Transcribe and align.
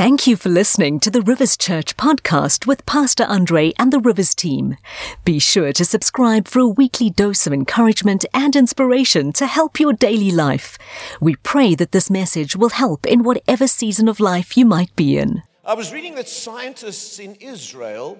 Thank 0.00 0.26
you 0.26 0.34
for 0.34 0.48
listening 0.48 0.98
to 1.00 1.10
the 1.10 1.20
Rivers 1.20 1.58
Church 1.58 1.94
podcast 1.98 2.66
with 2.66 2.86
Pastor 2.86 3.24
Andre 3.24 3.74
and 3.78 3.92
the 3.92 4.00
Rivers 4.00 4.34
team. 4.34 4.78
Be 5.26 5.38
sure 5.38 5.74
to 5.74 5.84
subscribe 5.84 6.48
for 6.48 6.60
a 6.60 6.66
weekly 6.66 7.10
dose 7.10 7.46
of 7.46 7.52
encouragement 7.52 8.24
and 8.32 8.56
inspiration 8.56 9.30
to 9.34 9.46
help 9.46 9.78
your 9.78 9.92
daily 9.92 10.30
life. 10.30 10.78
We 11.20 11.36
pray 11.36 11.74
that 11.74 11.92
this 11.92 12.08
message 12.08 12.56
will 12.56 12.70
help 12.70 13.04
in 13.04 13.24
whatever 13.24 13.66
season 13.66 14.08
of 14.08 14.20
life 14.20 14.56
you 14.56 14.64
might 14.64 14.96
be 14.96 15.18
in. 15.18 15.42
I 15.66 15.74
was 15.74 15.92
reading 15.92 16.14
that 16.14 16.30
scientists 16.30 17.18
in 17.18 17.34
Israel 17.34 18.18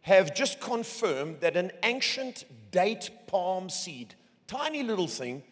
have 0.00 0.34
just 0.34 0.58
confirmed 0.58 1.40
that 1.40 1.54
an 1.54 1.70
ancient 1.82 2.46
date 2.70 3.10
palm 3.26 3.68
seed, 3.68 4.14
tiny 4.46 4.82
little 4.82 5.06
thing, 5.06 5.42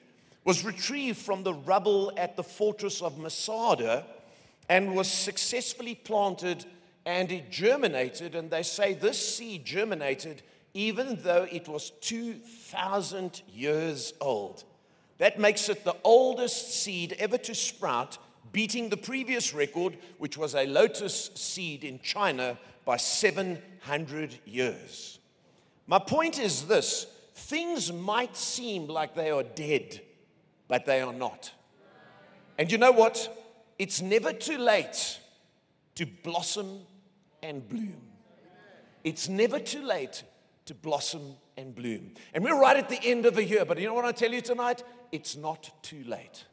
was 0.46 0.64
retrieved 0.64 1.18
from 1.18 1.42
the 1.42 1.52
rubble 1.52 2.10
at 2.16 2.36
the 2.36 2.42
fortress 2.42 3.02
of 3.02 3.18
Masada 3.18 4.06
and 4.68 4.94
was 4.94 5.10
successfully 5.10 5.94
planted 5.94 6.64
and 7.06 7.32
it 7.32 7.50
germinated. 7.50 8.34
And 8.34 8.50
they 8.50 8.62
say 8.62 8.94
this 8.94 9.36
seed 9.36 9.64
germinated 9.64 10.42
even 10.74 11.18
though 11.22 11.46
it 11.50 11.66
was 11.66 11.90
2,000 12.02 13.42
years 13.52 14.12
old. 14.20 14.64
That 15.18 15.38
makes 15.38 15.68
it 15.68 15.84
the 15.84 15.96
oldest 16.04 16.82
seed 16.82 17.16
ever 17.18 17.38
to 17.38 17.54
sprout, 17.54 18.18
beating 18.52 18.88
the 18.88 18.96
previous 18.96 19.52
record, 19.52 19.98
which 20.18 20.36
was 20.36 20.54
a 20.54 20.66
lotus 20.66 21.30
seed 21.34 21.84
in 21.84 21.98
China, 22.00 22.56
by 22.84 22.96
700 22.96 24.38
years. 24.46 25.18
My 25.86 25.98
point 25.98 26.38
is 26.38 26.66
this 26.66 27.06
things 27.34 27.92
might 27.92 28.36
seem 28.36 28.86
like 28.86 29.14
they 29.14 29.30
are 29.30 29.42
dead, 29.42 30.00
but 30.68 30.86
they 30.86 31.00
are 31.00 31.12
not. 31.12 31.50
And 32.56 32.70
you 32.70 32.78
know 32.78 32.92
what? 32.92 33.47
It's 33.78 34.02
never 34.02 34.32
too 34.32 34.58
late 34.58 35.18
to 35.94 36.06
blossom 36.06 36.80
and 37.42 37.68
bloom. 37.68 38.00
It's 39.04 39.28
never 39.28 39.60
too 39.60 39.82
late 39.82 40.24
to 40.66 40.74
blossom 40.74 41.36
and 41.56 41.74
bloom. 41.74 42.12
And 42.34 42.42
we're 42.42 42.60
right 42.60 42.76
at 42.76 42.88
the 42.88 43.02
end 43.02 43.24
of 43.24 43.34
the 43.34 43.44
year, 43.44 43.64
but 43.64 43.78
you 43.78 43.86
know 43.86 43.94
what 43.94 44.04
I 44.04 44.12
tell 44.12 44.32
you 44.32 44.40
tonight? 44.40 44.82
It's 45.12 45.36
not 45.36 45.70
too 45.82 46.04
late. 46.04 46.44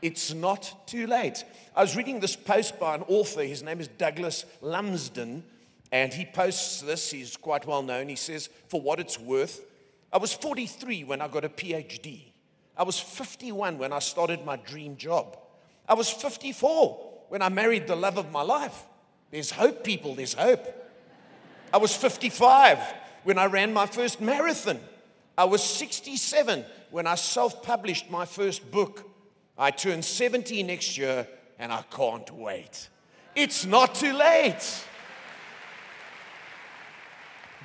It's 0.00 0.34
not 0.34 0.86
too 0.86 1.06
late. 1.06 1.44
I 1.76 1.82
was 1.82 1.96
reading 1.96 2.18
this 2.18 2.34
post 2.34 2.80
by 2.80 2.96
an 2.96 3.04
author. 3.06 3.44
His 3.44 3.62
name 3.62 3.78
is 3.78 3.86
Douglas 3.86 4.44
Lumsden, 4.60 5.44
and 5.92 6.12
he 6.12 6.24
posts 6.24 6.80
this. 6.80 7.10
He's 7.10 7.36
quite 7.36 7.66
well 7.66 7.82
known. 7.82 8.08
He 8.08 8.16
says, 8.16 8.48
For 8.68 8.80
what 8.80 8.98
it's 8.98 9.20
worth, 9.20 9.64
I 10.12 10.18
was 10.18 10.32
43 10.32 11.04
when 11.04 11.20
I 11.20 11.28
got 11.28 11.44
a 11.44 11.48
PhD. 11.48 12.32
I 12.76 12.82
was 12.82 12.98
51 12.98 13.78
when 13.78 13.92
I 13.92 14.00
started 14.00 14.44
my 14.44 14.56
dream 14.56 14.96
job. 14.96 15.38
I 15.92 15.94
was 15.94 16.08
54 16.08 17.26
when 17.28 17.42
I 17.42 17.50
married 17.50 17.86
the 17.86 17.94
love 17.94 18.16
of 18.16 18.32
my 18.32 18.40
life. 18.40 18.86
There's 19.30 19.50
hope, 19.50 19.84
people, 19.84 20.14
there's 20.14 20.32
hope. 20.32 20.66
I 21.70 21.76
was 21.76 21.94
55 21.94 22.78
when 23.24 23.36
I 23.36 23.44
ran 23.44 23.74
my 23.74 23.84
first 23.84 24.18
marathon. 24.18 24.80
I 25.36 25.44
was 25.44 25.62
67 25.62 26.64
when 26.92 27.06
I 27.06 27.14
self 27.16 27.62
published 27.62 28.10
my 28.10 28.24
first 28.24 28.70
book. 28.70 29.06
I 29.58 29.70
turn 29.70 30.00
70 30.00 30.62
next 30.62 30.96
year 30.96 31.28
and 31.58 31.70
I 31.70 31.82
can't 31.90 32.30
wait. 32.30 32.88
It's 33.36 33.66
not 33.66 33.94
too 33.94 34.14
late. 34.14 34.86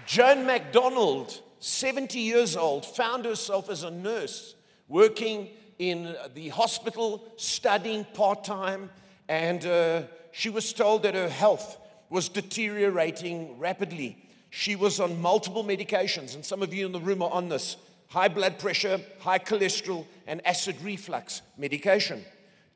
Joan 0.05 0.45
MacDonald, 0.45 1.39
70 1.59 2.19
years 2.19 2.57
old, 2.57 2.85
found 2.85 3.23
herself 3.23 3.69
as 3.69 3.83
a 3.83 3.89
nurse 3.89 4.55
working 4.89 5.47
in 5.79 6.15
the 6.33 6.49
hospital 6.49 7.23
studying 7.37 8.05
part 8.13 8.43
time, 8.43 8.89
and 9.27 9.65
uh, 9.65 10.01
she 10.31 10.49
was 10.49 10.73
told 10.73 11.03
that 11.03 11.15
her 11.15 11.29
health 11.29 11.77
was 12.09 12.29
deteriorating 12.29 13.57
rapidly. 13.59 14.17
She 14.49 14.75
was 14.75 14.99
on 14.99 15.21
multiple 15.21 15.63
medications, 15.63 16.35
and 16.35 16.43
some 16.43 16.61
of 16.61 16.73
you 16.73 16.85
in 16.85 16.91
the 16.91 16.99
room 16.99 17.21
are 17.21 17.31
on 17.31 17.49
this 17.49 17.77
high 18.07 18.29
blood 18.29 18.57
pressure, 18.59 18.99
high 19.19 19.39
cholesterol, 19.39 20.05
and 20.25 20.45
acid 20.45 20.77
reflux 20.81 21.41
medication. 21.57 22.23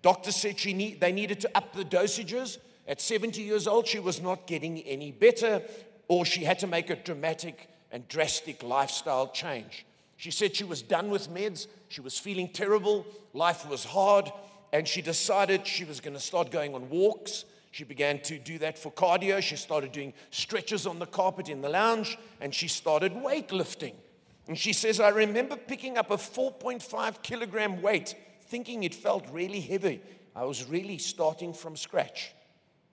Doctors 0.01 0.35
said 0.35 0.59
she 0.59 0.73
need, 0.73 0.99
they 0.99 1.11
needed 1.11 1.39
to 1.41 1.49
up 1.55 1.73
the 1.73 1.85
dosages. 1.85 2.57
At 2.87 2.99
70 2.99 3.41
years 3.41 3.67
old, 3.67 3.87
she 3.87 3.99
was 3.99 4.21
not 4.21 4.47
getting 4.47 4.79
any 4.79 5.11
better, 5.11 5.61
or 6.07 6.25
she 6.25 6.43
had 6.43 6.59
to 6.59 6.67
make 6.67 6.89
a 6.89 6.95
dramatic 6.95 7.69
and 7.91 8.07
drastic 8.07 8.63
lifestyle 8.63 9.27
change. 9.29 9.85
She 10.21 10.29
said 10.29 10.55
she 10.55 10.63
was 10.63 10.83
done 10.83 11.09
with 11.09 11.31
meds. 11.31 11.65
She 11.87 11.99
was 11.99 12.19
feeling 12.19 12.47
terrible. 12.47 13.07
Life 13.33 13.67
was 13.67 13.83
hard. 13.83 14.31
And 14.71 14.87
she 14.87 15.01
decided 15.01 15.65
she 15.65 15.83
was 15.83 15.99
going 15.99 16.13
to 16.13 16.19
start 16.19 16.51
going 16.51 16.75
on 16.75 16.91
walks. 16.91 17.43
She 17.71 17.85
began 17.85 18.19
to 18.19 18.37
do 18.37 18.59
that 18.59 18.77
for 18.77 18.91
cardio. 18.91 19.41
She 19.41 19.55
started 19.55 19.91
doing 19.91 20.13
stretches 20.29 20.85
on 20.85 20.99
the 20.99 21.07
carpet 21.07 21.49
in 21.49 21.61
the 21.61 21.69
lounge. 21.69 22.19
And 22.39 22.53
she 22.53 22.67
started 22.67 23.15
weightlifting. 23.15 23.95
And 24.47 24.55
she 24.55 24.73
says, 24.73 24.99
I 24.99 25.09
remember 25.09 25.55
picking 25.55 25.97
up 25.97 26.11
a 26.11 26.17
4.5 26.17 27.23
kilogram 27.23 27.81
weight, 27.81 28.13
thinking 28.43 28.83
it 28.83 28.93
felt 28.93 29.25
really 29.31 29.61
heavy. 29.61 30.03
I 30.35 30.43
was 30.43 30.65
really 30.65 30.99
starting 30.99 31.51
from 31.51 31.75
scratch. 31.75 32.31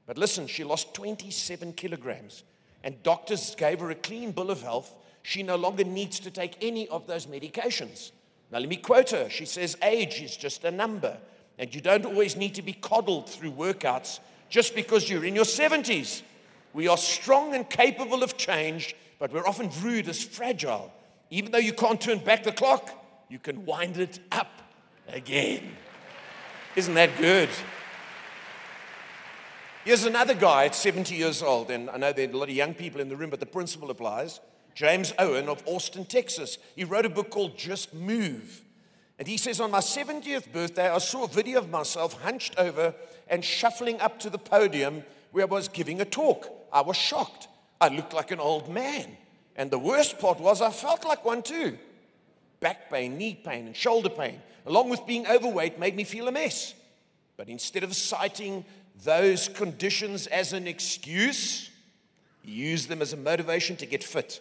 But 0.06 0.16
listen, 0.16 0.46
she 0.46 0.64
lost 0.64 0.94
27 0.94 1.74
kilograms. 1.74 2.42
And 2.82 3.02
doctors 3.02 3.54
gave 3.54 3.80
her 3.80 3.90
a 3.90 3.94
clean 3.94 4.32
bill 4.32 4.50
of 4.50 4.62
health 4.62 4.94
she 5.22 5.42
no 5.42 5.56
longer 5.56 5.84
needs 5.84 6.20
to 6.20 6.30
take 6.30 6.56
any 6.60 6.88
of 6.88 7.06
those 7.06 7.26
medications. 7.26 8.12
Now, 8.50 8.58
let 8.58 8.68
me 8.68 8.76
quote 8.76 9.10
her. 9.10 9.28
She 9.28 9.44
says, 9.44 9.76
Age 9.82 10.22
is 10.22 10.36
just 10.36 10.64
a 10.64 10.70
number, 10.70 11.18
and 11.58 11.74
you 11.74 11.80
don't 11.80 12.06
always 12.06 12.36
need 12.36 12.54
to 12.54 12.62
be 12.62 12.72
coddled 12.72 13.28
through 13.28 13.52
workouts 13.52 14.20
just 14.48 14.74
because 14.74 15.10
you're 15.10 15.24
in 15.24 15.34
your 15.34 15.44
70s. 15.44 16.22
We 16.72 16.88
are 16.88 16.96
strong 16.96 17.54
and 17.54 17.68
capable 17.68 18.22
of 18.22 18.36
change, 18.36 18.94
but 19.18 19.32
we're 19.32 19.46
often 19.46 19.68
viewed 19.68 20.08
as 20.08 20.22
fragile. 20.22 20.92
Even 21.30 21.52
though 21.52 21.58
you 21.58 21.72
can't 21.72 22.00
turn 22.00 22.18
back 22.18 22.42
the 22.42 22.52
clock, 22.52 22.90
you 23.28 23.38
can 23.38 23.66
wind 23.66 23.98
it 23.98 24.20
up 24.32 24.62
again. 25.08 25.76
Isn't 26.76 26.94
that 26.94 27.16
good? 27.18 27.50
Here's 29.84 30.04
another 30.04 30.34
guy 30.34 30.66
at 30.66 30.74
70 30.74 31.14
years 31.14 31.42
old, 31.42 31.70
and 31.70 31.88
I 31.90 31.96
know 31.96 32.12
there 32.12 32.28
are 32.28 32.32
a 32.32 32.36
lot 32.36 32.48
of 32.48 32.54
young 32.54 32.74
people 32.74 33.00
in 33.00 33.08
the 33.08 33.16
room, 33.16 33.30
but 33.30 33.40
the 33.40 33.46
principle 33.46 33.90
applies. 33.90 34.40
James 34.78 35.12
Owen 35.18 35.48
of 35.48 35.60
Austin, 35.66 36.04
Texas. 36.04 36.56
He 36.76 36.84
wrote 36.84 37.04
a 37.04 37.08
book 37.08 37.30
called 37.30 37.58
Just 37.58 37.92
Move. 37.92 38.62
And 39.18 39.26
he 39.26 39.36
says, 39.36 39.58
On 39.58 39.72
my 39.72 39.80
70th 39.80 40.52
birthday, 40.52 40.88
I 40.88 40.98
saw 40.98 41.24
a 41.24 41.28
video 41.28 41.58
of 41.58 41.68
myself 41.68 42.12
hunched 42.22 42.56
over 42.56 42.94
and 43.26 43.44
shuffling 43.44 44.00
up 44.00 44.20
to 44.20 44.30
the 44.30 44.38
podium 44.38 45.02
where 45.32 45.46
I 45.46 45.48
was 45.48 45.66
giving 45.66 46.00
a 46.00 46.04
talk. 46.04 46.48
I 46.72 46.82
was 46.82 46.96
shocked. 46.96 47.48
I 47.80 47.88
looked 47.88 48.12
like 48.12 48.30
an 48.30 48.38
old 48.38 48.68
man. 48.68 49.16
And 49.56 49.68
the 49.68 49.80
worst 49.80 50.20
part 50.20 50.38
was, 50.38 50.62
I 50.62 50.70
felt 50.70 51.04
like 51.04 51.24
one 51.24 51.42
too. 51.42 51.76
Back 52.60 52.88
pain, 52.88 53.18
knee 53.18 53.34
pain, 53.34 53.66
and 53.66 53.74
shoulder 53.74 54.10
pain, 54.10 54.40
along 54.64 54.90
with 54.90 55.04
being 55.08 55.26
overweight, 55.26 55.80
made 55.80 55.96
me 55.96 56.04
feel 56.04 56.28
a 56.28 56.32
mess. 56.32 56.74
But 57.36 57.48
instead 57.48 57.82
of 57.82 57.96
citing 57.96 58.64
those 59.02 59.48
conditions 59.48 60.28
as 60.28 60.52
an 60.52 60.68
excuse, 60.68 61.68
he 62.42 62.52
used 62.52 62.88
them 62.88 63.02
as 63.02 63.12
a 63.12 63.16
motivation 63.16 63.74
to 63.78 63.84
get 63.84 64.04
fit. 64.04 64.40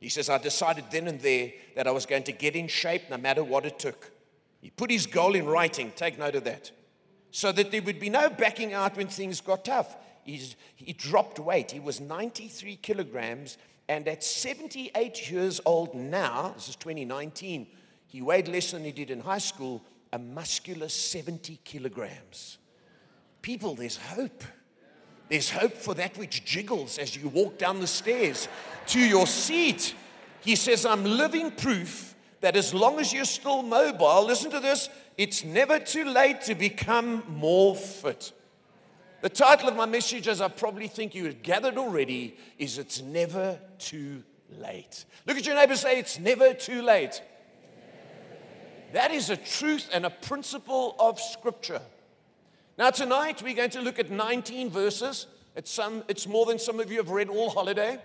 He 0.00 0.08
says, 0.08 0.30
I 0.30 0.38
decided 0.38 0.84
then 0.90 1.08
and 1.08 1.20
there 1.20 1.52
that 1.74 1.86
I 1.86 1.90
was 1.90 2.06
going 2.06 2.22
to 2.24 2.32
get 2.32 2.54
in 2.54 2.68
shape 2.68 3.10
no 3.10 3.16
matter 3.16 3.42
what 3.42 3.66
it 3.66 3.78
took. 3.78 4.10
He 4.60 4.70
put 4.70 4.90
his 4.90 5.06
goal 5.06 5.34
in 5.34 5.46
writing, 5.46 5.92
take 5.94 6.18
note 6.18 6.34
of 6.34 6.44
that, 6.44 6.70
so 7.30 7.52
that 7.52 7.70
there 7.70 7.82
would 7.82 8.00
be 8.00 8.10
no 8.10 8.28
backing 8.30 8.72
out 8.72 8.96
when 8.96 9.08
things 9.08 9.40
got 9.40 9.64
tough. 9.64 9.96
He's, 10.24 10.56
he 10.76 10.92
dropped 10.92 11.38
weight. 11.38 11.70
He 11.70 11.80
was 11.80 12.00
93 12.00 12.76
kilograms, 12.76 13.58
and 13.88 14.06
at 14.08 14.22
78 14.22 15.30
years 15.30 15.60
old 15.64 15.94
now, 15.94 16.52
this 16.54 16.68
is 16.68 16.76
2019, 16.76 17.66
he 18.06 18.22
weighed 18.22 18.48
less 18.48 18.72
than 18.72 18.84
he 18.84 18.92
did 18.92 19.10
in 19.10 19.20
high 19.20 19.38
school, 19.38 19.82
a 20.12 20.18
muscular 20.18 20.88
70 20.88 21.60
kilograms. 21.64 22.58
People, 23.42 23.74
there's 23.74 23.96
hope. 23.96 24.42
There's 25.28 25.50
hope 25.50 25.74
for 25.74 25.94
that 25.94 26.16
which 26.16 26.44
jiggles 26.44 26.98
as 26.98 27.16
you 27.16 27.28
walk 27.28 27.58
down 27.58 27.80
the 27.80 27.86
stairs 27.86 28.48
to 28.88 28.98
your 28.98 29.26
seat. 29.26 29.94
He 30.40 30.56
says, 30.56 30.86
I'm 30.86 31.04
living 31.04 31.50
proof 31.50 32.14
that 32.40 32.56
as 32.56 32.72
long 32.72 32.98
as 32.98 33.12
you're 33.12 33.24
still 33.24 33.62
mobile, 33.62 34.24
listen 34.24 34.50
to 34.52 34.60
this, 34.60 34.88
it's 35.16 35.44
never 35.44 35.78
too 35.78 36.04
late 36.04 36.42
to 36.42 36.54
become 36.54 37.24
more 37.28 37.74
fit. 37.74 38.32
The 39.20 39.28
title 39.28 39.68
of 39.68 39.76
my 39.76 39.86
message, 39.86 40.28
as 40.28 40.40
I 40.40 40.48
probably 40.48 40.86
think 40.86 41.14
you 41.14 41.24
have 41.24 41.42
gathered 41.42 41.76
already, 41.76 42.36
is 42.56 42.78
It's 42.78 43.02
Never 43.02 43.58
Too 43.78 44.22
Late. 44.56 45.04
Look 45.26 45.36
at 45.36 45.44
your 45.44 45.56
neighbor 45.56 45.74
say, 45.74 45.98
It's 45.98 46.20
never 46.20 46.54
too 46.54 46.82
late. 46.82 47.20
That 48.92 49.10
is 49.10 49.28
a 49.28 49.36
truth 49.36 49.90
and 49.92 50.06
a 50.06 50.10
principle 50.10 50.94
of 51.00 51.20
Scripture. 51.20 51.82
Now, 52.78 52.90
tonight 52.90 53.42
we're 53.42 53.56
going 53.56 53.70
to 53.70 53.80
look 53.80 53.98
at 53.98 54.08
19 54.08 54.70
verses. 54.70 55.26
It's, 55.56 55.68
some, 55.68 56.04
it's 56.06 56.28
more 56.28 56.46
than 56.46 56.60
some 56.60 56.78
of 56.78 56.92
you 56.92 56.98
have 56.98 57.10
read 57.10 57.28
all 57.28 57.50
holiday. 57.50 57.98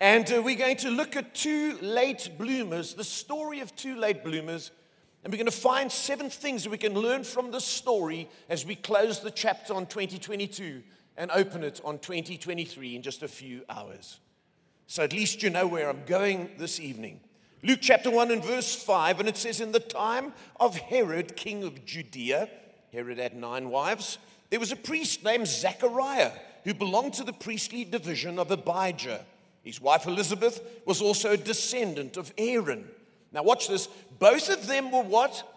And 0.00 0.32
uh, 0.32 0.40
we're 0.40 0.54
going 0.54 0.76
to 0.76 0.90
look 0.90 1.16
at 1.16 1.34
two 1.34 1.78
late 1.82 2.30
bloomers, 2.38 2.94
the 2.94 3.02
story 3.02 3.58
of 3.58 3.74
two 3.74 3.96
late 3.96 4.22
bloomers. 4.22 4.70
And 5.24 5.32
we're 5.32 5.38
going 5.38 5.46
to 5.46 5.50
find 5.50 5.90
seven 5.90 6.30
things 6.30 6.62
that 6.62 6.70
we 6.70 6.78
can 6.78 6.94
learn 6.94 7.24
from 7.24 7.50
this 7.50 7.64
story 7.64 8.28
as 8.48 8.64
we 8.64 8.76
close 8.76 9.18
the 9.18 9.32
chapter 9.32 9.74
on 9.74 9.86
2022 9.86 10.84
and 11.16 11.28
open 11.32 11.64
it 11.64 11.80
on 11.84 11.98
2023 11.98 12.94
in 12.94 13.02
just 13.02 13.24
a 13.24 13.28
few 13.28 13.62
hours. 13.68 14.20
So 14.86 15.02
at 15.02 15.12
least 15.12 15.42
you 15.42 15.50
know 15.50 15.66
where 15.66 15.88
I'm 15.88 16.04
going 16.06 16.50
this 16.56 16.78
evening. 16.78 17.18
Luke 17.64 17.80
chapter 17.82 18.12
1 18.12 18.30
and 18.30 18.44
verse 18.44 18.76
5, 18.76 19.18
and 19.18 19.28
it 19.28 19.36
says, 19.36 19.60
In 19.60 19.72
the 19.72 19.80
time 19.80 20.32
of 20.60 20.76
Herod, 20.76 21.34
king 21.34 21.64
of 21.64 21.84
Judea, 21.84 22.48
Herod 22.92 23.18
had 23.18 23.34
nine 23.34 23.70
wives, 23.70 24.18
there 24.50 24.60
was 24.60 24.70
a 24.70 24.76
priest 24.76 25.24
named 25.24 25.48
Zechariah 25.48 26.32
who 26.64 26.74
belonged 26.74 27.14
to 27.14 27.24
the 27.24 27.32
priestly 27.32 27.84
division 27.84 28.38
of 28.38 28.50
Abijah. 28.50 29.24
His 29.62 29.80
wife 29.80 30.06
Elizabeth 30.06 30.60
was 30.84 31.00
also 31.00 31.32
a 31.32 31.36
descendant 31.36 32.16
of 32.16 32.32
Aaron. 32.36 32.88
Now, 33.32 33.44
watch 33.44 33.68
this. 33.68 33.88
Both 34.18 34.50
of 34.50 34.66
them 34.66 34.90
were 34.90 35.02
what? 35.02 35.48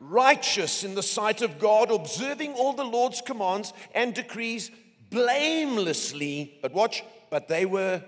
Righteous 0.00 0.82
in 0.82 0.94
the 0.94 1.02
sight 1.02 1.40
of 1.40 1.58
God, 1.58 1.90
observing 1.90 2.54
all 2.54 2.72
the 2.72 2.84
Lord's 2.84 3.20
commands 3.20 3.72
and 3.94 4.12
decrees 4.12 4.70
blamelessly. 5.10 6.58
But 6.60 6.72
watch, 6.72 7.04
but 7.30 7.46
they 7.46 7.64
were 7.64 8.02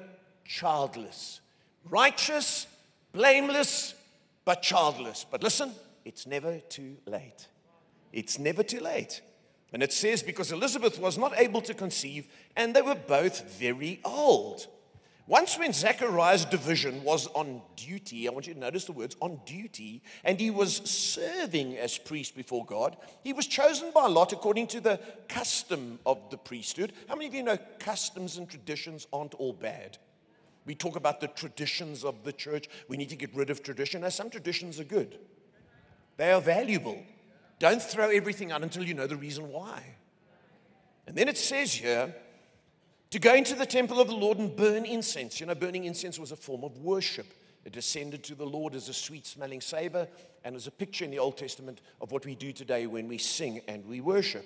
childless. 0.44 1.40
Righteous, 1.88 2.66
blameless, 3.12 3.94
but 4.44 4.62
childless. 4.62 5.24
But 5.30 5.42
listen, 5.42 5.70
it's 6.04 6.26
never 6.26 6.58
too 6.58 6.96
late. 7.06 7.46
It's 8.18 8.38
never 8.38 8.62
too 8.62 8.80
late. 8.80 9.20
And 9.72 9.82
it 9.82 9.92
says, 9.92 10.22
because 10.22 10.50
Elizabeth 10.50 10.98
was 10.98 11.18
not 11.18 11.38
able 11.38 11.60
to 11.62 11.74
conceive, 11.74 12.26
and 12.56 12.74
they 12.74 12.82
were 12.82 12.94
both 12.94 13.58
very 13.58 14.00
old. 14.04 14.66
Once, 15.26 15.58
when 15.58 15.74
Zechariah's 15.74 16.46
division 16.46 17.04
was 17.04 17.26
on 17.28 17.60
duty, 17.76 18.26
I 18.26 18.32
want 18.32 18.46
you 18.46 18.54
to 18.54 18.60
notice 18.60 18.86
the 18.86 18.92
words 18.92 19.14
on 19.20 19.40
duty, 19.44 20.02
and 20.24 20.40
he 20.40 20.50
was 20.50 20.76
serving 20.76 21.76
as 21.76 21.98
priest 21.98 22.34
before 22.34 22.64
God, 22.64 22.96
he 23.22 23.34
was 23.34 23.46
chosen 23.46 23.90
by 23.94 24.06
Lot 24.06 24.32
according 24.32 24.68
to 24.68 24.80
the 24.80 24.98
custom 25.28 25.98
of 26.06 26.18
the 26.30 26.38
priesthood. 26.38 26.94
How 27.08 27.14
many 27.14 27.26
of 27.26 27.34
you 27.34 27.42
know 27.42 27.58
customs 27.78 28.38
and 28.38 28.48
traditions 28.48 29.06
aren't 29.12 29.34
all 29.34 29.52
bad? 29.52 29.98
We 30.64 30.74
talk 30.74 30.96
about 30.96 31.20
the 31.20 31.28
traditions 31.28 32.04
of 32.04 32.24
the 32.24 32.32
church. 32.32 32.68
We 32.88 32.96
need 32.96 33.10
to 33.10 33.16
get 33.16 33.34
rid 33.34 33.50
of 33.50 33.62
tradition. 33.62 34.00
Now, 34.00 34.08
some 34.08 34.30
traditions 34.30 34.80
are 34.80 34.84
good, 34.84 35.18
they 36.16 36.32
are 36.32 36.40
valuable. 36.40 37.02
Don't 37.58 37.82
throw 37.82 38.10
everything 38.10 38.52
out 38.52 38.62
until 38.62 38.84
you 38.84 38.94
know 38.94 39.06
the 39.06 39.16
reason 39.16 39.50
why. 39.50 39.82
And 41.06 41.16
then 41.16 41.28
it 41.28 41.38
says 41.38 41.72
here, 41.72 42.14
to 43.10 43.18
go 43.18 43.34
into 43.34 43.54
the 43.54 43.66
temple 43.66 44.00
of 44.00 44.08
the 44.08 44.14
Lord 44.14 44.38
and 44.38 44.54
burn 44.54 44.84
incense. 44.84 45.40
You 45.40 45.46
know, 45.46 45.54
burning 45.54 45.84
incense 45.84 46.18
was 46.18 46.32
a 46.32 46.36
form 46.36 46.62
of 46.62 46.76
worship. 46.78 47.26
It 47.64 47.72
descended 47.72 48.22
to 48.24 48.34
the 48.34 48.44
Lord 48.44 48.74
as 48.74 48.88
a 48.88 48.92
sweet 48.92 49.26
smelling 49.26 49.60
savor 49.60 50.06
and 50.44 50.54
as 50.54 50.66
a 50.66 50.70
picture 50.70 51.04
in 51.04 51.10
the 51.10 51.18
Old 51.18 51.36
Testament 51.36 51.80
of 52.00 52.12
what 52.12 52.24
we 52.24 52.34
do 52.34 52.52
today 52.52 52.86
when 52.86 53.08
we 53.08 53.18
sing 53.18 53.60
and 53.66 53.86
we 53.86 54.00
worship. 54.00 54.44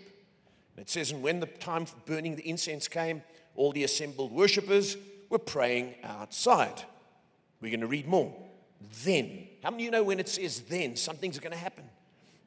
And 0.77 0.85
it 0.85 0.91
says, 0.91 1.11
And 1.11 1.23
when 1.23 1.41
the 1.41 1.47
time 1.47 1.87
for 1.87 1.97
burning 2.07 2.37
the 2.37 2.49
incense 2.49 2.89
came, 2.89 3.23
all 3.57 3.73
the 3.73 3.85
assembled 3.85 4.33
worshippers 4.33 4.97
were 5.29 5.39
praying 5.39 5.97
outside. 6.03 6.83
We're 7.61 7.71
going 7.71 7.81
to 7.81 7.87
read 7.87 8.07
more. 8.07 8.35
Then, 9.05 9.49
how 9.63 9.71
many 9.71 9.85
of 9.85 9.87
you 9.87 9.91
know 9.91 10.03
when 10.03 10.19
it 10.19 10.29
says 10.29 10.61
then, 10.63 10.97
something's 10.97 11.39
going 11.39 11.53
to 11.53 11.59
happen? 11.59 11.85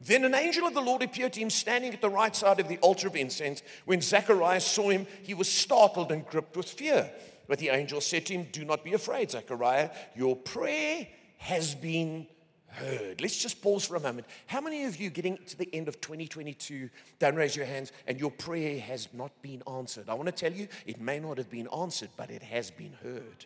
Then 0.06 0.24
an 0.24 0.36
angel 0.36 0.68
of 0.68 0.76
the 0.76 0.82
Lord 0.82 1.02
appeared 1.02 1.34
to 1.34 1.40
him 1.40 1.50
standing 1.50 1.92
at 1.92 2.02
the 2.02 2.10
right 2.10 2.36
side 2.36 2.60
of 2.60 2.68
the 2.68 2.78
altar 2.78 3.08
of 3.08 3.16
incense. 3.16 3.64
When 3.86 4.02
Zacharias 4.02 4.66
saw 4.66 4.90
him, 4.90 5.08
he 5.24 5.34
was 5.34 5.52
startled 5.52 6.12
and 6.12 6.26
gripped 6.28 6.56
with 6.56 6.70
fear. 6.70 7.12
But 7.48 7.58
the 7.58 7.70
angel 7.70 8.02
said 8.02 8.28
to 8.28 8.34
him, 8.34 8.48
Do 8.52 8.66
not 8.66 8.84
be 8.84 8.94
afraid, 8.94 9.32
Zechariah. 9.32 9.90
Your 10.16 10.36
prayer 10.36 11.08
has 11.38 11.74
been 11.74 12.28
heard. 12.68 13.20
Let's 13.20 13.42
just 13.42 13.62
pause 13.62 13.86
for 13.86 13.96
a 13.96 14.00
moment. 14.00 14.28
How 14.46 14.62
many 14.62 14.86
of 14.86 15.00
you 15.00 15.10
getting 15.10 15.40
to 15.48 15.58
the 15.58 15.70
end 15.74 15.88
of 15.88 16.00
2022, 16.02 16.90
don't 17.18 17.36
raise 17.36 17.56
your 17.56 17.66
hands, 17.66 17.92
and 18.06 18.20
your 18.20 18.32
prayer 18.32 18.80
has 18.80 19.10
not 19.12 19.32
been 19.42 19.64
answered? 19.68 20.10
I 20.10 20.14
want 20.14 20.28
to 20.28 20.32
tell 20.32 20.54
you, 20.54 20.68
it 20.86 21.00
may 21.00 21.20
not 21.20 21.38
have 21.40 21.50
been 21.50 21.68
answered, 21.76 22.10
but 22.16 22.30
it 22.30 22.44
has 22.44 22.70
been 22.70 22.94
heard. 23.02 23.46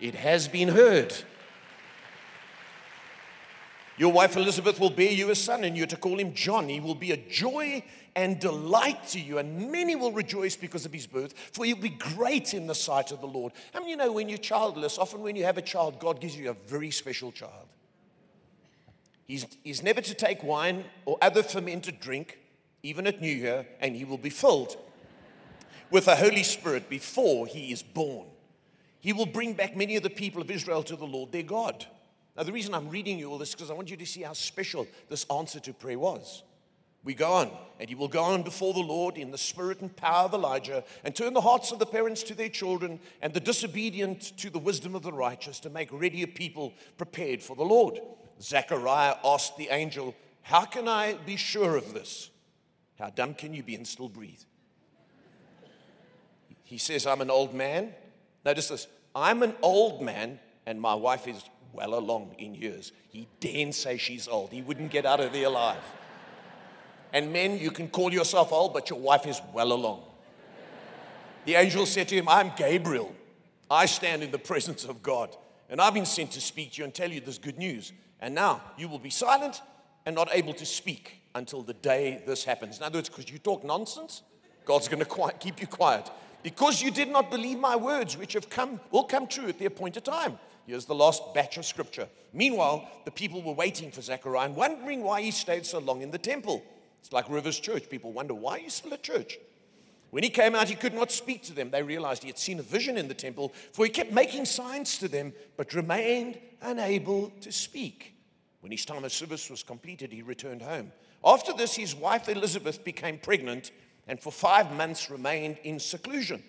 It 0.00 0.16
has 0.16 0.48
been 0.48 0.68
heard. 0.68 1.14
Your 4.02 4.10
wife 4.10 4.36
Elizabeth 4.36 4.80
will 4.80 4.90
bear 4.90 5.12
you 5.12 5.30
a 5.30 5.34
son, 5.36 5.62
and 5.62 5.76
you're 5.76 5.86
to 5.86 5.96
call 5.96 6.18
him 6.18 6.34
John. 6.34 6.68
He 6.68 6.80
will 6.80 6.96
be 6.96 7.12
a 7.12 7.16
joy 7.16 7.84
and 8.16 8.40
delight 8.40 9.06
to 9.10 9.20
you, 9.20 9.38
and 9.38 9.70
many 9.70 9.94
will 9.94 10.10
rejoice 10.10 10.56
because 10.56 10.84
of 10.84 10.92
his 10.92 11.06
birth, 11.06 11.34
for 11.52 11.64
he'll 11.64 11.76
be 11.76 11.90
great 11.90 12.52
in 12.52 12.66
the 12.66 12.74
sight 12.74 13.12
of 13.12 13.20
the 13.20 13.28
Lord. 13.28 13.52
How 13.72 13.78
many 13.78 13.92
you 13.92 13.96
know 13.96 14.10
when 14.10 14.28
you're 14.28 14.38
childless, 14.38 14.98
often 14.98 15.20
when 15.20 15.36
you 15.36 15.44
have 15.44 15.56
a 15.56 15.62
child, 15.62 16.00
God 16.00 16.20
gives 16.20 16.36
you 16.36 16.50
a 16.50 16.54
very 16.66 16.90
special 16.90 17.30
child? 17.30 17.68
He's, 19.28 19.46
he's 19.62 19.84
never 19.84 20.00
to 20.00 20.14
take 20.14 20.42
wine 20.42 20.84
or 21.04 21.16
other 21.22 21.44
fermented 21.44 22.00
drink, 22.00 22.40
even 22.82 23.06
at 23.06 23.20
New 23.20 23.30
Year, 23.30 23.68
and 23.78 23.94
he 23.94 24.04
will 24.04 24.18
be 24.18 24.30
filled 24.30 24.78
with 25.92 26.06
the 26.06 26.16
Holy 26.16 26.42
Spirit 26.42 26.90
before 26.90 27.46
he 27.46 27.70
is 27.70 27.84
born. 27.84 28.26
He 28.98 29.12
will 29.12 29.26
bring 29.26 29.52
back 29.52 29.76
many 29.76 29.94
of 29.94 30.02
the 30.02 30.10
people 30.10 30.42
of 30.42 30.50
Israel 30.50 30.82
to 30.82 30.96
the 30.96 31.06
Lord 31.06 31.30
their 31.30 31.44
God. 31.44 31.86
Now, 32.36 32.44
the 32.44 32.52
reason 32.52 32.74
I'm 32.74 32.88
reading 32.88 33.18
you 33.18 33.30
all 33.30 33.38
this 33.38 33.50
is 33.50 33.54
because 33.54 33.70
I 33.70 33.74
want 33.74 33.90
you 33.90 33.96
to 33.96 34.06
see 34.06 34.22
how 34.22 34.32
special 34.32 34.86
this 35.08 35.26
answer 35.30 35.60
to 35.60 35.72
prayer 35.74 35.98
was. 35.98 36.42
We 37.04 37.14
go 37.14 37.32
on, 37.32 37.50
and 37.80 37.90
you 37.90 37.96
will 37.96 38.08
go 38.08 38.22
on 38.22 38.42
before 38.42 38.72
the 38.72 38.80
Lord 38.80 39.18
in 39.18 39.32
the 39.32 39.38
spirit 39.38 39.80
and 39.80 39.94
power 39.94 40.26
of 40.26 40.34
Elijah, 40.34 40.84
and 41.04 41.14
turn 41.14 41.34
the 41.34 41.40
hearts 41.40 41.72
of 41.72 41.78
the 41.78 41.86
parents 41.86 42.22
to 42.24 42.34
their 42.34 42.48
children, 42.48 43.00
and 43.20 43.34
the 43.34 43.40
disobedient 43.40 44.38
to 44.38 44.50
the 44.50 44.60
wisdom 44.60 44.94
of 44.94 45.02
the 45.02 45.12
righteous, 45.12 45.58
to 45.60 45.70
make 45.70 45.88
ready 45.90 46.22
a 46.22 46.28
people 46.28 46.72
prepared 46.96 47.42
for 47.42 47.56
the 47.56 47.64
Lord. 47.64 47.98
Zechariah 48.40 49.16
asked 49.24 49.56
the 49.56 49.68
angel, 49.70 50.14
How 50.42 50.64
can 50.64 50.86
I 50.86 51.14
be 51.14 51.36
sure 51.36 51.76
of 51.76 51.92
this? 51.92 52.30
How 52.98 53.10
dumb 53.10 53.34
can 53.34 53.52
you 53.52 53.64
be 53.64 53.74
and 53.74 53.86
still 53.86 54.08
breathe? 54.08 54.40
He 56.62 56.78
says, 56.78 57.06
I'm 57.06 57.20
an 57.20 57.30
old 57.30 57.52
man. 57.52 57.92
Notice 58.44 58.68
this 58.68 58.86
I'm 59.14 59.42
an 59.42 59.54
old 59.60 60.02
man, 60.02 60.38
and 60.66 60.80
my 60.80 60.94
wife 60.94 61.26
is 61.26 61.42
well 61.72 61.94
along 61.94 62.34
in 62.38 62.54
years. 62.54 62.92
He 63.08 63.28
daren't 63.40 63.74
say 63.74 63.96
she's 63.96 64.28
old. 64.28 64.52
He 64.52 64.62
wouldn't 64.62 64.90
get 64.90 65.06
out 65.06 65.20
of 65.20 65.32
there 65.32 65.46
alive. 65.46 65.82
And 67.12 67.32
men, 67.32 67.58
you 67.58 67.70
can 67.70 67.88
call 67.88 68.12
yourself 68.12 68.52
old, 68.52 68.72
but 68.72 68.88
your 68.90 68.98
wife 68.98 69.26
is 69.26 69.40
well 69.52 69.72
along. 69.72 70.02
The 71.44 71.54
angel 71.56 71.86
said 71.86 72.08
to 72.08 72.14
him, 72.14 72.28
I'm 72.28 72.52
Gabriel. 72.56 73.14
I 73.70 73.86
stand 73.86 74.22
in 74.22 74.30
the 74.30 74.38
presence 74.38 74.84
of 74.84 75.02
God, 75.02 75.34
and 75.68 75.80
I've 75.80 75.94
been 75.94 76.06
sent 76.06 76.32
to 76.32 76.40
speak 76.40 76.72
to 76.72 76.78
you 76.78 76.84
and 76.84 76.94
tell 76.94 77.10
you 77.10 77.20
this 77.20 77.38
good 77.38 77.58
news. 77.58 77.92
And 78.20 78.34
now 78.34 78.62
you 78.78 78.88
will 78.88 78.98
be 78.98 79.10
silent 79.10 79.60
and 80.06 80.14
not 80.14 80.28
able 80.32 80.54
to 80.54 80.66
speak 80.66 81.22
until 81.34 81.62
the 81.62 81.74
day 81.74 82.22
this 82.26 82.44
happens. 82.44 82.78
In 82.78 82.84
other 82.84 82.98
words, 82.98 83.08
because 83.08 83.30
you 83.30 83.38
talk 83.38 83.64
nonsense, 83.64 84.22
God's 84.64 84.88
going 84.88 85.04
to 85.04 85.32
keep 85.40 85.60
you 85.60 85.66
quiet. 85.66 86.10
Because 86.42 86.82
you 86.82 86.90
did 86.90 87.08
not 87.08 87.30
believe 87.30 87.58
my 87.58 87.76
words, 87.76 88.16
which 88.16 88.32
have 88.32 88.50
come, 88.50 88.80
will 88.90 89.04
come 89.04 89.26
true 89.26 89.48
at 89.48 89.58
the 89.58 89.66
appointed 89.66 90.04
time. 90.04 90.38
Here's 90.66 90.84
the 90.84 90.94
last 90.94 91.34
batch 91.34 91.56
of 91.56 91.64
scripture. 91.64 92.08
Meanwhile, 92.32 92.88
the 93.04 93.10
people 93.10 93.42
were 93.42 93.52
waiting 93.52 93.90
for 93.90 94.00
Zechariah 94.00 94.46
and 94.46 94.56
wondering 94.56 95.02
why 95.02 95.22
he 95.22 95.30
stayed 95.30 95.66
so 95.66 95.78
long 95.78 96.02
in 96.02 96.10
the 96.10 96.18
temple. 96.18 96.62
It's 97.00 97.12
like 97.12 97.28
Rivers 97.28 97.58
Church. 97.58 97.88
People 97.90 98.12
wonder 98.12 98.34
why 98.34 98.60
he's 98.60 98.74
still 98.74 98.94
at 98.94 99.02
church. 99.02 99.38
When 100.10 100.22
he 100.22 100.30
came 100.30 100.54
out, 100.54 100.68
he 100.68 100.74
could 100.74 100.94
not 100.94 101.10
speak 101.10 101.42
to 101.44 101.54
them. 101.54 101.70
They 101.70 101.82
realized 101.82 102.22
he 102.22 102.28
had 102.28 102.38
seen 102.38 102.58
a 102.58 102.62
vision 102.62 102.98
in 102.98 103.08
the 103.08 103.14
temple, 103.14 103.52
for 103.72 103.84
he 103.84 103.90
kept 103.90 104.12
making 104.12 104.44
signs 104.44 104.98
to 104.98 105.08
them, 105.08 105.32
but 105.56 105.74
remained 105.74 106.38
unable 106.60 107.30
to 107.40 107.50
speak. 107.50 108.14
When 108.60 108.70
his 108.70 108.84
time 108.84 109.04
of 109.04 109.12
service 109.12 109.50
was 109.50 109.62
completed, 109.62 110.12
he 110.12 110.22
returned 110.22 110.62
home. 110.62 110.92
After 111.24 111.52
this, 111.52 111.74
his 111.74 111.94
wife 111.94 112.28
Elizabeth 112.28 112.84
became 112.84 113.18
pregnant 113.18 113.70
and 114.06 114.20
for 114.20 114.32
five 114.32 114.72
months 114.72 115.10
remained 115.10 115.58
in 115.64 115.78
seclusion. 115.78 116.42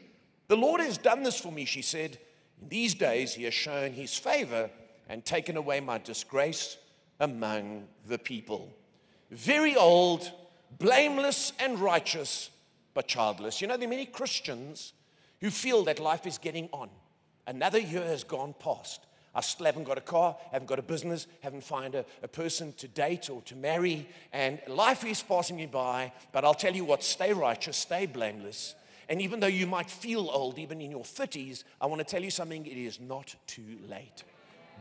The 0.48 0.58
Lord 0.58 0.82
has 0.82 0.98
done 0.98 1.24
this 1.24 1.39
for 1.39 1.51
me, 1.51 1.65
she 1.65 1.82
said. 1.82 2.17
In 2.63 2.70
these 2.70 2.93
days, 2.93 3.34
he 3.34 3.43
has 3.43 3.53
shown 3.53 3.91
his 3.91 4.17
favor 4.17 4.70
and 5.10 5.25
taken 5.25 5.58
away 5.58 5.82
my 5.82 5.98
disgrace 5.98 6.77
among 7.20 7.88
the 8.08 8.17
people. 8.17 8.72
Very 9.32 9.75
old, 9.75 10.32
blameless, 10.79 11.51
and 11.60 11.77
righteous, 11.77 12.50
but 12.93 13.05
childless. 13.05 13.60
You 13.60 13.67
know, 13.67 13.75
there 13.75 13.88
are 13.88 13.89
many 13.89 14.05
Christians 14.05 14.93
who 15.41 15.50
feel 15.50 15.84
that 15.84 16.00
life 16.00 16.25
is 16.25 16.38
getting 16.38 16.70
on. 16.72 16.89
Another 17.46 17.79
year 17.79 18.05
has 18.05 18.24
gone 18.24 18.55
past. 18.58 19.01
I 19.36 19.41
still 19.41 19.65
haven't 19.65 19.84
got 19.84 19.98
a 19.98 20.01
car, 20.01 20.38
haven't 20.53 20.67
got 20.67 20.79
a 20.79 20.84
business, 20.84 21.27
haven't 21.41 21.65
found 21.65 21.96
a, 21.96 22.05
a, 22.22 22.29
person 22.29 22.72
to 22.77 22.88
date 22.88 23.29
or 23.29 23.41
to 23.41 23.58
marry, 23.58 24.08
and 24.32 24.62
life 24.67 25.03
is 25.03 25.22
passing 25.22 25.58
me 25.58 25.65
by. 25.65 26.13
But 26.32 26.46
I'll 26.46 26.53
tell 26.53 26.74
you 26.74 26.86
what 26.86 27.03
stay 27.03 27.34
righteous, 27.34 27.75
stay 27.75 28.05
blameless, 28.05 28.75
and 29.13 29.22
even 29.22 29.39
though 29.39 29.46
you 29.46 29.67
might 29.67 29.91
feel 29.91 30.27
old, 30.34 30.58
even 30.58 30.82
in 30.82 30.89
your 30.89 31.03
30s, 31.03 31.65
I 31.79 31.86
want 31.86 32.00
to 32.00 32.03
tell 32.03 32.24
you 32.24 32.32
something 32.32 32.65
it 32.65 32.77
is 32.77 33.00
not 33.00 33.36
too 33.46 33.77
late. 33.88 34.24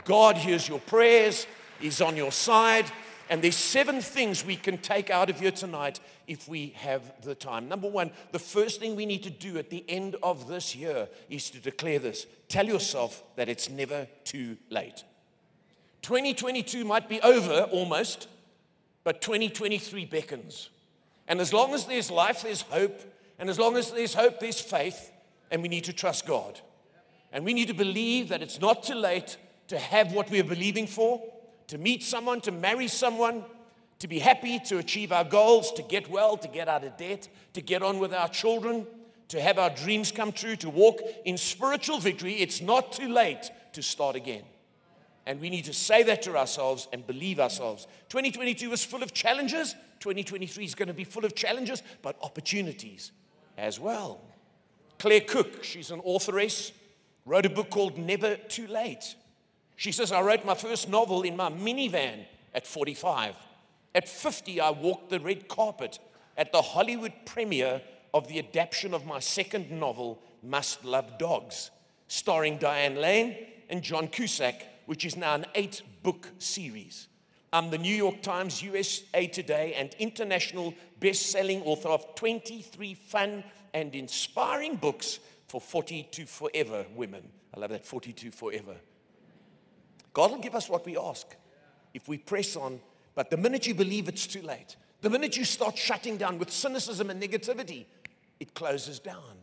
God 0.06 0.38
hears 0.38 0.66
your 0.66 0.78
prayers, 0.78 1.46
He's 1.78 2.00
on 2.00 2.16
your 2.16 2.32
side. 2.32 2.86
And 3.28 3.42
there's 3.42 3.56
seven 3.56 4.00
things 4.00 4.42
we 4.42 4.56
can 4.56 4.78
take 4.78 5.10
out 5.10 5.28
of 5.28 5.38
here 5.38 5.50
tonight 5.50 6.00
if 6.26 6.48
we 6.48 6.68
have 6.76 7.12
the 7.20 7.34
time. 7.34 7.68
Number 7.68 7.90
one, 7.90 8.10
the 8.30 8.38
first 8.38 8.80
thing 8.80 8.96
we 8.96 9.04
need 9.04 9.22
to 9.24 9.30
do 9.30 9.58
at 9.58 9.68
the 9.68 9.84
end 9.86 10.16
of 10.22 10.48
this 10.48 10.74
year 10.74 11.10
is 11.28 11.50
to 11.50 11.58
declare 11.60 11.98
this. 11.98 12.26
Tell 12.48 12.64
yourself 12.64 13.22
that 13.36 13.50
it's 13.50 13.68
never 13.68 14.08
too 14.24 14.56
late. 14.70 15.04
2022 16.00 16.86
might 16.86 17.06
be 17.06 17.20
over 17.20 17.68
almost, 17.70 18.28
But 19.04 19.20
2023 19.20 20.06
beckons. 20.06 20.70
And 21.28 21.38
as 21.38 21.52
long 21.52 21.74
as 21.74 21.84
there's 21.84 22.10
life, 22.10 22.44
there's 22.44 22.62
hope. 22.62 23.11
And 23.42 23.50
as 23.50 23.58
long 23.58 23.76
as 23.76 23.90
there's 23.90 24.14
hope, 24.14 24.38
there's 24.38 24.60
faith. 24.60 25.10
And 25.50 25.62
we 25.62 25.68
need 25.68 25.82
to 25.84 25.92
trust 25.92 26.26
God. 26.26 26.60
And 27.32 27.44
we 27.44 27.52
need 27.52 27.66
to 27.66 27.74
believe 27.74 28.28
that 28.28 28.40
it's 28.40 28.60
not 28.60 28.84
too 28.84 28.94
late 28.94 29.36
to 29.66 29.80
have 29.80 30.12
what 30.12 30.30
we 30.30 30.38
are 30.38 30.44
believing 30.44 30.86
for, 30.86 31.20
to 31.66 31.76
meet 31.76 32.04
someone, 32.04 32.40
to 32.42 32.52
marry 32.52 32.86
someone, 32.86 33.44
to 33.98 34.06
be 34.06 34.20
happy, 34.20 34.60
to 34.60 34.78
achieve 34.78 35.10
our 35.10 35.24
goals, 35.24 35.72
to 35.72 35.82
get 35.82 36.08
well, 36.08 36.36
to 36.36 36.46
get 36.46 36.68
out 36.68 36.84
of 36.84 36.96
debt, 36.96 37.28
to 37.54 37.60
get 37.60 37.82
on 37.82 37.98
with 37.98 38.14
our 38.14 38.28
children, 38.28 38.86
to 39.26 39.40
have 39.40 39.58
our 39.58 39.70
dreams 39.70 40.12
come 40.12 40.30
true, 40.30 40.54
to 40.54 40.70
walk 40.70 41.00
in 41.24 41.36
spiritual 41.36 41.98
victory. 41.98 42.34
It's 42.34 42.60
not 42.60 42.92
too 42.92 43.08
late 43.08 43.50
to 43.72 43.82
start 43.82 44.14
again. 44.14 44.44
And 45.26 45.40
we 45.40 45.50
need 45.50 45.64
to 45.64 45.74
say 45.74 46.04
that 46.04 46.22
to 46.22 46.36
ourselves 46.36 46.86
and 46.92 47.04
believe 47.04 47.40
ourselves. 47.40 47.88
2022 48.10 48.70
was 48.70 48.84
full 48.84 49.02
of 49.02 49.12
challenges. 49.12 49.74
2023 49.98 50.64
is 50.64 50.76
going 50.76 50.86
to 50.86 50.94
be 50.94 51.02
full 51.02 51.24
of 51.24 51.34
challenges, 51.34 51.82
but 52.02 52.16
opportunities 52.22 53.10
as 53.56 53.78
well. 53.78 54.20
Claire 54.98 55.20
Cook, 55.20 55.64
she's 55.64 55.90
an 55.90 56.00
authoress, 56.04 56.72
wrote 57.26 57.46
a 57.46 57.50
book 57.50 57.70
called 57.70 57.98
Never 57.98 58.36
Too 58.36 58.66
Late. 58.66 59.14
She 59.76 59.92
says, 59.92 60.12
I 60.12 60.22
wrote 60.22 60.44
my 60.44 60.54
first 60.54 60.88
novel 60.88 61.22
in 61.22 61.36
my 61.36 61.50
minivan 61.50 62.24
at 62.54 62.66
45. 62.66 63.34
At 63.94 64.08
50, 64.08 64.60
I 64.60 64.70
walked 64.70 65.10
the 65.10 65.20
red 65.20 65.48
carpet 65.48 65.98
at 66.36 66.52
the 66.52 66.62
Hollywood 66.62 67.12
premiere 67.26 67.82
of 68.14 68.28
the 68.28 68.38
adaptation 68.38 68.94
of 68.94 69.06
my 69.06 69.18
second 69.18 69.70
novel, 69.70 70.20
Must 70.42 70.84
Love 70.84 71.18
Dogs, 71.18 71.70
starring 72.08 72.58
Diane 72.58 72.96
Lane 72.96 73.36
and 73.68 73.82
John 73.82 74.08
Cusack 74.08 74.66
which 74.86 75.04
is 75.04 75.16
now 75.16 75.34
an 75.34 75.46
eight 75.54 75.82
book 76.02 76.28
series. 76.38 77.08
I'm 77.52 77.68
the 77.68 77.78
New 77.78 77.94
York 77.94 78.22
Times, 78.22 78.62
USA 78.62 79.26
Today, 79.26 79.74
and 79.74 79.94
international 79.98 80.72
best 81.00 81.26
selling 81.26 81.60
author 81.62 81.90
of 81.90 82.14
23 82.14 82.94
fun 82.94 83.44
and 83.74 83.94
inspiring 83.94 84.76
books 84.76 85.18
for 85.48 85.60
42 85.60 86.24
forever 86.24 86.86
women. 86.94 87.28
I 87.54 87.60
love 87.60 87.70
that 87.70 87.84
42 87.84 88.30
forever. 88.30 88.76
God 90.14 90.30
will 90.30 90.38
give 90.38 90.54
us 90.54 90.70
what 90.70 90.86
we 90.86 90.96
ask 90.96 91.26
if 91.92 92.08
we 92.08 92.16
press 92.16 92.56
on, 92.56 92.80
but 93.14 93.28
the 93.28 93.36
minute 93.36 93.66
you 93.66 93.74
believe 93.74 94.08
it's 94.08 94.26
too 94.26 94.42
late, 94.42 94.76
the 95.02 95.10
minute 95.10 95.36
you 95.36 95.44
start 95.44 95.76
shutting 95.76 96.16
down 96.16 96.38
with 96.38 96.50
cynicism 96.50 97.10
and 97.10 97.22
negativity, 97.22 97.84
it 98.40 98.54
closes 98.54 98.98
down. 98.98 99.36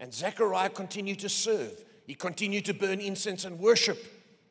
And 0.00 0.12
Zechariah 0.12 0.70
continued 0.70 1.20
to 1.20 1.28
serve, 1.28 1.84
he 2.08 2.14
continued 2.14 2.64
to 2.64 2.74
burn 2.74 3.00
incense 3.00 3.44
and 3.44 3.60
worship 3.60 4.04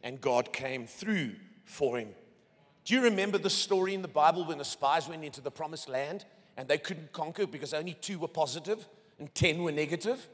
and 0.04 0.22
God 0.22 0.54
came 0.54 0.88
through 0.88 1.32
for 1.66 1.98
him. 1.98 2.10
Do 2.86 2.96
you 2.96 3.02
remember 3.02 3.38
the 3.38 3.50
story 3.50 3.94
in 3.94 4.02
the 4.02 4.08
Bible 4.08 4.46
when 4.46 4.58
the 4.58 4.66
spies 4.66 5.08
went 5.08 5.24
into 5.24 5.42
the 5.42 5.52
promised 5.52 5.88
land 5.88 6.26
and 6.58 6.68
they 6.68 6.78
couldn't 6.78 7.12
conquer 7.12 7.46
because 7.46 7.74
only 7.74 7.94
two 7.94 8.20
were 8.20 8.28
positive 8.28 8.88
and 9.20 9.34
10 9.36 9.62
were 9.62 9.72
negative? 9.72 10.28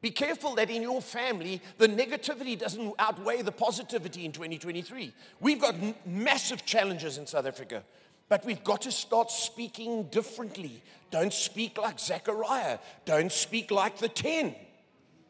Be 0.00 0.10
careful 0.10 0.54
that 0.54 0.70
in 0.70 0.82
your 0.82 1.02
family, 1.02 1.60
the 1.76 1.88
negativity 1.88 2.56
doesn't 2.56 2.94
outweigh 3.00 3.42
the 3.42 3.50
positivity 3.50 4.24
in 4.24 4.32
2023. 4.32 5.12
We've 5.40 5.60
got 5.60 5.74
n- 5.74 5.94
massive 6.06 6.64
challenges 6.64 7.18
in 7.18 7.26
South 7.26 7.46
Africa, 7.46 7.82
but 8.28 8.44
we've 8.44 8.62
got 8.62 8.82
to 8.82 8.92
start 8.92 9.32
speaking 9.32 10.04
differently. 10.04 10.82
Don't 11.10 11.32
speak 11.32 11.78
like 11.78 11.98
Zechariah, 11.98 12.78
don't 13.06 13.32
speak 13.32 13.72
like 13.72 13.98
the 13.98 14.08
10, 14.08 14.54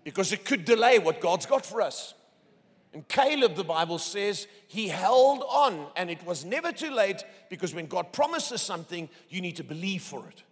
because 0.05 0.33
it 0.33 0.45
could 0.45 0.67
delay 0.67 0.99
what 0.99 1.23
God's 1.23 1.47
got 1.47 1.65
for 1.65 1.81
us. 1.81 2.13
And 2.99 3.07
Caleb, 3.07 3.55
the 3.55 3.63
Bible 3.63 4.01
says, 4.01 4.49
he 4.67 4.89
held 4.89 5.45
on, 5.49 5.87
and 5.95 6.11
it 6.11 6.21
was 6.27 6.45
never 6.45 6.73
too 6.73 6.91
late 6.91 7.23
because 7.49 7.73
when 7.73 7.87
God 7.87 8.13
promises 8.13 8.61
something, 8.61 9.09
you 9.29 9.41
need 9.41 9.55
to 9.55 9.63
believe 9.63 10.03
for 10.03 10.27
it. 10.27 10.43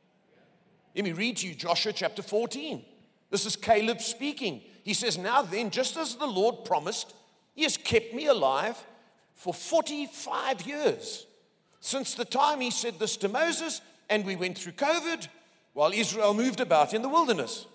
Let 0.95 1.05
me 1.05 1.11
read 1.11 1.39
to 1.39 1.49
you 1.49 1.57
Joshua 1.57 1.93
chapter 1.93 2.23
14. 2.23 2.85
This 3.31 3.47
is 3.47 3.57
Caleb 3.57 4.01
speaking. 4.01 4.63
He 4.85 4.95
says, 4.95 5.19
Now 5.19 5.43
then, 5.43 5.71
just 5.71 5.97
as 5.97 6.15
the 6.15 6.27
Lord 6.29 6.65
promised, 6.65 7.17
he 7.57 7.65
has 7.65 7.77
kept 7.77 8.15
me 8.15 8.27
alive 8.27 8.77
for 9.35 9.53
45 9.53 10.63
years. 10.69 11.27
Since 11.81 12.15
the 12.15 12.25
time 12.25 12.61
he 12.61 12.71
said 12.71 13.01
this 13.01 13.17
to 13.17 13.29
Moses, 13.29 13.81
and 14.09 14.25
we 14.25 14.37
went 14.37 14.57
through 14.57 14.75
COVID 14.75 15.27
while 15.73 15.91
Israel 15.93 16.33
moved 16.33 16.61
about 16.61 16.95
in 16.95 17.03
the 17.03 17.09
wilderness. 17.09 17.67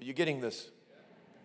Are 0.00 0.04
you 0.04 0.12
getting 0.12 0.40
this? 0.40 0.70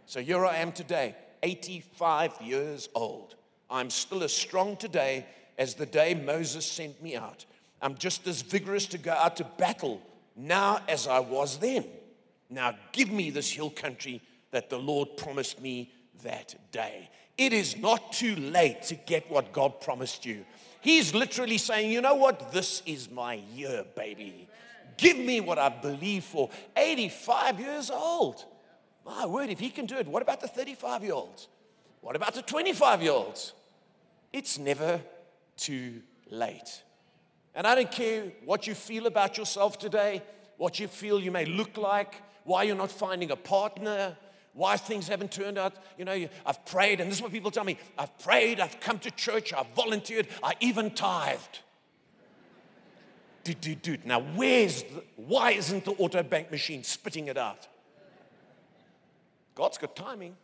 So 0.06 0.22
here 0.22 0.46
I 0.46 0.58
am 0.58 0.72
today. 0.72 1.16
85 1.44 2.42
years 2.42 2.90
old. 2.94 3.36
I'm 3.70 3.90
still 3.90 4.24
as 4.24 4.34
strong 4.34 4.76
today 4.78 5.26
as 5.58 5.76
the 5.76 5.86
day 5.86 6.14
Moses 6.14 6.66
sent 6.66 7.02
me 7.02 7.16
out. 7.16 7.46
I'm 7.82 7.96
just 7.96 8.28
as 8.28 8.42
vigorous 8.42 8.86
to 8.88 8.98
go 8.98 9.12
out 9.12 9.38
to 9.38 9.44
battle 9.44 10.02
now 10.36 10.80
as 10.88 11.08
I 11.08 11.20
was 11.20 11.58
then. 11.58 11.86
Now 12.50 12.76
give 12.92 13.12
me 13.12 13.30
this 13.30 13.50
hill 13.50 13.70
country 13.70 14.22
that 14.52 14.70
the 14.70 14.78
Lord 14.78 15.18
promised 15.18 15.62
me 15.62 15.92
that 16.24 16.56
day. 16.72 17.10
It 17.38 17.54
is 17.54 17.78
not 17.78 18.12
too 18.12 18.36
late 18.36 18.84
to 18.84 18.96
get 18.96 19.30
what 19.32 19.54
God 19.54 19.82
promised 19.82 20.26
you. 20.26 20.46
He's 20.82 21.14
literally 21.14 21.58
saying, 21.58 21.92
you 21.92 22.02
know 22.02 22.16
what? 22.16 22.52
This 22.52 22.82
is 22.86 23.10
my 23.10 23.36
year, 23.56 23.86
baby. 23.96 24.48
Give 24.98 25.18
me 25.18 25.40
what 25.40 25.58
I 25.58 25.70
believe 25.70 26.24
for. 26.24 26.50
85 26.76 27.60
years 27.60 27.90
old. 27.90 28.46
My 29.12 29.26
word, 29.26 29.50
if 29.50 29.60
he 29.60 29.70
can 29.70 29.86
do 29.86 29.98
it, 29.98 30.08
what 30.08 30.22
about 30.22 30.40
the 30.40 30.48
35 30.48 31.04
year 31.04 31.14
olds? 31.14 31.50
What 32.00 32.16
about 32.16 32.34
the 32.34 32.42
25 32.42 33.02
year 33.02 33.12
olds? 33.12 33.52
It's 34.32 34.58
never 34.58 35.02
too 35.58 36.02
late. 36.30 36.82
And 37.54 37.68
I 37.68 37.76
don't 37.76 37.92
care 37.92 38.32
what 38.46 38.68
you 38.68 38.74
feel 38.74 39.08
about 39.08 39.38
yourself 39.38 39.78
today, 39.78 40.22
what 40.56 40.80
you 40.80 40.88
feel 40.88 41.20
you 41.20 41.30
may 41.30 41.44
look 41.44 41.76
like, 41.76 42.16
why 42.46 42.64
you're 42.64 42.78
not 42.78 42.90
finding 42.90 43.32
a 43.32 43.36
partner, 43.36 44.16
why 44.54 44.78
things 44.78 45.10
haven't 45.10 45.34
turned 45.34 45.58
out. 45.58 45.74
You 45.98 46.06
know, 46.06 46.30
I've 46.46 46.66
prayed, 46.66 47.02
and 47.02 47.12
this 47.12 47.18
is 47.18 47.22
what 47.22 47.34
people 47.34 47.52
tell 47.52 47.66
me 47.66 47.78
I've 47.98 48.18
prayed, 48.20 48.62
I've 48.62 48.80
come 48.80 48.98
to 49.00 49.12
church, 49.12 49.54
I've 49.54 49.68
volunteered, 49.76 50.30
I 50.42 50.54
even 50.62 50.90
tithed. 50.92 51.60
Dude, 53.44 53.60
dude, 53.60 53.82
dude. 53.82 54.06
Now, 54.06 54.22
where's 54.22 54.84
the, 54.84 55.04
why 55.18 55.52
isn't 55.52 55.84
the 55.84 55.92
auto 55.92 56.24
bank 56.24 56.50
machine 56.50 56.84
spitting 56.84 57.28
it 57.28 57.38
out? 57.38 57.68
God's 59.56 59.78
got 59.78 59.96
timing, 59.96 60.36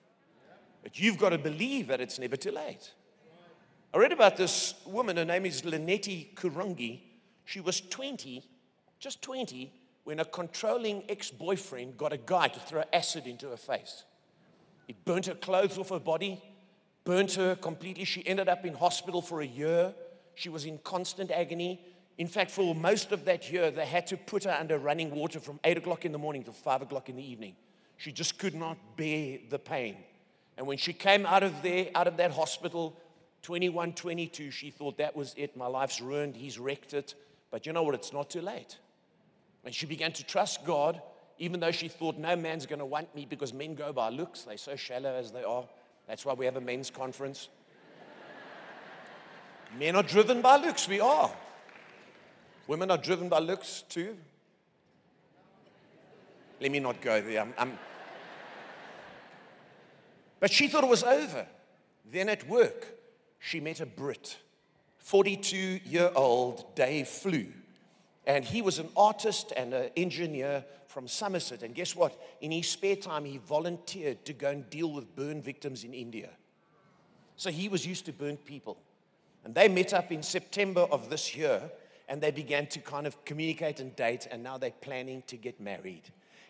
but 0.83 0.99
you've 0.99 1.17
got 1.17 1.29
to 1.29 1.37
believe 1.37 1.87
that 1.87 2.01
it's 2.01 2.19
never 2.19 2.35
too 2.35 2.51
late. 2.51 2.91
I 3.93 3.97
read 3.97 4.11
about 4.11 4.37
this 4.37 4.73
woman, 4.85 5.17
her 5.17 5.25
name 5.25 5.45
is 5.45 5.61
Lenetti 5.61 6.33
Kurungi. 6.35 7.01
She 7.45 7.61
was 7.61 7.79
20, 7.79 8.43
just 8.99 9.21
20, 9.21 9.71
when 10.03 10.19
a 10.19 10.25
controlling 10.25 11.03
ex 11.09 11.31
boyfriend 11.31 11.97
got 11.97 12.13
a 12.13 12.17
guy 12.17 12.47
to 12.49 12.59
throw 12.59 12.83
acid 12.93 13.27
into 13.27 13.49
her 13.49 13.57
face. 13.57 14.03
It 14.87 15.03
burnt 15.05 15.25
her 15.25 15.35
clothes 15.35 15.77
off 15.77 15.89
her 15.89 15.99
body, 15.99 16.41
burnt 17.03 17.33
her 17.33 17.55
completely. 17.55 18.03
She 18.03 18.25
ended 18.27 18.49
up 18.49 18.65
in 18.65 18.73
hospital 18.73 19.21
for 19.21 19.41
a 19.41 19.45
year. 19.45 19.93
She 20.35 20.49
was 20.49 20.65
in 20.65 20.77
constant 20.79 21.31
agony. 21.31 21.81
In 22.17 22.27
fact, 22.27 22.51
for 22.51 22.75
most 22.75 23.11
of 23.11 23.25
that 23.25 23.51
year, 23.51 23.71
they 23.71 23.85
had 23.85 24.07
to 24.07 24.17
put 24.17 24.43
her 24.43 24.55
under 24.59 24.77
running 24.77 25.11
water 25.11 25.39
from 25.39 25.59
8 25.63 25.77
o'clock 25.77 26.05
in 26.05 26.11
the 26.11 26.17
morning 26.17 26.43
to 26.43 26.51
5 26.51 26.83
o'clock 26.83 27.09
in 27.09 27.15
the 27.15 27.31
evening. 27.31 27.55
She 27.97 28.11
just 28.11 28.37
could 28.37 28.55
not 28.55 28.77
bear 28.95 29.39
the 29.49 29.59
pain. 29.59 29.97
And 30.57 30.65
when 30.65 30.77
she 30.77 30.93
came 30.93 31.25
out 31.25 31.43
of 31.43 31.61
there, 31.61 31.87
out 31.93 32.07
of 32.07 32.17
that 32.17 32.31
hospital, 32.31 32.95
21, 33.43 33.93
22, 33.93 34.51
she 34.51 34.71
thought 34.71 34.97
that 34.97 35.15
was 35.15 35.33
it. 35.37 35.55
My 35.55 35.67
life's 35.67 36.01
ruined. 36.01 36.35
He's 36.35 36.57
wrecked 36.57 36.93
it. 36.93 37.15
But 37.51 37.65
you 37.65 37.73
know 37.73 37.83
what? 37.83 37.95
It's 37.95 38.13
not 38.13 38.29
too 38.29 38.41
late. 38.41 38.77
And 39.65 39.73
she 39.73 39.85
began 39.85 40.11
to 40.13 40.23
trust 40.25 40.65
God, 40.65 41.01
even 41.39 41.59
though 41.59 41.71
she 41.71 41.87
thought 41.87 42.17
no 42.17 42.35
man's 42.35 42.65
going 42.65 42.79
to 42.79 42.85
want 42.85 43.13
me 43.15 43.25
because 43.25 43.53
men 43.53 43.75
go 43.75 43.93
by 43.93 44.09
looks. 44.09 44.43
They're 44.43 44.57
so 44.57 44.75
shallow 44.75 45.13
as 45.13 45.31
they 45.31 45.43
are. 45.43 45.65
That's 46.07 46.25
why 46.25 46.33
we 46.33 46.45
have 46.45 46.55
a 46.55 46.61
men's 46.61 46.89
conference. 46.89 47.49
men 49.79 49.95
are 49.95 50.03
driven 50.03 50.41
by 50.41 50.57
looks. 50.57 50.87
We 50.87 50.99
are. 50.99 51.31
Women 52.67 52.91
are 52.91 52.97
driven 52.97 53.29
by 53.29 53.39
looks 53.39 53.83
too. 53.89 54.17
Let 56.59 56.71
me 56.71 56.79
not 56.79 57.01
go 57.01 57.21
there. 57.21 57.41
I'm, 57.41 57.53
I'm... 57.57 57.79
But 60.39 60.51
she 60.51 60.67
thought 60.67 60.83
it 60.83 60.89
was 60.89 61.03
over. 61.03 61.45
Then 62.11 62.29
at 62.29 62.47
work, 62.47 62.87
she 63.39 63.59
met 63.59 63.79
a 63.79 63.85
Brit, 63.85 64.37
42 64.97 65.79
year 65.85 66.11
old 66.15 66.75
Dave 66.75 67.07
Flew. 67.07 67.47
And 68.25 68.43
he 68.43 68.61
was 68.61 68.79
an 68.79 68.89
artist 68.95 69.53
and 69.55 69.73
an 69.73 69.89
engineer 69.95 70.65
from 70.87 71.07
Somerset. 71.07 71.63
And 71.63 71.73
guess 71.73 71.95
what? 71.95 72.19
In 72.41 72.51
his 72.51 72.67
spare 72.67 72.95
time, 72.95 73.23
he 73.23 73.37
volunteered 73.37 74.25
to 74.25 74.33
go 74.33 74.49
and 74.49 74.69
deal 74.69 74.91
with 74.91 75.15
burn 75.15 75.41
victims 75.41 75.83
in 75.83 75.93
India. 75.93 76.29
So 77.37 77.51
he 77.51 77.69
was 77.69 77.85
used 77.85 78.05
to 78.07 78.11
burnt 78.11 78.43
people. 78.43 78.77
And 79.45 79.55
they 79.55 79.69
met 79.69 79.93
up 79.93 80.11
in 80.11 80.23
September 80.23 80.81
of 80.81 81.09
this 81.09 81.35
year 81.35 81.71
and 82.09 82.19
they 82.19 82.31
began 82.31 82.67
to 82.67 82.79
kind 82.79 83.05
of 83.07 83.23
communicate 83.25 83.79
and 83.79 83.95
date. 83.95 84.27
And 84.29 84.43
now 84.43 84.57
they're 84.57 84.71
planning 84.71 85.23
to 85.27 85.37
get 85.37 85.61
married. 85.61 86.03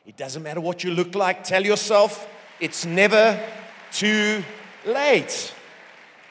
It 0.07 0.15
doesn't 0.15 0.41
matter 0.41 0.61
what 0.61 0.85
you 0.85 0.91
look 0.91 1.15
like, 1.15 1.43
tell 1.43 1.63
yourself 1.65 2.27
it's 2.61 2.85
never 2.85 3.37
too 3.91 4.41
late. 4.85 5.53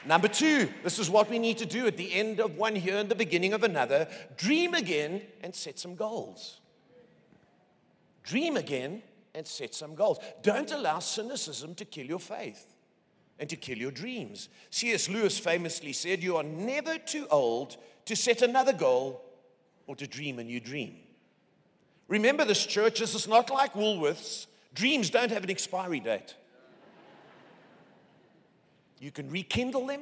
Number 0.03 0.27
two, 0.27 0.67
this 0.83 0.97
is 0.97 1.11
what 1.11 1.29
we 1.29 1.37
need 1.37 1.59
to 1.59 1.65
do 1.65 1.85
at 1.85 1.95
the 1.95 2.11
end 2.11 2.39
of 2.39 2.57
one 2.57 2.75
year 2.75 2.97
and 2.97 3.07
the 3.07 3.15
beginning 3.15 3.53
of 3.53 3.63
another 3.63 4.07
dream 4.35 4.73
again 4.73 5.21
and 5.43 5.53
set 5.53 5.77
some 5.77 5.95
goals. 5.95 6.59
Dream 8.23 8.57
again 8.57 9.03
and 9.35 9.45
set 9.45 9.75
some 9.75 9.93
goals. 9.93 10.17
Don't 10.41 10.71
allow 10.71 10.97
cynicism 10.97 11.75
to 11.75 11.85
kill 11.85 12.07
your 12.07 12.19
faith 12.19 12.73
and 13.37 13.47
to 13.47 13.55
kill 13.55 13.77
your 13.77 13.91
dreams. 13.91 14.49
C.S. 14.71 15.07
Lewis 15.07 15.37
famously 15.37 15.93
said, 15.93 16.23
You 16.23 16.37
are 16.37 16.43
never 16.43 16.97
too 16.97 17.27
old 17.29 17.77
to 18.05 18.15
set 18.15 18.41
another 18.41 18.73
goal 18.73 19.23
or 19.85 19.95
to 19.97 20.07
dream 20.07 20.39
a 20.39 20.43
new 20.43 20.59
dream. 20.59 20.95
Remember, 22.07 22.45
this 22.45 22.65
church, 22.65 22.99
this 22.99 23.15
is 23.15 23.27
not 23.27 23.49
like 23.49 23.73
Woolworths. 23.73 24.47
Dreams 24.73 25.09
don't 25.09 25.31
have 25.31 25.43
an 25.43 25.49
expiry 25.49 25.99
date. 25.99 26.35
You 28.99 29.11
can 29.11 29.29
rekindle 29.29 29.87
them. 29.87 30.01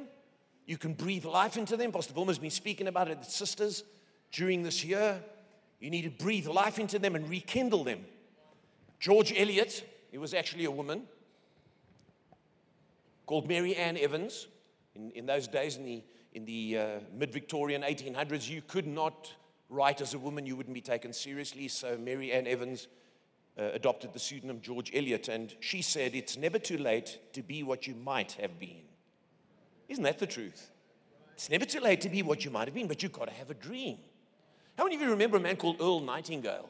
You 0.66 0.78
can 0.78 0.94
breathe 0.94 1.24
life 1.24 1.56
into 1.56 1.76
them. 1.76 1.92
Pastor 1.92 2.14
Wilma's 2.14 2.38
been 2.38 2.50
speaking 2.50 2.88
about 2.88 3.08
it, 3.08 3.24
sisters, 3.24 3.84
during 4.32 4.62
this 4.62 4.84
year. 4.84 5.22
You 5.80 5.90
need 5.90 6.02
to 6.02 6.24
breathe 6.24 6.46
life 6.46 6.78
into 6.78 6.98
them 6.98 7.14
and 7.14 7.28
rekindle 7.28 7.84
them. 7.84 8.04
George 8.98 9.32
Eliot, 9.36 9.84
he 10.10 10.18
was 10.18 10.34
actually 10.34 10.64
a 10.64 10.70
woman 10.70 11.02
called 13.26 13.48
Mary 13.48 13.76
Ann 13.76 13.96
Evans. 13.96 14.48
In, 14.94 15.10
in 15.10 15.26
those 15.26 15.46
days, 15.46 15.76
in 15.76 15.84
the, 15.84 16.02
in 16.32 16.44
the 16.44 16.78
uh, 16.78 17.00
mid 17.14 17.32
Victorian 17.32 17.82
1800s, 17.82 18.48
you 18.48 18.62
could 18.62 18.86
not 18.86 19.32
write 19.68 20.00
as 20.00 20.14
a 20.14 20.18
woman, 20.18 20.46
you 20.46 20.56
wouldn't 20.56 20.74
be 20.74 20.80
taken 20.80 21.12
seriously. 21.12 21.68
So 21.68 21.96
Mary 21.96 22.32
Ann 22.32 22.46
Evans 22.46 22.88
uh, 23.58 23.70
adopted 23.72 24.12
the 24.12 24.18
pseudonym 24.18 24.60
George 24.60 24.90
Eliot, 24.94 25.28
and 25.28 25.54
she 25.60 25.82
said, 25.82 26.14
It's 26.14 26.36
never 26.36 26.58
too 26.58 26.78
late 26.78 27.18
to 27.32 27.42
be 27.42 27.62
what 27.62 27.86
you 27.86 27.94
might 27.94 28.32
have 28.32 28.58
been. 28.58 28.82
Isn't 29.88 30.04
that 30.04 30.18
the 30.18 30.26
truth? 30.26 30.70
It's 31.34 31.50
never 31.50 31.64
too 31.64 31.80
late 31.80 32.00
to 32.02 32.08
be 32.08 32.22
what 32.22 32.44
you 32.44 32.50
might 32.50 32.66
have 32.66 32.74
been, 32.74 32.88
but 32.88 33.02
you've 33.02 33.12
got 33.12 33.28
to 33.28 33.34
have 33.34 33.50
a 33.50 33.54
dream. 33.54 33.98
How 34.76 34.84
many 34.84 34.96
of 34.96 35.02
you 35.02 35.10
remember 35.10 35.36
a 35.36 35.40
man 35.40 35.56
called 35.56 35.76
Earl 35.80 36.00
Nightingale? 36.00 36.68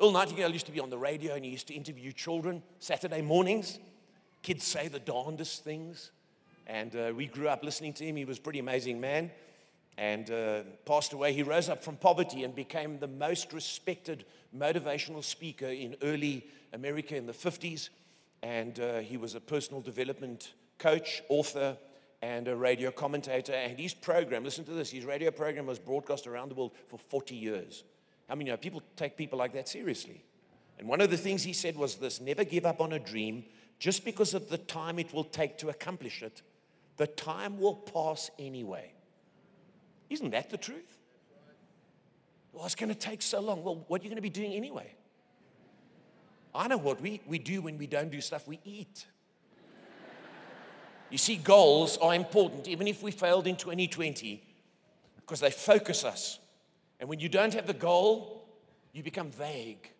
Earl 0.00 0.12
Nightingale 0.12 0.50
used 0.50 0.66
to 0.66 0.72
be 0.72 0.80
on 0.80 0.90
the 0.90 0.98
radio 0.98 1.34
and 1.34 1.44
he 1.44 1.50
used 1.50 1.66
to 1.68 1.74
interview 1.74 2.12
children 2.12 2.62
Saturday 2.78 3.22
mornings. 3.22 3.78
Kids 4.42 4.64
say 4.64 4.88
the 4.88 5.00
darndest 5.00 5.64
things. 5.64 6.10
And 6.66 6.94
uh, 6.94 7.12
we 7.16 7.26
grew 7.26 7.48
up 7.48 7.64
listening 7.64 7.94
to 7.94 8.04
him. 8.04 8.16
He 8.16 8.24
was 8.24 8.38
a 8.38 8.40
pretty 8.40 8.58
amazing 8.58 9.00
man 9.00 9.30
and 9.98 10.30
uh, 10.30 10.62
passed 10.86 11.12
away. 11.12 11.32
He 11.32 11.42
rose 11.42 11.68
up 11.68 11.82
from 11.82 11.96
poverty 11.96 12.44
and 12.44 12.54
became 12.54 13.00
the 13.00 13.08
most 13.08 13.52
respected 13.52 14.24
motivational 14.56 15.24
speaker 15.24 15.66
in 15.66 15.96
early 16.02 16.46
America 16.72 17.16
in 17.16 17.26
the 17.26 17.32
50s. 17.32 17.88
And 18.42 18.78
uh, 18.78 19.00
he 19.00 19.16
was 19.16 19.34
a 19.34 19.40
personal 19.40 19.80
development 19.80 20.52
coach, 20.78 21.20
author, 21.28 21.76
and 22.22 22.46
a 22.46 22.54
radio 22.54 22.92
commentator. 22.92 23.52
And 23.52 23.76
his 23.76 23.92
program, 23.92 24.44
listen 24.44 24.64
to 24.66 24.70
this, 24.70 24.90
his 24.92 25.04
radio 25.04 25.32
program 25.32 25.66
was 25.66 25.80
broadcast 25.80 26.28
around 26.28 26.50
the 26.50 26.54
world 26.54 26.72
for 26.86 26.96
40 26.98 27.34
years. 27.34 27.82
I 28.28 28.36
mean, 28.36 28.46
you 28.46 28.52
know, 28.52 28.56
people 28.56 28.82
take 28.94 29.16
people 29.16 29.38
like 29.38 29.52
that 29.54 29.68
seriously. 29.68 30.22
And 30.78 30.86
one 30.88 31.00
of 31.00 31.10
the 31.10 31.16
things 31.16 31.42
he 31.42 31.52
said 31.52 31.76
was 31.76 31.96
this 31.96 32.20
never 32.20 32.44
give 32.44 32.64
up 32.64 32.80
on 32.80 32.92
a 32.92 33.00
dream 33.00 33.44
just 33.80 34.04
because 34.04 34.32
of 34.32 34.48
the 34.48 34.58
time 34.58 35.00
it 35.00 35.12
will 35.12 35.24
take 35.24 35.58
to 35.58 35.70
accomplish 35.70 36.22
it. 36.22 36.42
The 36.98 37.08
time 37.08 37.58
will 37.58 37.74
pass 37.74 38.30
anyway. 38.38 38.92
Isn't 40.10 40.30
that 40.30 40.50
the 40.50 40.56
truth? 40.56 40.98
Well, 42.52 42.64
it's 42.64 42.74
going 42.74 42.88
to 42.88 42.94
take 42.94 43.22
so 43.22 43.40
long. 43.40 43.62
Well, 43.62 43.84
what 43.88 44.00
are 44.00 44.04
you 44.04 44.10
going 44.10 44.16
to 44.16 44.22
be 44.22 44.30
doing 44.30 44.52
anyway? 44.52 44.92
I 46.54 46.66
know 46.66 46.78
what 46.78 47.00
we, 47.00 47.20
we 47.26 47.38
do 47.38 47.62
when 47.62 47.78
we 47.78 47.86
don't 47.86 48.10
do 48.10 48.20
stuff, 48.20 48.48
we 48.48 48.58
eat. 48.64 49.06
You 51.10 51.18
see, 51.18 51.36
goals 51.36 51.96
are 51.98 52.14
important, 52.14 52.68
even 52.68 52.88
if 52.88 53.02
we 53.02 53.10
failed 53.10 53.46
in 53.46 53.56
2020, 53.56 54.42
because 55.16 55.40
they 55.40 55.50
focus 55.50 56.04
us. 56.04 56.38
And 57.00 57.08
when 57.08 57.20
you 57.20 57.28
don't 57.28 57.54
have 57.54 57.66
the 57.66 57.74
goal, 57.74 58.46
you 58.92 59.02
become 59.02 59.30
vague. 59.30 59.90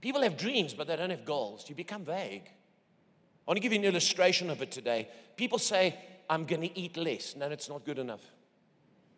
People 0.00 0.22
have 0.22 0.36
dreams, 0.36 0.74
but 0.74 0.86
they 0.86 0.96
don't 0.96 1.10
have 1.10 1.24
goals. 1.24 1.66
You 1.68 1.74
become 1.74 2.04
vague. 2.04 2.44
I 2.46 3.50
want 3.50 3.56
to 3.56 3.60
give 3.60 3.72
you 3.72 3.78
an 3.78 3.84
illustration 3.84 4.50
of 4.50 4.60
it 4.62 4.70
today. 4.70 5.08
People 5.36 5.58
say, 5.58 5.94
I'm 6.28 6.44
going 6.44 6.62
to 6.62 6.78
eat 6.78 6.96
less. 6.96 7.36
No, 7.36 7.46
it's 7.46 7.68
not 7.68 7.84
good 7.84 7.98
enough 7.98 8.22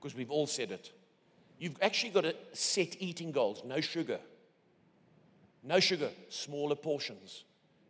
because 0.01 0.17
we've 0.17 0.31
all 0.31 0.47
said 0.47 0.71
it. 0.71 0.93
You've 1.59 1.77
actually 1.83 2.11
got 2.11 2.23
to 2.23 2.35
set 2.53 2.97
eating 3.01 3.33
goals 3.33 3.63
no 3.67 3.81
sugar, 3.81 4.19
no 5.63 5.79
sugar, 5.79 6.11
smaller 6.29 6.75
portions. 6.75 7.45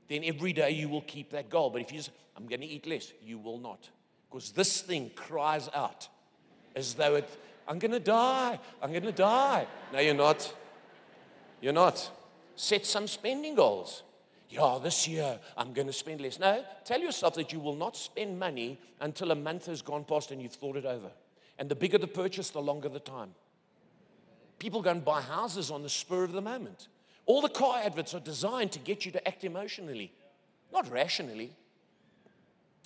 Then 0.09 0.23
every 0.25 0.53
day 0.53 0.71
you 0.73 0.89
will 0.89 1.03
keep 1.03 1.31
that 1.31 1.49
goal. 1.49 1.71
But 1.71 1.83
if 1.83 1.93
you 1.93 2.03
say, 2.03 2.11
I'm 2.37 2.47
going 2.47 2.63
to 2.63 2.67
eat 2.67 2.87
less, 2.87 3.13
you 3.23 3.39
will 3.39 3.59
not. 3.59 3.89
Because 4.29 4.51
this 4.51 4.81
thing 4.81 5.11
cries 5.15 5.69
out 5.73 6.09
as 6.75 6.95
though 6.95 7.15
it, 7.17 7.29
I'm 7.69 7.79
going 7.79 7.93
to 7.93 8.01
die, 8.01 8.59
I'm 8.83 8.91
going 8.91 9.05
to 9.05 9.13
die. 9.13 9.67
No, 9.93 10.01
you're 10.01 10.15
not. 10.15 10.53
You're 11.61 11.73
not. 11.73 12.11
Set 12.57 12.85
some 12.87 13.07
spending 13.07 13.55
goals. 13.55 14.03
Yeah, 14.49 14.81
this 14.83 15.07
year 15.07 15.39
I'm 15.57 15.73
going 15.73 15.87
to 15.87 15.93
spend 15.93 16.21
less. 16.21 16.41
No, 16.41 16.65
tell 16.85 17.01
yourself 17.01 17.35
that 17.35 17.53
you 17.53 17.61
will 17.61 17.77
not 17.77 17.97
spend 17.97 18.37
money 18.37 18.81
until 19.01 19.31
a 19.31 19.37
month 19.37 19.67
has 19.67 19.81
gone 19.81 20.05
past 20.05 20.33
and 20.33 20.43
you've 20.43 20.55
thought 20.55 20.77
it 20.77 20.85
over. 20.85 21.11
And 21.61 21.69
the 21.69 21.77
bigger 21.77 21.99
the 21.99 22.09
purchase, 22.09 22.51
the 22.51 22.61
longer 22.61 22.89
the 22.89 22.99
time. 22.99 23.33
People 24.59 24.81
go 24.81 24.91
and 24.91 25.05
buy 25.05 25.21
houses 25.21 25.71
on 25.71 25.83
the 25.83 25.91
spur 25.91 26.25
of 26.25 26.33
the 26.33 26.41
moment. 26.41 26.89
All 27.27 27.43
the 27.43 27.51
car 27.51 27.81
adverts 27.85 28.15
are 28.15 28.21
designed 28.21 28.73
to 28.73 28.79
get 28.79 29.05
you 29.05 29.13
to 29.13 29.29
act 29.29 29.45
emotionally, 29.45 30.11
not 30.73 30.91
rationally. 30.91 31.53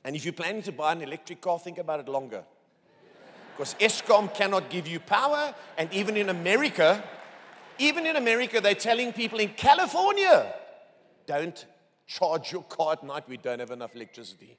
And 0.05 0.17
if 0.17 0.25
you're 0.25 0.35
planning 0.35 0.63
to 0.63 0.73
buy 0.73 0.93
an 0.93 1.03
electric 1.03 1.41
car, 1.41 1.59
think 1.59 1.79
about 1.79 2.01
it 2.01 2.09
longer. 2.09 2.43
Because 3.57 3.75
Eskom 3.75 4.35
cannot 4.35 4.69
give 4.69 4.89
you 4.89 4.99
power, 4.99 5.55
and 5.79 5.91
even 5.93 6.17
in 6.17 6.29
America, 6.29 7.03
even 7.79 8.07
in 8.07 8.17
America, 8.17 8.61
they're 8.61 8.75
telling 8.75 9.13
people 9.13 9.39
in 9.39 9.51
California, 9.51 10.53
don't 11.27 11.65
charge 12.09 12.51
your 12.51 12.65
car 12.65 12.95
at 12.95 13.05
night, 13.05 13.29
we 13.29 13.37
don't 13.37 13.61
have 13.61 13.71
enough 13.71 13.95
electricity. 13.95 14.59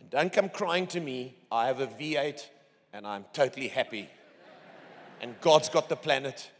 And 0.00 0.10
don't 0.10 0.32
come 0.32 0.48
crying 0.48 0.88
to 0.88 1.00
me, 1.00 1.36
I 1.52 1.68
have 1.68 1.78
a 1.78 1.86
V8 1.86 2.44
and 2.92 3.06
I'm 3.06 3.24
totally 3.32 3.68
happy. 3.68 4.08
And 5.20 5.38
God's 5.40 5.68
got 5.68 5.88
the 5.88 5.96
planet 5.96 6.50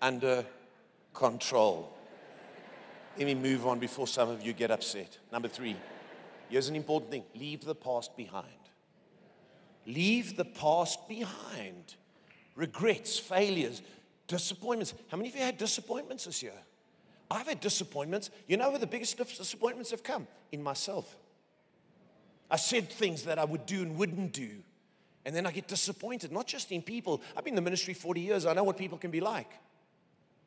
under 0.00 0.44
control. 1.14 1.92
Let 3.16 3.26
me 3.26 3.34
move 3.34 3.66
on 3.66 3.78
before 3.78 4.06
some 4.06 4.28
of 4.28 4.42
you 4.42 4.52
get 4.52 4.70
upset. 4.70 5.18
Number 5.32 5.48
three, 5.48 5.76
here's 6.48 6.68
an 6.68 6.76
important 6.76 7.10
thing 7.10 7.24
leave 7.34 7.64
the 7.64 7.74
past 7.74 8.16
behind. 8.16 8.46
Leave 9.86 10.36
the 10.36 10.44
past 10.44 11.08
behind. 11.08 11.94
Regrets, 12.54 13.18
failures, 13.18 13.82
disappointments. 14.26 14.94
How 15.08 15.16
many 15.16 15.30
of 15.30 15.34
you 15.34 15.42
had 15.42 15.56
disappointments 15.58 16.26
this 16.26 16.42
year? 16.42 16.52
I've 17.30 17.46
had 17.46 17.60
disappointments. 17.60 18.30
You 18.46 18.56
know 18.56 18.70
where 18.70 18.78
the 18.78 18.86
biggest 18.86 19.16
disappointments 19.16 19.90
have 19.92 20.02
come? 20.02 20.26
In 20.52 20.62
myself. 20.62 21.16
I 22.50 22.56
said 22.56 22.90
things 22.90 23.22
that 23.24 23.38
I 23.38 23.44
would 23.44 23.66
do 23.66 23.82
and 23.82 23.96
wouldn't 23.96 24.32
do. 24.32 24.50
And 25.24 25.36
then 25.36 25.46
I 25.46 25.50
get 25.50 25.68
disappointed, 25.68 26.32
not 26.32 26.46
just 26.46 26.72
in 26.72 26.82
people. 26.82 27.20
I've 27.36 27.44
been 27.44 27.52
in 27.52 27.56
the 27.56 27.62
ministry 27.62 27.94
40 27.94 28.20
years, 28.20 28.46
I 28.46 28.54
know 28.54 28.64
what 28.64 28.76
people 28.76 28.98
can 28.98 29.10
be 29.10 29.20
like. 29.20 29.50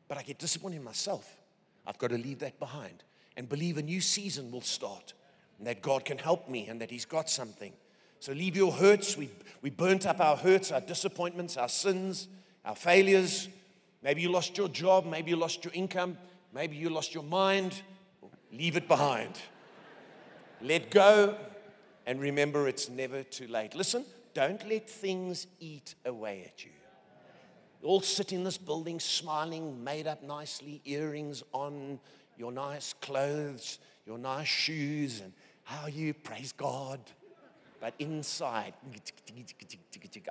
But 0.08 0.18
I 0.18 0.24
get 0.24 0.40
disappointed 0.40 0.78
in 0.78 0.84
myself. 0.84 1.38
I've 1.86 1.98
got 1.98 2.10
to 2.10 2.18
leave 2.18 2.40
that 2.40 2.60
behind 2.60 3.04
and 3.38 3.48
believe 3.48 3.78
a 3.78 3.82
new 3.82 4.02
season 4.02 4.52
will 4.52 4.62
start 4.62 5.14
and 5.58 5.68
that 5.68 5.82
God 5.82 6.06
can 6.06 6.18
help 6.18 6.50
me 6.50 6.68
and 6.68 6.82
that 6.82 6.90
He's 6.90 7.06
got 7.06 7.30
something. 7.30 7.74
So 8.20 8.32
leave 8.32 8.56
your 8.56 8.72
hurts. 8.72 9.18
We, 9.18 9.30
we 9.62 9.70
burnt 9.70 10.06
up 10.06 10.20
our 10.20 10.38
hurts, 10.38 10.72
our 10.72 10.82
disappointments, 10.82 11.58
our 11.58 11.70
sins, 11.70 12.28
our 12.64 12.76
failures. 12.76 13.50
Maybe 14.02 14.22
you 14.22 14.32
lost 14.32 14.58
your 14.58 14.70
job, 14.70 15.06
maybe 15.06 15.32
you 15.32 15.36
lost 15.36 15.64
your 15.66 15.74
income, 15.74 16.18
maybe 16.54 16.76
you 16.76 16.90
lost 16.90 17.14
your 17.14 17.24
mind. 17.24 17.82
Leave 18.52 18.78
it 18.78 18.88
behind. 18.88 19.40
Let 20.62 20.92
go 20.92 21.36
and 22.06 22.22
remember 22.22 22.68
it's 22.68 22.90
never 22.90 23.24
too 23.24 23.48
late. 23.48 23.76
Listen, 23.76 24.06
don't 24.34 24.68
let 24.68 24.90
things 24.90 25.48
eat 25.60 25.96
away 26.06 26.44
at 26.46 26.66
you. 26.66 26.72
all 27.84 28.02
sit 28.02 28.32
in 28.32 28.44
this 28.44 28.58
building 28.58 29.00
smiling, 29.00 29.84
made 29.84 30.08
up 30.08 30.24
nicely, 30.24 30.82
earrings 30.86 31.44
on, 31.52 32.00
your 32.38 32.52
nice 32.52 32.94
clothes, 33.02 33.80
your 34.06 34.18
nice 34.18 34.48
shoes, 34.48 35.22
and 35.22 35.34
how 35.64 35.88
you 35.88 36.14
praise 36.14 36.52
God. 36.52 37.00
But 37.80 37.94
inside, 38.00 38.74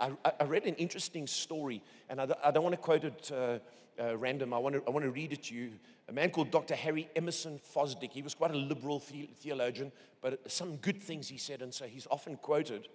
I, 0.00 0.12
I 0.40 0.44
read 0.44 0.64
an 0.64 0.74
interesting 0.76 1.26
story, 1.26 1.82
and 2.08 2.20
I, 2.20 2.28
I 2.42 2.50
don't 2.50 2.62
want 2.62 2.72
to 2.72 2.80
quote 2.80 3.04
it 3.04 3.30
uh, 3.30 3.58
uh, 4.02 4.16
random. 4.16 4.54
I 4.54 4.58
want, 4.58 4.74
to, 4.74 4.82
I 4.86 4.90
want 4.90 5.04
to 5.04 5.10
read 5.10 5.32
it 5.32 5.42
to 5.44 5.54
you. 5.54 5.72
A 6.08 6.12
man 6.12 6.30
called 6.30 6.50
Dr. 6.50 6.74
Harry 6.74 7.08
Emerson 7.14 7.60
Fosdick. 7.74 8.10
He 8.10 8.22
was 8.22 8.34
quite 8.34 8.52
a 8.52 8.56
liberal 8.56 9.02
the- 9.10 9.28
theologian, 9.38 9.92
but 10.22 10.50
some 10.50 10.76
good 10.76 11.02
things 11.02 11.28
he 11.28 11.36
said, 11.36 11.60
and 11.60 11.72
so 11.72 11.84
he's 11.84 12.06
often 12.10 12.36
quoted. 12.36 12.88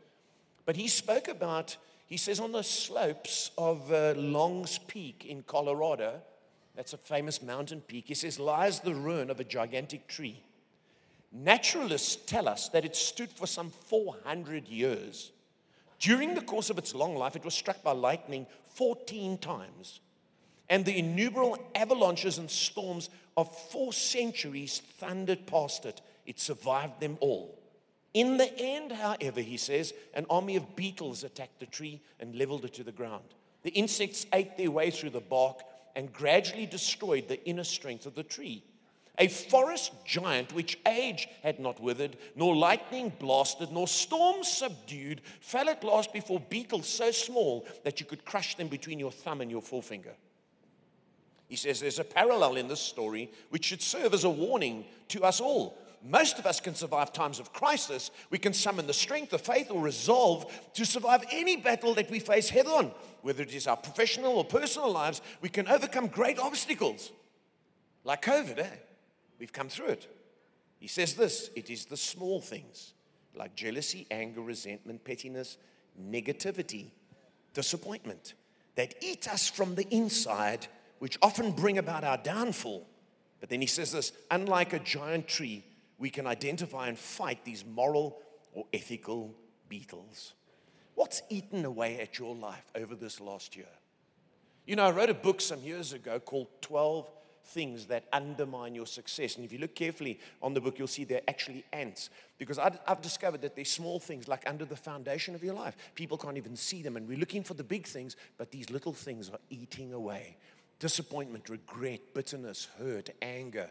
But 0.68 0.76
he 0.76 0.90
spoke 0.90 1.30
about, 1.30 1.78
he 2.08 2.18
says, 2.18 2.42
on 2.42 2.52
the 2.52 2.62
slopes 2.62 3.52
of 3.58 3.90
uh, 3.90 4.14
Long's 4.18 4.78
Peak 4.80 5.26
in 5.26 5.42
Colorado, 5.44 6.22
that's 6.76 6.92
a 6.92 6.98
famous 6.98 7.42
mountain 7.42 7.80
peak, 7.80 8.04
he 8.08 8.14
says, 8.14 8.38
lies 8.38 8.82
the 8.82 8.94
ruin 8.94 9.30
of 9.30 9.40
a 9.40 9.46
gigantic 9.46 10.10
tree. 10.10 10.44
Naturalists 11.32 12.18
tell 12.18 12.50
us 12.50 12.68
that 12.70 12.84
it 12.84 12.98
stood 12.98 13.30
for 13.30 13.48
some 13.48 13.70
400 13.70 14.68
years. 14.68 15.32
During 16.00 16.36
the 16.36 16.42
course 16.42 16.70
of 16.70 16.78
its 16.78 16.94
long 16.94 17.16
life, 17.16 17.38
it 17.38 17.46
was 17.46 17.54
struck 17.54 17.82
by 17.82 17.94
lightning 17.94 18.46
14 18.76 19.38
times. 19.38 20.02
And 20.70 20.84
the 20.84 21.00
innumerable 21.00 21.58
avalanches 21.76 22.40
and 22.40 22.52
storms 22.52 23.10
of 23.38 23.56
four 23.70 23.94
centuries 23.94 24.82
thundered 24.98 25.48
past 25.48 25.86
it. 25.86 26.02
It 26.26 26.42
survived 26.42 27.00
them 27.00 27.18
all. 27.22 27.58
In 28.18 28.38
the 28.38 28.52
end, 28.58 28.94
however, 28.94 29.42
he 29.42 29.58
says, 29.58 29.94
an 30.16 30.26
army 30.28 30.56
of 30.56 30.76
beetles 30.76 31.24
attacked 31.24 31.60
the 31.60 31.68
tree 31.68 32.02
and 32.20 32.34
leveled 32.34 32.66
it 32.66 32.74
to 32.74 32.84
the 32.84 32.92
ground. 32.92 33.26
The 33.62 33.70
insects 33.70 34.26
ate 34.34 34.58
their 34.58 34.72
way 34.72 34.90
through 34.90 35.12
the 35.12 35.20
bark 35.20 35.60
and 35.96 36.12
gradually 36.12 36.66
destroyed 36.66 37.28
the 37.28 37.46
inner 37.46 37.64
strength 37.64 38.08
of 38.08 38.16
the 38.16 38.24
tree. 38.24 38.64
A 39.20 39.28
forest 39.28 39.92
giant 40.04 40.52
which 40.52 40.80
age 40.88 41.30
had 41.44 41.60
not 41.60 41.80
withered, 41.80 42.18
nor 42.36 42.56
lightning 42.56 43.14
blasted, 43.20 43.72
nor 43.72 43.88
storm 43.88 44.44
subdued, 44.44 45.22
fell 45.40 45.70
at 45.70 45.84
last 45.84 46.12
before 46.12 46.40
beetles 46.40 46.88
so 46.88 47.12
small 47.12 47.68
that 47.84 48.00
you 48.00 48.08
could 48.08 48.26
crush 48.26 48.56
them 48.56 48.68
between 48.68 48.98
your 48.98 49.12
thumb 49.12 49.42
and 49.42 49.52
your 49.52 49.62
forefinger. 49.62 50.16
He 51.48 51.56
says 51.56 51.80
there's 51.80 52.00
a 52.00 52.04
parallel 52.04 52.56
in 52.56 52.68
this 52.68 52.82
story 52.82 53.30
which 53.52 53.66
should 53.66 53.84
serve 53.84 54.16
as 54.16 54.24
a 54.24 54.30
warning 54.32 54.86
to 55.10 55.24
us 55.24 55.40
all. 55.40 55.78
Most 56.04 56.40
of 56.40 56.46
us 56.46 56.60
can 56.60 56.76
survive 56.76 57.12
times 57.12 57.40
of 57.40 57.54
crisis. 57.54 58.12
We 58.30 58.38
can 58.38 58.54
summon 58.54 58.88
the 58.88 58.94
strength 58.94 59.34
of 59.34 59.42
faith 59.42 59.72
or 59.72 59.82
resolve 59.82 60.52
to 60.74 60.86
survive 60.86 61.24
any 61.32 61.58
battle 61.58 61.94
that 61.96 62.10
we 62.10 62.20
face 62.20 62.50
head 62.50 62.68
on. 62.68 62.92
Whether 63.22 63.44
it 63.44 63.54
is 63.54 63.68
our 63.68 63.78
professional 63.78 64.38
or 64.38 64.46
personal 64.46 64.92
lives, 64.92 65.22
we 65.42 65.50
can 65.50 65.68
overcome 65.68 66.08
great 66.08 66.40
obstacles. 66.40 67.12
Like 68.04 68.22
COVID, 68.24 68.60
eh? 68.60 68.76
We've 69.40 69.54
come 69.54 69.70
through 69.70 69.88
it. 69.88 70.08
He 70.80 70.88
says 70.88 71.16
this 71.16 71.50
it 71.56 71.70
is 71.70 71.86
the 71.86 71.98
small 71.98 72.42
things 72.42 72.94
like 73.36 73.56
jealousy, 73.56 74.08
anger, 74.10 74.42
resentment, 74.42 75.04
pettiness, 75.04 75.58
negativity, 76.02 76.92
disappointment 77.54 78.34
that 78.76 78.96
eat 79.02 79.28
us 79.28 79.50
from 79.50 79.76
the 79.76 79.88
inside, 79.94 80.68
which 81.00 81.18
often 81.22 81.52
bring 81.52 81.78
about 81.78 82.04
our 82.04 82.18
downfall. 82.18 82.88
But 83.40 83.50
then 83.50 83.62
he 83.62 83.68
says 83.68 83.92
this 83.92 84.12
unlike 84.32 84.74
a 84.74 84.80
giant 84.80 85.28
tree, 85.28 85.64
we 85.98 86.10
can 86.10 86.28
identify 86.28 86.88
and 86.88 86.98
fight 86.98 87.44
these 87.44 87.66
moral 87.66 88.20
or 88.54 88.66
ethical 88.74 89.34
beetles. 89.70 90.34
What's 90.96 91.22
eaten 91.30 91.66
away 91.66 92.00
at 92.00 92.18
your 92.18 92.36
life 92.36 92.72
over 92.76 92.96
this 92.96 93.20
last 93.20 93.56
year? 93.56 93.66
You 94.66 94.76
know, 94.76 94.86
I 94.86 94.92
wrote 94.92 95.10
a 95.10 95.14
book 95.14 95.42
some 95.42 95.62
years 95.62 95.94
ago 95.94 96.20
called 96.20 96.48
12 96.62 97.10
things 97.46 97.86
that 97.86 98.06
undermine 98.12 98.76
your 98.76 98.86
success. 98.86 99.38
And 99.38 99.46
if 99.46 99.54
you 99.54 99.60
look 99.60 99.74
carefully 99.74 100.20
on 100.42 100.54
the 100.54 100.60
book, 100.60 100.78
you'll 100.78 100.88
see 100.88 101.06
they're 101.06 101.22
actually 101.28 101.64
ants. 101.72 102.10
Because 102.38 102.60
I've 102.60 103.02
discovered 103.02 103.42
that 103.42 103.56
there's 103.56 103.72
small 103.72 104.00
things 104.00 104.28
like 104.28 104.44
under 104.48 104.66
the 104.66 104.76
foundation 104.76 105.34
of 105.34 105.44
your 105.44 105.54
life. 105.54 105.78
People 105.96 106.18
can't 106.18 106.38
even 106.38 106.56
see 106.56 106.82
them. 106.82 106.98
And 106.98 107.08
we're 107.08 107.18
looking 107.18 107.44
for 107.44 107.54
the 107.54 107.64
big 107.64 107.88
things, 107.88 108.18
but 108.38 108.52
these 108.52 108.70
little 108.70 108.94
things 108.94 109.30
are 109.30 109.40
eating 109.50 109.94
away 109.94 110.38
disappointment, 110.80 111.50
regret, 111.50 112.00
bitterness, 112.14 112.68
hurt, 112.78 113.10
anger. 113.22 113.70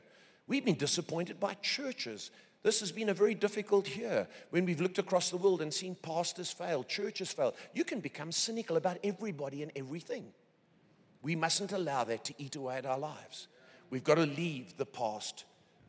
We've 0.48 0.64
been 0.64 0.76
disappointed 0.76 1.40
by 1.40 1.54
churches. 1.54 2.30
This 2.62 2.80
has 2.80 2.92
been 2.92 3.08
a 3.08 3.14
very 3.14 3.34
difficult 3.34 3.94
year 3.96 4.26
when 4.50 4.64
we've 4.64 4.80
looked 4.80 4.98
across 4.98 5.30
the 5.30 5.36
world 5.36 5.62
and 5.62 5.72
seen 5.72 5.96
pastors 5.96 6.50
fail, 6.50 6.84
churches 6.84 7.32
fail. 7.32 7.54
You 7.74 7.84
can 7.84 8.00
become 8.00 8.32
cynical 8.32 8.76
about 8.76 8.98
everybody 9.04 9.62
and 9.62 9.72
everything. 9.76 10.26
We 11.22 11.36
mustn't 11.36 11.72
allow 11.72 12.04
that 12.04 12.24
to 12.24 12.34
eat 12.38 12.56
away 12.56 12.76
at 12.76 12.86
our 12.86 12.98
lives. 12.98 13.48
We've 13.90 14.04
got 14.04 14.16
to 14.16 14.26
leave 14.26 14.76
the 14.76 14.86
past 14.86 15.44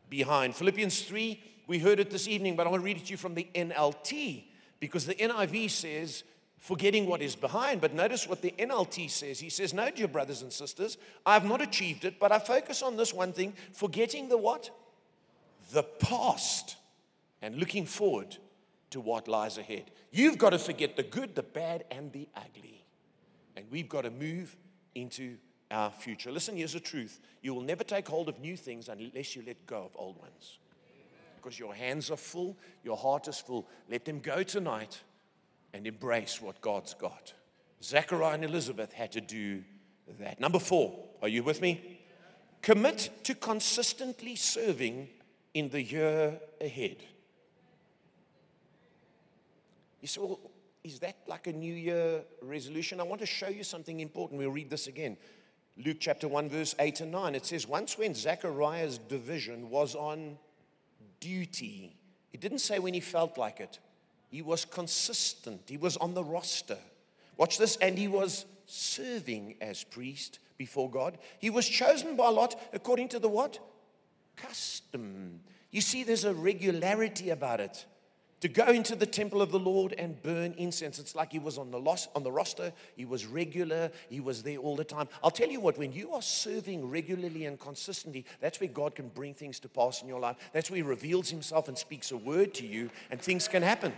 behind. 0.09 0.55
Philippians 0.55 1.01
3, 1.01 1.41
we 1.67 1.79
heard 1.79 1.99
it 1.99 2.09
this 2.09 2.27
evening, 2.27 2.55
but 2.55 2.65
I 2.65 2.69
want 2.69 2.81
to 2.81 2.85
read 2.85 2.97
it 2.97 3.05
to 3.05 3.11
you 3.11 3.17
from 3.17 3.35
the 3.35 3.47
NLT 3.53 4.45
because 4.79 5.05
the 5.05 5.15
NIV 5.15 5.69
says, 5.69 6.23
forgetting 6.57 7.05
what 7.05 7.21
is 7.21 7.35
behind. 7.35 7.81
But 7.81 7.93
notice 7.93 8.27
what 8.27 8.41
the 8.41 8.53
NLT 8.57 9.09
says. 9.09 9.39
He 9.39 9.49
says, 9.49 9.73
No, 9.73 9.89
dear 9.89 10.07
brothers 10.07 10.41
and 10.41 10.51
sisters, 10.51 10.97
I 11.25 11.33
have 11.33 11.45
not 11.45 11.61
achieved 11.61 12.05
it, 12.05 12.19
but 12.19 12.31
I 12.31 12.39
focus 12.39 12.81
on 12.81 12.97
this 12.97 13.13
one 13.13 13.33
thing 13.33 13.53
forgetting 13.73 14.29
the 14.29 14.37
what? 14.37 14.69
The 15.71 15.83
past 15.83 16.77
and 17.41 17.55
looking 17.57 17.85
forward 17.85 18.37
to 18.89 18.99
what 18.99 19.27
lies 19.27 19.57
ahead. 19.57 19.91
You've 20.11 20.37
got 20.37 20.51
to 20.51 20.59
forget 20.59 20.95
the 20.95 21.03
good, 21.03 21.35
the 21.35 21.43
bad, 21.43 21.83
and 21.91 22.11
the 22.11 22.27
ugly. 22.35 22.85
And 23.55 23.65
we've 23.69 23.89
got 23.89 24.03
to 24.03 24.11
move 24.11 24.55
into 24.95 25.37
our 25.69 25.91
future. 25.91 26.31
Listen, 26.31 26.55
here's 26.55 26.73
the 26.73 26.79
truth 26.79 27.19
you 27.41 27.53
will 27.53 27.61
never 27.61 27.83
take 27.83 28.07
hold 28.07 28.29
of 28.29 28.39
new 28.39 28.55
things 28.55 28.89
unless 28.89 29.35
you 29.35 29.43
let 29.45 29.65
go 29.65 29.83
of 29.83 29.91
old 29.95 30.17
ones. 30.19 30.59
Because 31.35 31.59
your 31.59 31.73
hands 31.73 32.09
are 32.09 32.17
full, 32.17 32.57
your 32.83 32.97
heart 32.97 33.27
is 33.27 33.39
full. 33.39 33.67
Let 33.89 34.05
them 34.05 34.19
go 34.19 34.43
tonight 34.43 35.01
and 35.77 35.85
embrace 35.85 36.41
what 36.41 36.59
God's 36.59 36.95
got. 36.95 37.33
Zachariah 37.83 38.33
and 38.33 38.43
Elizabeth 38.43 38.91
had 38.91 39.11
to 39.11 39.21
do 39.21 39.63
that. 40.19 40.39
Number 40.39 40.57
four, 40.57 40.97
are 41.21 41.27
you 41.27 41.43
with 41.43 41.61
me? 41.61 41.99
Commit 42.63 43.11
to 43.23 43.35
consistently 43.35 44.35
serving 44.35 45.07
in 45.53 45.69
the 45.69 45.81
year 45.81 46.39
ahead. 46.59 46.97
You 50.01 50.07
say, 50.07 50.19
well, 50.19 50.39
is 50.83 50.99
that 50.99 51.17
like 51.27 51.45
a 51.45 51.53
New 51.53 51.73
Year 51.73 52.23
resolution? 52.41 52.99
I 52.99 53.03
want 53.03 53.21
to 53.21 53.27
show 53.27 53.49
you 53.49 53.63
something 53.63 53.99
important. 53.99 54.39
We'll 54.39 54.49
read 54.49 54.71
this 54.71 54.87
again. 54.87 55.15
Luke 55.77 55.97
chapter 55.99 56.27
1, 56.27 56.49
verse 56.49 56.73
8 56.79 57.01
and 57.01 57.11
9. 57.11 57.35
It 57.35 57.45
says, 57.45 57.67
Once 57.67 57.99
when 57.99 58.15
Zachariah's 58.15 58.97
division 58.97 59.69
was 59.69 59.93
on 59.93 60.39
duty, 61.19 61.95
it 62.33 62.41
didn't 62.41 62.59
say 62.59 62.79
when 62.79 62.95
he 62.95 62.99
felt 62.99 63.37
like 63.37 63.59
it, 63.59 63.77
he 64.29 64.41
was 64.41 64.65
consistent, 64.65 65.61
he 65.67 65.77
was 65.77 65.97
on 65.97 66.13
the 66.13 66.23
roster. 66.23 66.77
Watch 67.37 67.57
this, 67.57 67.77
and 67.77 67.97
he 67.97 68.07
was 68.07 68.45
serving 68.65 69.55
as 69.61 69.83
priest 69.83 70.39
before 70.57 70.89
God. 70.89 71.17
He 71.39 71.49
was 71.49 71.67
chosen 71.67 72.15
by 72.15 72.29
Lot 72.29 72.59
according 72.73 73.09
to 73.09 73.19
the 73.19 73.29
what? 73.29 73.59
Custom. 74.35 75.39
You 75.71 75.81
see, 75.81 76.03
there's 76.03 76.25
a 76.25 76.33
regularity 76.33 77.29
about 77.29 77.59
it 77.59 77.85
to 78.39 78.47
go 78.47 78.65
into 78.67 78.95
the 78.95 79.05
temple 79.05 79.41
of 79.41 79.51
the 79.51 79.59
Lord 79.59 79.93
and 79.97 80.21
burn 80.21 80.53
incense. 80.57 80.99
It's 80.99 81.15
like 81.15 81.31
he 81.31 81.39
was 81.39 81.57
on 81.57 81.71
the, 81.71 81.79
loss, 81.79 82.07
on 82.15 82.23
the 82.23 82.31
roster, 82.31 82.71
he 82.95 83.05
was 83.05 83.25
regular, 83.25 83.91
he 84.09 84.19
was 84.19 84.43
there 84.43 84.57
all 84.57 84.75
the 84.75 84.83
time. 84.83 85.07
I'll 85.23 85.31
tell 85.31 85.49
you 85.49 85.59
what, 85.59 85.77
when 85.77 85.91
you 85.91 86.13
are 86.13 86.21
serving 86.21 86.87
regularly 86.89 87.45
and 87.45 87.59
consistently, 87.59 88.25
that's 88.39 88.59
where 88.59 88.69
God 88.69 88.93
can 88.93 89.09
bring 89.09 89.33
things 89.33 89.59
to 89.61 89.69
pass 89.69 90.01
in 90.03 90.07
your 90.07 90.19
life. 90.19 90.37
That's 90.53 90.69
where 90.69 90.77
he 90.77 90.83
reveals 90.83 91.29
himself 91.29 91.67
and 91.67 91.77
speaks 91.77 92.11
a 92.11 92.17
word 92.17 92.53
to 92.55 92.67
you, 92.67 92.91
and 93.09 93.19
things 93.19 93.47
can 93.47 93.63
happen. 93.63 93.93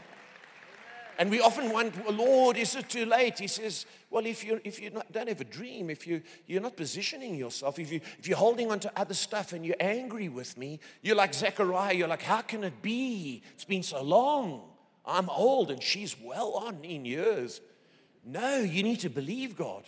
And 1.20 1.30
we 1.30 1.42
often 1.42 1.74
wonder, 1.74 2.02
Lord, 2.10 2.56
is 2.56 2.78
it 2.78 2.88
too 2.88 3.06
late? 3.06 3.40
He 3.40 3.48
says, 3.48 3.86
Well, 4.10 4.26
if 4.26 4.46
you, 4.46 4.62
if 4.64 4.82
you 4.82 4.90
don't 5.12 5.28
have 5.28 5.42
a 5.42 5.44
dream, 5.44 5.90
if 5.90 6.08
you, 6.08 6.22
you're 6.48 6.62
not 6.62 6.78
positioning 6.78 7.36
yourself, 7.36 7.78
if, 7.78 7.92
you, 7.92 8.00
if 8.18 8.26
you're 8.26 8.38
holding 8.38 8.72
on 8.72 8.80
to 8.80 8.92
other 8.96 9.14
stuff 9.14 9.52
and 9.52 9.66
you're 9.66 9.76
angry 9.82 10.30
with 10.30 10.58
me, 10.58 10.80
you're 11.02 11.18
like 11.18 11.34
Zechariah, 11.34 11.94
you're 11.94 12.08
like, 12.08 12.22
How 12.22 12.40
can 12.40 12.64
it 12.64 12.82
be? 12.82 13.44
It's 13.54 13.66
been 13.66 13.84
so 13.84 14.02
long. 14.02 14.62
I'm 15.06 15.30
old 15.30 15.72
and 15.72 15.84
she's 15.84 16.16
well 16.18 16.54
on 16.54 16.86
in 16.86 17.04
years. 17.04 17.60
No, 18.24 18.60
you 18.60 18.82
need 18.82 19.02
to 19.02 19.10
believe 19.10 19.58
God. 19.58 19.84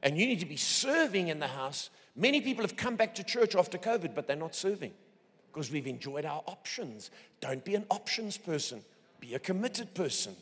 And 0.00 0.16
you 0.16 0.26
need 0.26 0.40
to 0.40 0.46
be 0.46 0.56
serving 0.56 1.26
in 1.26 1.40
the 1.40 1.48
house. 1.48 1.90
Many 2.14 2.40
people 2.40 2.62
have 2.62 2.76
come 2.76 2.94
back 2.94 3.16
to 3.16 3.24
church 3.24 3.56
after 3.56 3.78
COVID, 3.78 4.14
but 4.14 4.28
they're 4.28 4.36
not 4.36 4.54
serving 4.54 4.92
because 5.52 5.72
we've 5.72 5.88
enjoyed 5.88 6.24
our 6.24 6.44
options. 6.46 7.10
Don't 7.40 7.64
be 7.64 7.74
an 7.74 7.86
options 7.90 8.38
person. 8.38 8.84
Be 9.20 9.34
a 9.34 9.38
committed 9.38 9.94
person. 9.94 10.34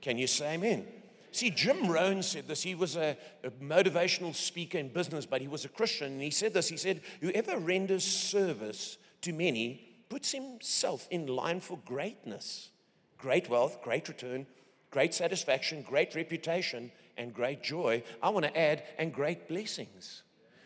Can 0.00 0.18
you 0.18 0.26
say 0.26 0.54
amen? 0.54 0.86
See, 1.32 1.50
Jim 1.50 1.88
Rohn 1.88 2.22
said 2.22 2.46
this. 2.46 2.62
He 2.62 2.74
was 2.74 2.96
a, 2.96 3.16
a, 3.42 3.50
motivational 3.50 4.34
speaker 4.34 4.78
in 4.78 4.88
business, 4.88 5.26
but 5.26 5.40
he 5.40 5.48
was 5.48 5.64
a 5.64 5.68
Christian. 5.68 6.12
And 6.12 6.22
he 6.22 6.30
said 6.30 6.54
this 6.54 6.68
He 6.68 6.76
said, 6.76 7.00
Whoever 7.20 7.58
renders 7.58 8.04
service 8.04 8.98
to 9.22 9.32
many 9.32 9.88
puts 10.08 10.30
himself 10.30 11.08
in 11.10 11.26
line 11.26 11.60
for 11.60 11.78
greatness 11.84 12.70
great 13.18 13.48
wealth, 13.48 13.80
great 13.82 14.06
return, 14.06 14.46
great 14.90 15.14
satisfaction, 15.14 15.80
great 15.80 16.14
reputation, 16.14 16.92
and 17.16 17.32
great 17.32 17.62
joy. 17.62 18.02
I 18.22 18.28
want 18.28 18.44
to 18.44 18.56
add, 18.56 18.82
and 18.98 19.14
great 19.14 19.48
blessings. 19.48 20.22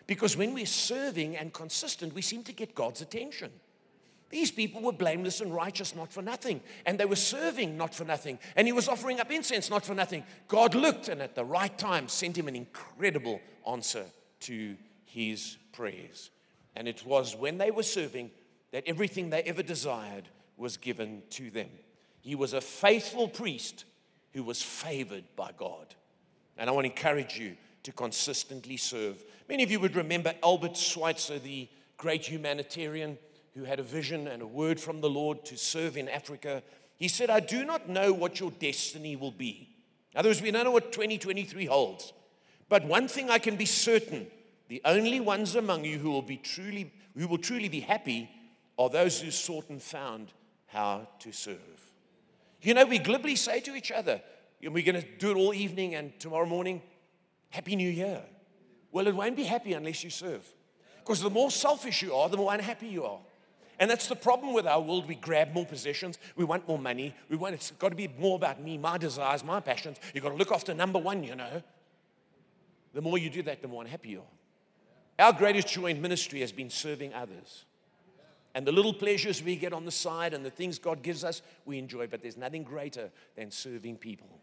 Because 0.08 0.36
when 0.36 0.54
we're 0.54 0.66
serving 0.66 1.36
and 1.36 1.52
consistent, 1.52 2.14
we 2.14 2.22
seem 2.22 2.42
to 2.44 2.52
get 2.52 2.74
God's 2.74 3.00
attention. 3.00 3.52
These 4.30 4.50
people 4.50 4.82
were 4.82 4.92
blameless 4.92 5.40
and 5.40 5.54
righteous, 5.54 5.94
not 5.96 6.12
for 6.12 6.22
nothing. 6.22 6.60
And 6.84 6.98
they 6.98 7.06
were 7.06 7.16
serving, 7.16 7.76
not 7.76 7.94
for 7.94 8.04
nothing. 8.04 8.38
And 8.56 8.66
he 8.66 8.72
was 8.72 8.88
offering 8.88 9.20
up 9.20 9.30
incense, 9.30 9.70
not 9.70 9.84
for 9.84 9.94
nothing. 9.94 10.24
God 10.48 10.74
looked 10.74 11.08
and 11.08 11.22
at 11.22 11.34
the 11.34 11.44
right 11.44 11.76
time 11.78 12.08
sent 12.08 12.36
him 12.36 12.48
an 12.48 12.56
incredible 12.56 13.40
answer 13.66 14.04
to 14.40 14.76
his 15.04 15.56
prayers. 15.72 16.30
And 16.76 16.86
it 16.86 17.04
was 17.06 17.34
when 17.34 17.56
they 17.58 17.70
were 17.70 17.82
serving 17.82 18.30
that 18.72 18.84
everything 18.86 19.30
they 19.30 19.42
ever 19.42 19.62
desired 19.62 20.28
was 20.58 20.76
given 20.76 21.22
to 21.30 21.50
them. 21.50 21.70
He 22.20 22.34
was 22.34 22.52
a 22.52 22.60
faithful 22.60 23.28
priest 23.28 23.84
who 24.34 24.42
was 24.42 24.62
favored 24.62 25.24
by 25.36 25.52
God. 25.56 25.94
And 26.58 26.68
I 26.68 26.72
want 26.72 26.84
to 26.84 26.90
encourage 26.90 27.38
you 27.38 27.56
to 27.84 27.92
consistently 27.92 28.76
serve. 28.76 29.24
Many 29.48 29.62
of 29.62 29.70
you 29.70 29.80
would 29.80 29.96
remember 29.96 30.34
Albert 30.42 30.76
Schweitzer, 30.76 31.38
the 31.38 31.68
great 31.96 32.26
humanitarian 32.26 33.16
who 33.54 33.64
had 33.64 33.80
a 33.80 33.82
vision 33.82 34.28
and 34.28 34.42
a 34.42 34.46
word 34.46 34.80
from 34.80 35.00
the 35.00 35.10
Lord 35.10 35.44
to 35.46 35.56
serve 35.56 35.96
in 35.96 36.08
Africa. 36.08 36.62
He 36.96 37.08
said, 37.08 37.30
I 37.30 37.40
do 37.40 37.64
not 37.64 37.88
know 37.88 38.12
what 38.12 38.40
your 38.40 38.50
destiny 38.50 39.16
will 39.16 39.32
be. 39.32 39.68
In 40.12 40.20
other 40.20 40.28
words, 40.28 40.42
we 40.42 40.50
don't 40.50 40.64
know 40.64 40.70
what 40.70 40.92
2023 40.92 41.66
holds. 41.66 42.12
But 42.68 42.84
one 42.84 43.08
thing 43.08 43.30
I 43.30 43.38
can 43.38 43.56
be 43.56 43.66
certain 43.66 44.30
the 44.68 44.82
only 44.84 45.18
ones 45.18 45.54
among 45.54 45.86
you 45.86 45.98
who 45.98 46.10
will, 46.10 46.22
be 46.22 46.36
truly, 46.36 46.92
who 47.16 47.26
will 47.26 47.38
truly 47.38 47.68
be 47.68 47.80
happy 47.80 48.30
are 48.78 48.90
those 48.90 49.18
who 49.18 49.30
sought 49.30 49.70
and 49.70 49.82
found 49.82 50.32
how 50.66 51.08
to 51.20 51.32
serve. 51.32 51.56
You 52.60 52.74
know, 52.74 52.84
we 52.84 52.98
glibly 52.98 53.34
say 53.34 53.60
to 53.60 53.74
each 53.74 53.90
other, 53.90 54.20
we're 54.62 54.84
going 54.84 55.00
to 55.00 55.06
do 55.18 55.30
it 55.30 55.36
all 55.36 55.54
evening 55.54 55.94
and 55.94 56.18
tomorrow 56.20 56.46
morning, 56.46 56.82
Happy 57.50 57.76
New 57.76 57.88
Year. 57.88 58.22
Well, 58.92 59.06
it 59.06 59.14
won't 59.14 59.36
be 59.36 59.44
happy 59.44 59.72
unless 59.72 60.04
you 60.04 60.10
serve. 60.10 60.46
Because 60.98 61.22
the 61.22 61.30
more 61.30 61.50
selfish 61.50 62.02
you 62.02 62.14
are, 62.14 62.28
the 62.28 62.36
more 62.36 62.52
unhappy 62.52 62.88
you 62.88 63.04
are. 63.04 63.20
And 63.80 63.90
that's 63.90 64.08
the 64.08 64.16
problem 64.16 64.52
with 64.54 64.66
our 64.66 64.80
world. 64.80 65.06
We 65.06 65.14
grab 65.14 65.52
more 65.54 65.64
possessions. 65.64 66.18
We 66.36 66.44
want 66.44 66.66
more 66.66 66.78
money. 66.78 67.14
We 67.28 67.36
want 67.36 67.54
it's 67.54 67.70
got 67.70 67.90
to 67.90 67.96
be 67.96 68.08
more 68.18 68.36
about 68.36 68.60
me, 68.60 68.76
my 68.76 68.98
desires, 68.98 69.44
my 69.44 69.60
passions. 69.60 69.98
You've 70.12 70.24
got 70.24 70.30
to 70.30 70.36
look 70.36 70.50
after 70.50 70.74
number 70.74 70.98
one, 70.98 71.22
you 71.22 71.36
know. 71.36 71.62
The 72.92 73.00
more 73.00 73.18
you 73.18 73.30
do 73.30 73.42
that, 73.42 73.62
the 73.62 73.68
more 73.68 73.82
unhappy 73.82 74.10
you 74.10 74.20
are. 74.20 75.26
Our 75.26 75.32
greatest 75.32 75.68
joy 75.68 75.86
in 75.86 76.02
ministry 76.02 76.40
has 76.40 76.52
been 76.52 76.70
serving 76.70 77.14
others. 77.14 77.64
And 78.54 78.66
the 78.66 78.72
little 78.72 78.94
pleasures 78.94 79.42
we 79.42 79.54
get 79.56 79.72
on 79.72 79.84
the 79.84 79.92
side 79.92 80.34
and 80.34 80.44
the 80.44 80.50
things 80.50 80.78
God 80.78 81.02
gives 81.02 81.22
us, 81.22 81.42
we 81.64 81.78
enjoy. 81.78 82.08
But 82.08 82.22
there's 82.22 82.36
nothing 82.36 82.64
greater 82.64 83.10
than 83.36 83.50
serving 83.50 83.98
people. 83.98 84.40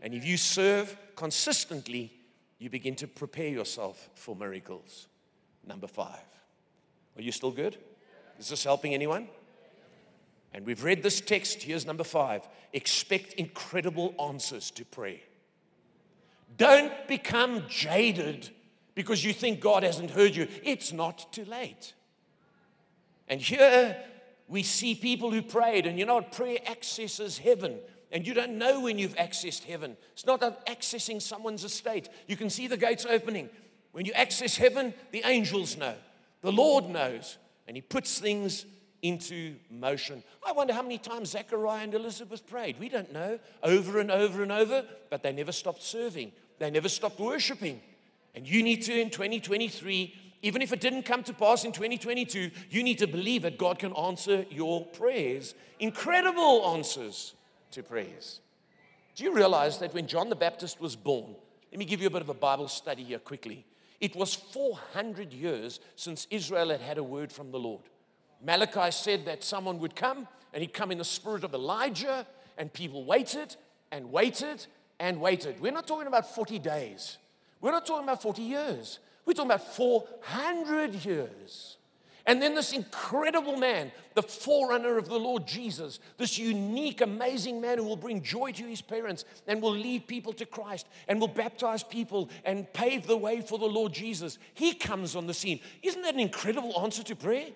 And 0.00 0.14
if 0.14 0.24
you 0.24 0.36
serve 0.36 0.96
consistently, 1.14 2.12
you 2.58 2.70
begin 2.70 2.96
to 2.96 3.06
prepare 3.06 3.48
yourself 3.48 4.10
for 4.14 4.34
miracles. 4.34 5.06
Number 5.64 5.86
five. 5.86 6.24
Are 7.16 7.22
you 7.22 7.30
still 7.30 7.52
good? 7.52 7.76
Is 8.42 8.48
this 8.48 8.64
helping 8.64 8.92
anyone? 8.92 9.28
And 10.52 10.66
we've 10.66 10.82
read 10.82 11.04
this 11.04 11.20
text. 11.20 11.62
Here's 11.62 11.86
number 11.86 12.02
five 12.02 12.42
expect 12.72 13.34
incredible 13.34 14.14
answers 14.20 14.72
to 14.72 14.84
prayer. 14.84 15.20
Don't 16.56 16.92
become 17.06 17.64
jaded 17.68 18.50
because 18.96 19.24
you 19.24 19.32
think 19.32 19.60
God 19.60 19.84
hasn't 19.84 20.10
heard 20.10 20.34
you. 20.34 20.48
It's 20.64 20.92
not 20.92 21.32
too 21.32 21.44
late. 21.44 21.94
And 23.28 23.40
here 23.40 23.96
we 24.48 24.64
see 24.64 24.96
people 24.96 25.30
who 25.30 25.40
prayed, 25.40 25.86
and 25.86 25.96
you 25.96 26.04
know 26.04 26.16
what? 26.16 26.32
Prayer 26.32 26.58
accesses 26.66 27.38
heaven. 27.38 27.78
And 28.10 28.26
you 28.26 28.34
don't 28.34 28.58
know 28.58 28.80
when 28.80 28.98
you've 28.98 29.14
accessed 29.14 29.64
heaven. 29.64 29.96
It's 30.14 30.26
not 30.26 30.40
accessing 30.66 31.22
someone's 31.22 31.62
estate. 31.62 32.08
You 32.26 32.36
can 32.36 32.50
see 32.50 32.66
the 32.66 32.76
gates 32.76 33.06
opening. 33.08 33.48
When 33.92 34.04
you 34.04 34.12
access 34.14 34.56
heaven, 34.56 34.94
the 35.12 35.22
angels 35.24 35.76
know, 35.76 35.94
the 36.40 36.52
Lord 36.52 36.88
knows, 36.88 37.38
and 37.66 37.76
He 37.76 37.80
puts 37.80 38.18
things 38.18 38.66
into 39.02 39.56
motion. 39.68 40.22
I 40.46 40.52
wonder 40.52 40.72
how 40.72 40.82
many 40.82 40.98
times 40.98 41.30
Zechariah 41.30 41.82
and 41.82 41.94
Elizabeth 41.94 42.46
prayed. 42.46 42.78
We 42.78 42.88
don't 42.88 43.12
know. 43.12 43.38
Over 43.62 43.98
and 43.98 44.10
over 44.10 44.42
and 44.42 44.52
over, 44.52 44.84
but 45.10 45.22
they 45.22 45.32
never 45.32 45.52
stopped 45.52 45.82
serving, 45.82 46.32
they 46.58 46.70
never 46.70 46.88
stopped 46.88 47.18
worshiping. 47.18 47.80
And 48.34 48.48
you 48.48 48.62
need 48.62 48.82
to, 48.82 48.98
in 48.98 49.10
2023, 49.10 50.14
even 50.42 50.62
if 50.62 50.72
it 50.72 50.80
didn't 50.80 51.02
come 51.02 51.22
to 51.24 51.34
pass 51.34 51.64
in 51.64 51.72
2022, 51.72 52.50
you 52.70 52.82
need 52.82 52.98
to 52.98 53.06
believe 53.06 53.42
that 53.42 53.58
God 53.58 53.78
can 53.78 53.92
answer 53.92 54.46
your 54.50 54.86
prayers. 54.86 55.54
Incredible 55.78 56.66
answers 56.74 57.34
to 57.72 57.82
prayers. 57.82 58.40
Do 59.14 59.24
you 59.24 59.34
realize 59.34 59.78
that 59.78 59.92
when 59.92 60.06
John 60.06 60.30
the 60.30 60.36
Baptist 60.36 60.80
was 60.80 60.96
born, 60.96 61.36
let 61.70 61.78
me 61.78 61.84
give 61.84 62.00
you 62.00 62.06
a 62.06 62.10
bit 62.10 62.22
of 62.22 62.28
a 62.28 62.34
Bible 62.34 62.68
study 62.68 63.04
here 63.04 63.18
quickly. 63.18 63.64
It 64.02 64.16
was 64.16 64.34
400 64.34 65.32
years 65.32 65.78
since 65.94 66.26
Israel 66.28 66.70
had 66.70 66.80
had 66.80 66.98
a 66.98 67.04
word 67.04 67.30
from 67.30 67.52
the 67.52 67.58
Lord. 67.58 67.82
Malachi 68.44 68.90
said 68.90 69.24
that 69.26 69.44
someone 69.44 69.78
would 69.78 69.94
come 69.94 70.26
and 70.52 70.60
he'd 70.60 70.74
come 70.74 70.90
in 70.90 70.98
the 70.98 71.04
spirit 71.04 71.44
of 71.44 71.54
Elijah, 71.54 72.26
and 72.58 72.70
people 72.70 73.04
waited 73.04 73.56
and 73.90 74.12
waited 74.12 74.66
and 74.98 75.20
waited. 75.20 75.60
We're 75.60 75.72
not 75.72 75.86
talking 75.86 76.08
about 76.08 76.34
40 76.34 76.58
days, 76.58 77.16
we're 77.60 77.70
not 77.70 77.86
talking 77.86 78.04
about 78.04 78.20
40 78.20 78.42
years. 78.42 78.98
We're 79.24 79.34
talking 79.34 79.52
about 79.52 79.74
400 79.76 81.04
years. 81.04 81.76
And 82.26 82.40
then 82.40 82.54
this 82.54 82.72
incredible 82.72 83.56
man, 83.56 83.90
the 84.14 84.22
forerunner 84.22 84.96
of 84.96 85.08
the 85.08 85.18
Lord 85.18 85.46
Jesus, 85.46 85.98
this 86.18 86.38
unique, 86.38 87.00
amazing 87.00 87.60
man 87.60 87.78
who 87.78 87.84
will 87.84 87.96
bring 87.96 88.22
joy 88.22 88.52
to 88.52 88.64
his 88.64 88.80
parents 88.80 89.24
and 89.46 89.60
will 89.60 89.72
lead 89.72 90.06
people 90.06 90.32
to 90.34 90.46
Christ 90.46 90.86
and 91.08 91.20
will 91.20 91.28
baptize 91.28 91.82
people 91.82 92.30
and 92.44 92.72
pave 92.72 93.06
the 93.06 93.16
way 93.16 93.40
for 93.40 93.58
the 93.58 93.66
Lord 93.66 93.92
Jesus. 93.92 94.38
He 94.54 94.74
comes 94.74 95.16
on 95.16 95.26
the 95.26 95.34
scene. 95.34 95.60
Isn't 95.82 96.02
that 96.02 96.14
an 96.14 96.20
incredible 96.20 96.80
answer 96.80 97.02
to 97.02 97.16
prayer? 97.16 97.48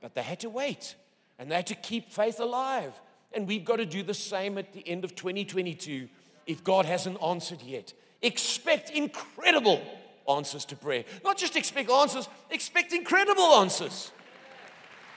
But 0.00 0.14
they 0.14 0.22
had 0.22 0.40
to 0.40 0.50
wait 0.50 0.96
and 1.38 1.50
they 1.50 1.56
had 1.56 1.68
to 1.68 1.74
keep 1.76 2.12
faith 2.12 2.40
alive. 2.40 2.92
And 3.32 3.46
we've 3.46 3.64
got 3.64 3.76
to 3.76 3.86
do 3.86 4.02
the 4.02 4.14
same 4.14 4.58
at 4.58 4.72
the 4.72 4.86
end 4.88 5.04
of 5.04 5.14
2022 5.14 6.08
if 6.46 6.64
God 6.64 6.86
hasn't 6.86 7.22
answered 7.22 7.62
yet. 7.62 7.92
Expect 8.22 8.90
incredible 8.90 9.80
answers 10.28 10.64
to 10.66 10.76
prayer. 10.76 11.04
Not 11.24 11.36
just 11.36 11.56
expect 11.56 11.90
answers, 11.90 12.28
expect 12.50 12.92
incredible 12.92 13.42
answers. 13.42 14.12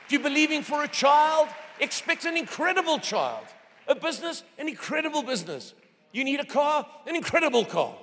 If 0.06 0.14
you're 0.14 0.22
believing 0.22 0.62
for 0.62 0.84
a 0.84 0.88
child, 0.88 1.50
expect 1.80 2.26
an 2.26 2.38
incredible 2.38 3.00
child. 3.00 3.46
A 3.88 3.96
business, 3.96 4.44
an 4.58 4.68
incredible 4.68 5.24
business. 5.24 5.74
You 6.12 6.24
need 6.24 6.40
a 6.40 6.46
car, 6.46 6.86
an 7.08 7.16
incredible 7.16 7.66
car. 7.66 7.96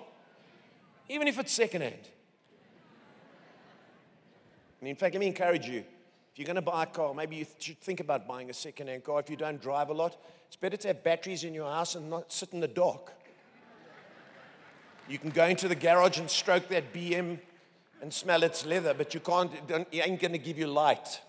Even 1.09 1.29
if 1.29 1.39
it's 1.39 1.53
secondhand. 1.53 2.09
And 4.81 4.89
in 4.89 4.97
fact, 4.97 5.15
let 5.15 5.21
me 5.21 5.27
encourage 5.27 5.67
you. 5.67 5.85
If 6.33 6.39
you're 6.39 6.47
going 6.47 6.57
to 6.57 6.63
buy 6.63 6.85
a 6.85 6.87
car, 6.87 7.15
maybe 7.15 7.37
you 7.37 7.47
should 7.59 7.81
think 7.81 8.01
about 8.01 8.29
buying 8.29 8.49
a 8.49 8.55
second-hand 8.55 9.05
car. 9.05 9.21
If 9.21 9.29
you 9.29 9.37
don't 9.37 9.61
drive 9.61 9.89
a 9.89 9.95
lot, 9.95 10.17
it's 10.47 10.57
better 10.57 10.77
to 10.77 10.89
have 10.89 11.03
batteries 11.03 11.45
in 11.45 11.53
your 11.53 11.71
house 11.71 11.95
and 11.95 12.09
not 12.09 12.33
sit 12.33 12.53
in 12.53 12.61
the 12.61 12.69
dock. 12.69 13.13
You 15.09 15.19
can 15.19 15.31
go 15.31 15.47
into 15.47 15.69
the 15.69 15.75
garage 15.75 16.19
and 16.19 16.31
stroke 16.31 16.69
that 16.69 16.93
BM 16.93 17.39
and 18.03 18.13
smell 18.13 18.43
its 18.43 18.67
leather, 18.67 18.93
but 18.93 19.15
you 19.15 19.21
can't, 19.21 19.51
it 19.91 20.07
ain't 20.07 20.21
going 20.21 20.33
to 20.33 20.39
give 20.39 20.59
you 20.59 20.67
light. 20.67 21.21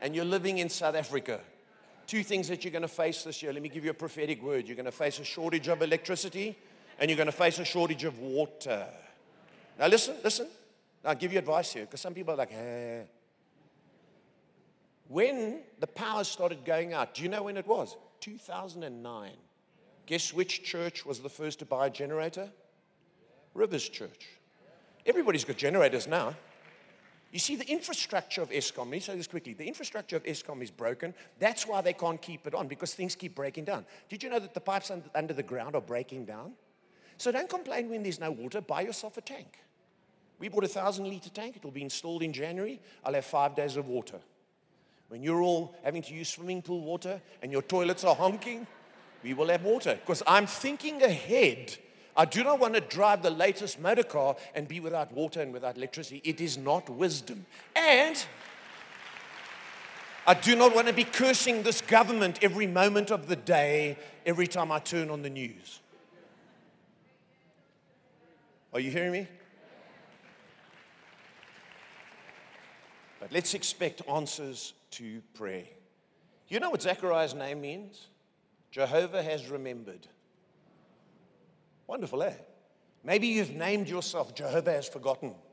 And 0.00 0.14
you're 0.14 0.24
living 0.24 0.58
in 0.58 0.68
South 0.68 0.96
Africa. 0.96 1.40
Two 2.06 2.22
things 2.22 2.48
that 2.48 2.64
you're 2.64 2.72
going 2.72 2.82
to 2.82 2.88
face 2.88 3.22
this 3.22 3.42
year. 3.42 3.52
Let 3.52 3.62
me 3.62 3.68
give 3.68 3.84
you 3.84 3.90
a 3.90 3.94
prophetic 3.94 4.42
word. 4.42 4.66
You're 4.66 4.76
going 4.76 4.86
to 4.86 4.92
face 4.92 5.18
a 5.20 5.24
shortage 5.24 5.68
of 5.68 5.82
electricity, 5.82 6.58
and 6.98 7.08
you're 7.08 7.16
going 7.16 7.26
to 7.26 7.32
face 7.32 7.58
a 7.58 7.64
shortage 7.64 8.04
of 8.04 8.18
water. 8.18 8.86
Now, 9.78 9.86
listen, 9.86 10.16
listen. 10.24 10.48
I'll 11.04 11.14
give 11.14 11.32
you 11.32 11.38
advice 11.38 11.72
here, 11.72 11.84
because 11.84 12.00
some 12.00 12.12
people 12.12 12.34
are 12.34 12.38
like, 12.38 12.52
eh. 12.52 13.02
When 15.06 15.60
the 15.78 15.86
power 15.86 16.24
started 16.24 16.64
going 16.64 16.92
out, 16.92 17.14
do 17.14 17.22
you 17.22 17.28
know 17.28 17.44
when 17.44 17.56
it 17.56 17.66
was? 17.66 17.96
2009. 18.20 19.30
Guess 20.08 20.32
which 20.32 20.62
church 20.62 21.04
was 21.04 21.20
the 21.20 21.28
first 21.28 21.58
to 21.58 21.66
buy 21.66 21.88
a 21.88 21.90
generator? 21.90 22.48
Rivers 23.52 23.86
Church. 23.86 24.26
Everybody's 25.04 25.44
got 25.44 25.58
generators 25.58 26.08
now. 26.08 26.34
You 27.30 27.38
see, 27.38 27.56
the 27.56 27.68
infrastructure 27.68 28.40
of 28.40 28.48
Eskom, 28.48 28.78
let 28.78 28.88
me 28.88 29.00
say 29.00 29.16
this 29.16 29.26
quickly 29.26 29.52
the 29.52 29.66
infrastructure 29.66 30.16
of 30.16 30.24
Eskom 30.24 30.62
is 30.62 30.70
broken. 30.70 31.12
That's 31.38 31.66
why 31.66 31.82
they 31.82 31.92
can't 31.92 32.22
keep 32.22 32.46
it 32.46 32.54
on 32.54 32.68
because 32.68 32.94
things 32.94 33.14
keep 33.14 33.34
breaking 33.34 33.64
down. 33.64 33.84
Did 34.08 34.22
you 34.22 34.30
know 34.30 34.38
that 34.38 34.54
the 34.54 34.60
pipes 34.60 34.90
under, 34.90 35.10
under 35.14 35.34
the 35.34 35.42
ground 35.42 35.74
are 35.74 35.82
breaking 35.82 36.24
down? 36.24 36.52
So 37.18 37.30
don't 37.30 37.50
complain 37.50 37.90
when 37.90 38.02
there's 38.02 38.18
no 38.18 38.30
water, 38.30 38.62
buy 38.62 38.80
yourself 38.80 39.18
a 39.18 39.20
tank. 39.20 39.58
We 40.38 40.48
bought 40.48 40.64
a 40.64 40.68
thousand 40.68 41.04
liter 41.04 41.28
tank, 41.28 41.58
it'll 41.58 41.70
be 41.70 41.82
installed 41.82 42.22
in 42.22 42.32
January. 42.32 42.80
I'll 43.04 43.12
have 43.12 43.26
five 43.26 43.54
days 43.54 43.76
of 43.76 43.88
water. 43.88 44.20
When 45.08 45.22
you're 45.22 45.42
all 45.42 45.74
having 45.84 46.00
to 46.00 46.14
use 46.14 46.30
swimming 46.30 46.62
pool 46.62 46.80
water 46.80 47.20
and 47.42 47.52
your 47.52 47.62
toilets 47.62 48.04
are 48.04 48.14
honking, 48.14 48.66
we 49.22 49.34
will 49.34 49.48
have 49.48 49.62
water. 49.62 49.94
Because 49.94 50.22
I'm 50.26 50.46
thinking 50.46 51.02
ahead. 51.02 51.76
I 52.16 52.24
do 52.24 52.42
not 52.42 52.58
want 52.58 52.74
to 52.74 52.80
drive 52.80 53.22
the 53.22 53.30
latest 53.30 53.80
motor 53.80 54.02
car 54.02 54.36
and 54.54 54.66
be 54.66 54.80
without 54.80 55.12
water 55.12 55.40
and 55.40 55.52
without 55.52 55.76
electricity. 55.76 56.20
It 56.24 56.40
is 56.40 56.58
not 56.58 56.88
wisdom. 56.90 57.46
And 57.76 58.24
I 60.26 60.34
do 60.34 60.56
not 60.56 60.74
want 60.74 60.88
to 60.88 60.92
be 60.92 61.04
cursing 61.04 61.62
this 61.62 61.80
government 61.80 62.40
every 62.42 62.66
moment 62.66 63.10
of 63.10 63.28
the 63.28 63.36
day, 63.36 63.96
every 64.26 64.46
time 64.46 64.70
I 64.70 64.78
turn 64.78 65.10
on 65.10 65.22
the 65.22 65.30
news. 65.30 65.80
Are 68.74 68.80
you 68.80 68.90
hearing 68.90 69.12
me? 69.12 69.26
But 73.20 73.32
let's 73.32 73.54
expect 73.54 74.02
answers 74.08 74.74
to 74.92 75.22
prayer. 75.34 75.64
You 76.48 76.60
know 76.60 76.70
what 76.70 76.82
Zechariah's 76.82 77.34
name 77.34 77.60
means? 77.60 78.06
Jehovah 78.70 79.22
has 79.22 79.48
remembered. 79.48 80.06
Wonderful, 81.86 82.22
eh? 82.22 82.34
Maybe 83.02 83.28
you've 83.28 83.54
named 83.54 83.88
yourself 83.88 84.34
Jehovah 84.34 84.72
has 84.72 84.88
forgotten. 84.88 85.34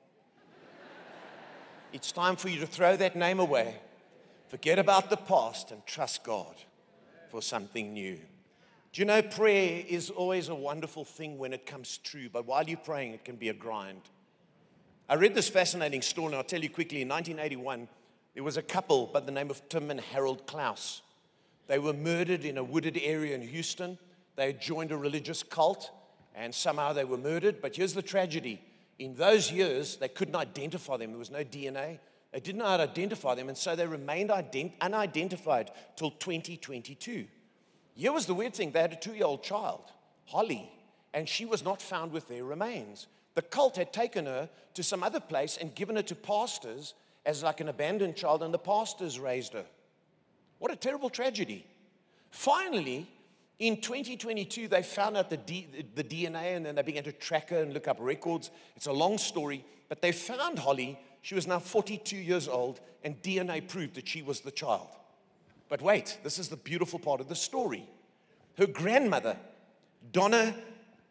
It's 1.93 2.11
time 2.11 2.35
for 2.35 2.49
you 2.49 2.59
to 2.59 2.67
throw 2.67 2.97
that 2.97 3.15
name 3.15 3.39
away, 3.39 3.75
forget 4.49 4.79
about 4.79 5.09
the 5.09 5.15
past, 5.15 5.71
and 5.71 5.85
trust 5.85 6.25
God 6.25 6.55
for 7.29 7.41
something 7.41 7.93
new. 7.93 8.19
Do 8.91 9.01
you 9.01 9.05
know 9.05 9.21
prayer 9.21 9.83
is 9.87 10.09
always 10.09 10.49
a 10.49 10.55
wonderful 10.55 11.05
thing 11.05 11.37
when 11.37 11.53
it 11.53 11.65
comes 11.65 11.97
true, 11.97 12.29
but 12.29 12.45
while 12.45 12.63
you're 12.63 12.77
praying, 12.77 13.13
it 13.13 13.23
can 13.23 13.37
be 13.37 13.49
a 13.49 13.53
grind. 13.53 14.01
I 15.07 15.15
read 15.15 15.35
this 15.35 15.49
fascinating 15.49 16.01
story, 16.01 16.27
and 16.27 16.35
I'll 16.35 16.43
tell 16.43 16.61
you 16.61 16.69
quickly. 16.69 17.01
In 17.01 17.09
1981, 17.09 17.87
There 18.33 18.43
was 18.43 18.57
a 18.57 18.61
couple 18.61 19.07
by 19.07 19.21
the 19.21 19.31
name 19.31 19.49
of 19.49 19.67
Tim 19.69 19.89
and 19.91 20.01
Harold 20.01 20.45
Clouse. 20.45 21.01
They 21.67 21.79
were 21.79 21.93
murdered 21.93 22.45
in 22.45 22.57
a 22.57 22.63
wooded 22.63 22.99
area 23.01 23.35
in 23.35 23.41
Houston. 23.41 23.97
They 24.35 24.47
had 24.47 24.61
joined 24.61 24.91
a 24.91 24.97
religious 24.97 25.43
cult 25.43 25.91
and 26.35 26.53
somehow 26.53 26.93
they 26.93 27.05
were 27.05 27.17
murdered. 27.17 27.61
But 27.61 27.75
here's 27.75 27.93
the 27.93 28.01
tragedy 28.01 28.61
in 28.99 29.15
those 29.15 29.51
years, 29.51 29.97
they 29.97 30.07
couldn't 30.07 30.35
identify 30.35 30.97
them, 30.97 31.11
there 31.11 31.19
was 31.19 31.31
no 31.31 31.43
DNA. 31.43 31.99
They 32.31 32.39
didn't 32.39 32.59
know 32.59 32.65
how 32.65 32.77
to 32.77 32.83
identify 32.83 33.35
them, 33.35 33.49
and 33.49 33.57
so 33.57 33.75
they 33.75 33.87
remained 33.87 34.29
ident- 34.29 34.73
unidentified 34.81 35.71
till 35.95 36.11
2022. 36.11 37.25
Here 37.95 38.11
was 38.11 38.25
the 38.25 38.33
weird 38.33 38.53
thing 38.53 38.71
they 38.71 38.81
had 38.81 38.93
a 38.93 38.97
two 38.97 39.13
year 39.13 39.25
old 39.25 39.43
child, 39.43 39.91
Holly, 40.25 40.69
and 41.13 41.27
she 41.27 41.45
was 41.45 41.63
not 41.63 41.81
found 41.81 42.11
with 42.11 42.27
their 42.27 42.43
remains. 42.43 43.07
The 43.35 43.41
cult 43.41 43.77
had 43.77 43.93
taken 43.93 44.25
her 44.25 44.49
to 44.73 44.83
some 44.83 45.03
other 45.03 45.19
place 45.19 45.57
and 45.59 45.75
given 45.75 45.95
her 45.95 46.01
to 46.03 46.15
pastors 46.15 46.93
as 47.25 47.43
like 47.43 47.61
an 47.61 47.69
abandoned 47.69 48.15
child, 48.15 48.43
and 48.43 48.53
the 48.53 48.59
pastors 48.59 49.19
raised 49.19 49.53
her. 49.53 49.65
What 50.59 50.71
a 50.71 50.75
terrible 50.75 51.09
tragedy. 51.09 51.65
Finally, 52.29 53.07
in 53.59 53.79
2022, 53.79 54.67
they 54.67 54.83
found 54.83 55.15
out 55.15 55.29
the, 55.29 55.37
D, 55.37 55.67
the 55.95 56.03
DNA 56.03 56.55
and 56.55 56.65
then 56.65 56.75
they 56.75 56.81
began 56.81 57.03
to 57.05 57.11
track 57.11 57.49
her 57.49 57.61
and 57.61 57.73
look 57.73 57.87
up 57.87 57.97
records. 57.99 58.51
It's 58.75 58.87
a 58.87 58.91
long 58.91 59.17
story, 59.17 59.63
but 59.87 60.01
they 60.01 60.11
found 60.11 60.59
Holly. 60.59 60.99
She 61.21 61.35
was 61.35 61.47
now 61.47 61.59
42 61.59 62.17
years 62.17 62.47
old, 62.47 62.81
and 63.03 63.21
DNA 63.21 63.67
proved 63.67 63.95
that 63.95 64.07
she 64.07 64.21
was 64.21 64.41
the 64.41 64.51
child. 64.51 64.89
But 65.69 65.81
wait, 65.81 66.19
this 66.23 66.37
is 66.37 66.49
the 66.49 66.57
beautiful 66.57 66.99
part 66.99 67.21
of 67.21 67.29
the 67.29 67.35
story. 67.35 67.87
Her 68.57 68.67
grandmother, 68.67 69.37
Donna 70.11 70.55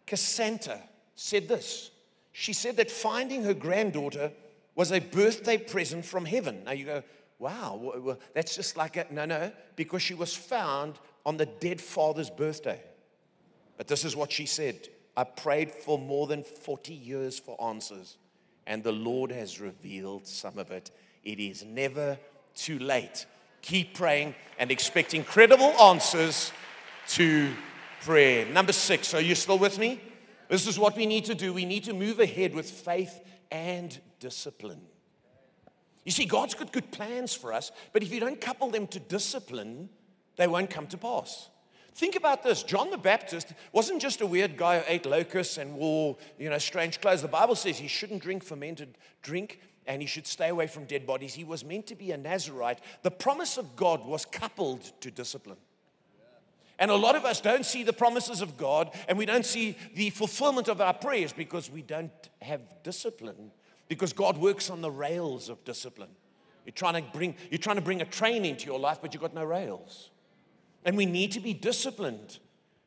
Casanta, 0.07 0.78
said 1.16 1.48
this. 1.48 1.90
She 2.33 2.52
said 2.52 2.76
that 2.76 2.90
finding 2.90 3.44
her 3.44 3.54
granddaughter 3.54 4.33
was 4.74 4.92
a 4.92 4.98
birthday 4.98 5.57
present 5.57 6.04
from 6.04 6.24
heaven. 6.24 6.62
Now 6.64 6.72
you 6.72 6.85
go, 6.85 7.02
wow, 7.44 8.16
that's 8.33 8.57
just 8.57 8.74
like 8.74 8.96
a, 8.96 9.07
no, 9.11 9.26
no, 9.26 9.52
because 9.76 10.00
she 10.00 10.14
was 10.14 10.35
found 10.35 10.98
on 11.26 11.37
the 11.37 11.44
dead 11.44 11.78
father's 11.78 12.30
birthday. 12.30 12.80
But 13.76 13.87
this 13.87 14.02
is 14.02 14.16
what 14.16 14.33
she 14.33 14.46
said 14.46 14.88
I 15.14 15.24
prayed 15.24 15.70
for 15.70 15.98
more 15.98 16.26
than 16.26 16.42
40 16.42 16.94
years 16.94 17.38
for 17.38 17.62
answers, 17.62 18.16
and 18.66 18.83
the 18.83 18.92
Lord 18.92 19.30
has 19.30 19.61
revealed 19.61 20.26
some 20.26 20.59
of 20.59 20.70
it. 20.70 20.90
It 21.22 21.38
is 21.38 21.62
never 21.66 22.18
too 22.54 22.78
late. 22.78 23.26
Keep 23.61 23.94
praying 23.94 24.35
and 24.59 24.70
expect 24.70 25.12
incredible 25.12 25.72
answers 25.78 26.50
to 27.09 27.50
prayer. 28.00 28.46
Number 28.46 28.72
six, 28.72 29.12
are 29.12 29.20
you 29.20 29.35
still 29.35 29.59
with 29.59 29.78
me? 29.78 30.00
This 30.48 30.66
is 30.66 30.78
what 30.78 30.96
we 30.96 31.04
need 31.04 31.26
to 31.26 31.35
do. 31.35 31.52
We 31.52 31.66
need 31.66 31.85
to 31.85 31.92
move 31.92 32.20
ahead 32.20 32.54
with 32.54 32.70
faith 32.70 33.20
and 33.50 33.98
discipline. 34.18 34.80
You 36.04 36.12
see, 36.12 36.26
God's 36.26 36.54
got 36.54 36.72
good 36.72 36.90
plans 36.90 37.34
for 37.34 37.52
us, 37.52 37.72
but 37.92 38.02
if 38.02 38.12
you 38.12 38.20
don't 38.20 38.40
couple 38.40 38.70
them 38.70 38.86
to 38.88 39.00
discipline, 39.00 39.88
they 40.36 40.46
won't 40.46 40.70
come 40.70 40.86
to 40.88 40.98
pass. 40.98 41.48
Think 41.94 42.16
about 42.16 42.42
this. 42.42 42.62
John 42.62 42.90
the 42.90 42.98
Baptist 42.98 43.52
wasn't 43.72 44.02
just 44.02 44.20
a 44.20 44.26
weird 44.26 44.56
guy 44.56 44.80
who 44.80 44.84
ate 44.88 45.06
locusts 45.06 45.58
and 45.58 45.74
wore, 45.74 46.16
you 46.38 46.50
know, 46.50 46.58
strange 46.58 47.00
clothes. 47.00 47.22
The 47.22 47.28
Bible 47.28 47.54
says 47.54 47.78
he 47.78 47.86
shouldn't 47.86 48.22
drink 48.22 48.42
fermented 48.42 48.98
drink 49.22 49.60
and 49.86 50.02
he 50.02 50.08
should 50.08 50.26
stay 50.26 50.48
away 50.48 50.66
from 50.66 50.86
dead 50.86 51.06
bodies. 51.06 51.34
He 51.34 51.44
was 51.44 51.64
meant 51.64 51.86
to 51.88 51.94
be 51.94 52.10
a 52.10 52.16
Nazarite. 52.16 52.80
The 53.02 53.10
promise 53.10 53.58
of 53.58 53.76
God 53.76 54.04
was 54.04 54.24
coupled 54.24 54.82
to 55.02 55.10
discipline. 55.10 55.58
And 56.80 56.90
a 56.90 56.96
lot 56.96 57.14
of 57.14 57.24
us 57.24 57.40
don't 57.40 57.64
see 57.64 57.84
the 57.84 57.92
promises 57.92 58.40
of 58.40 58.56
God 58.56 58.90
and 59.08 59.16
we 59.16 59.26
don't 59.26 59.46
see 59.46 59.76
the 59.94 60.10
fulfillment 60.10 60.66
of 60.66 60.80
our 60.80 60.94
prayers 60.94 61.32
because 61.32 61.70
we 61.70 61.82
don't 61.82 62.10
have 62.42 62.60
discipline, 62.82 63.52
because 63.88 64.12
God 64.12 64.38
works 64.38 64.70
on 64.70 64.81
the 64.81 64.90
rails 64.90 65.49
of 65.49 65.64
discipline. 65.64 66.11
You're 66.64 66.73
trying 66.73 67.03
to 67.03 67.11
bring, 67.12 67.37
you're 67.51 67.59
trying 67.59 67.77
to 67.77 67.83
bring 67.83 68.01
a 68.01 68.07
train 68.07 68.44
into 68.44 68.66
your 68.66 68.79
life, 68.79 68.99
but 69.03 69.12
you've 69.12 69.20
got 69.20 69.35
no 69.35 69.44
rails. 69.44 70.11
And 70.85 70.97
we 70.97 71.07
need 71.07 71.33
to 71.33 71.40
be 71.40 71.53
disciplined. 71.53 72.38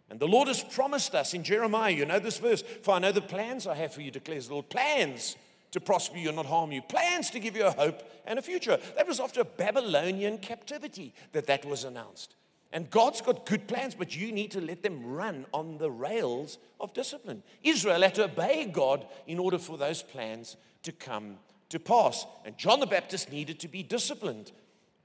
And 0.09 0.19
the 0.19 0.27
Lord 0.27 0.47
has 0.47 0.63
promised 0.63 1.13
us 1.15 1.33
in 1.33 1.43
Jeremiah, 1.43 1.91
you 1.91 2.05
know 2.05 2.19
this 2.19 2.37
verse, 2.37 2.63
for 2.81 2.95
I 2.95 2.99
know 2.99 3.11
the 3.11 3.21
plans 3.21 3.67
I 3.67 3.75
have 3.75 3.93
for 3.93 4.01
you, 4.01 4.11
declares 4.11 4.47
the 4.47 4.53
Lord. 4.53 4.69
Plans 4.69 5.35
to 5.71 5.81
prosper 5.81 6.17
you 6.17 6.29
and 6.29 6.37
not 6.37 6.45
harm 6.45 6.71
you. 6.71 6.81
Plans 6.81 7.29
to 7.31 7.39
give 7.39 7.55
you 7.55 7.65
a 7.65 7.71
hope 7.71 8.01
and 8.25 8.39
a 8.39 8.41
future. 8.41 8.79
That 8.95 9.07
was 9.07 9.19
after 9.19 9.43
Babylonian 9.43 10.37
captivity 10.37 11.13
that 11.33 11.47
that 11.47 11.65
was 11.65 11.83
announced. 11.83 12.35
And 12.71 12.89
God's 12.89 13.21
got 13.21 13.45
good 13.45 13.67
plans, 13.67 13.95
but 13.95 14.15
you 14.15 14.31
need 14.31 14.51
to 14.51 14.61
let 14.61 14.83
them 14.83 15.05
run 15.05 15.45
on 15.53 15.77
the 15.77 15.91
rails 15.91 16.57
of 16.79 16.93
discipline. 16.93 17.43
Israel 17.63 18.01
had 18.01 18.15
to 18.15 18.25
obey 18.25 18.65
God 18.65 19.05
in 19.25 19.39
order 19.39 19.57
for 19.57 19.77
those 19.77 20.01
plans 20.03 20.57
to 20.87 20.91
come 20.93 21.37
to 21.67 21.79
pass. 21.79 22.25
And 22.45 22.57
John 22.57 22.79
the 22.79 22.87
Baptist 22.87 23.29
needed 23.29 23.59
to 23.59 23.67
be 23.67 23.83
disciplined. 23.83 24.53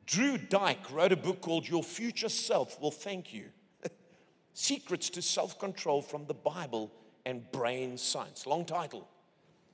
Drew 0.07 0.38
Dyck 0.38 0.79
wrote 0.92 1.12
a 1.12 1.16
book 1.16 1.40
called 1.40 1.68
Your 1.68 1.83
Future 1.83 2.29
Self 2.29 2.81
Will 2.81 2.92
Thank 2.92 3.35
You 3.35 3.47
Secrets 4.55 5.11
to 5.11 5.23
Self 5.23 5.59
Control 5.59 6.01
from 6.01 6.27
the 6.27 6.35
Bible 6.35 6.92
and 7.27 7.51
Brain 7.51 7.99
Science. 7.99 8.47
Long 8.47 8.64
title. 8.64 9.09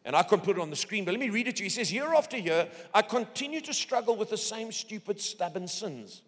And 0.05 0.17
I 0.17 0.23
can 0.23 0.41
put 0.41 0.57
it 0.57 0.61
on 0.63 0.71
the 0.71 0.77
screen, 0.77 1.05
but 1.05 1.11
let 1.11 1.21
me 1.21 1.29
read 1.29 1.47
it 1.47 1.57
to 1.57 1.63
you. 1.63 1.67
He 1.67 1.71
says, 1.71 1.93
Year 1.93 2.15
after 2.15 2.39
year, 2.39 2.69
I 2.95 3.03
continue 3.03 3.61
to 3.61 3.75
struggle 3.75 4.17
with 4.17 4.31
the 4.31 4.39
same 4.39 4.73
stupid, 4.73 5.21
stubborn 5.21 5.69
sins. 5.69 6.23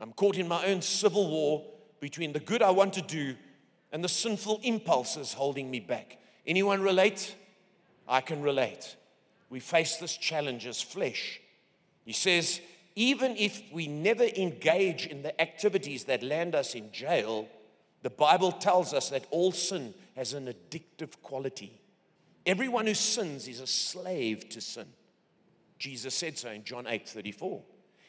I'm 0.00 0.12
caught 0.12 0.36
in 0.36 0.46
my 0.46 0.66
own 0.66 0.82
civil 0.82 1.28
war 1.28 1.66
between 1.98 2.32
the 2.32 2.40
good 2.40 2.62
I 2.62 2.70
want 2.70 2.92
to 2.94 3.02
do 3.02 3.34
and 3.90 4.04
the 4.04 4.08
sinful 4.08 4.60
impulses 4.62 5.32
holding 5.32 5.68
me 5.68 5.80
back. 5.80 6.18
Anyone 6.46 6.80
relate? 6.80 7.34
I 8.06 8.20
can 8.20 8.42
relate. 8.42 8.96
We 9.50 9.60
face 9.60 9.96
this 9.96 10.16
challenge 10.16 10.66
as 10.66 10.80
flesh. 10.80 11.40
He 12.04 12.12
says, 12.12 12.60
even 12.96 13.36
if 13.36 13.62
we 13.72 13.86
never 13.86 14.24
engage 14.24 15.06
in 15.06 15.22
the 15.22 15.38
activities 15.40 16.04
that 16.04 16.22
land 16.22 16.54
us 16.54 16.74
in 16.74 16.90
jail, 16.92 17.48
the 18.02 18.10
Bible 18.10 18.52
tells 18.52 18.94
us 18.94 19.10
that 19.10 19.26
all 19.30 19.52
sin 19.52 19.92
has 20.16 20.32
an 20.32 20.46
addictive 20.46 21.20
quality. 21.22 21.78
Everyone 22.46 22.86
who 22.86 22.94
sins 22.94 23.46
is 23.46 23.60
a 23.60 23.66
slave 23.66 24.48
to 24.50 24.60
sin. 24.60 24.86
Jesus 25.78 26.14
said 26.14 26.38
so 26.38 26.50
in 26.50 26.64
John 26.64 26.86
8 26.86 27.08
34. 27.08 27.62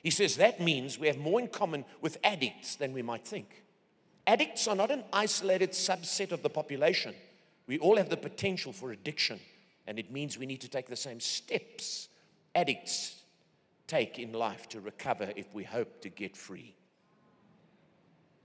He 0.03 0.09
says 0.09 0.37
that 0.37 0.59
means 0.59 0.97
we 0.97 1.07
have 1.07 1.17
more 1.17 1.39
in 1.39 1.47
common 1.47 1.85
with 2.01 2.17
addicts 2.23 2.75
than 2.75 2.93
we 2.93 3.01
might 3.01 3.25
think. 3.25 3.63
Addicts 4.25 4.67
are 4.67 4.75
not 4.75 4.91
an 4.91 5.03
isolated 5.11 5.71
subset 5.71 6.31
of 6.31 6.43
the 6.43 6.49
population. 6.49 7.13
We 7.67 7.79
all 7.79 7.97
have 7.97 8.09
the 8.09 8.17
potential 8.17 8.73
for 8.73 8.91
addiction, 8.91 9.39
and 9.87 9.99
it 9.99 10.11
means 10.11 10.37
we 10.37 10.45
need 10.45 10.61
to 10.61 10.69
take 10.69 10.87
the 10.87 10.95
same 10.95 11.19
steps 11.19 12.07
addicts 12.55 13.21
take 13.87 14.19
in 14.19 14.31
life 14.31 14.69
to 14.69 14.79
recover 14.79 15.31
if 15.35 15.53
we 15.53 15.63
hope 15.63 16.01
to 16.01 16.09
get 16.09 16.37
free. 16.37 16.73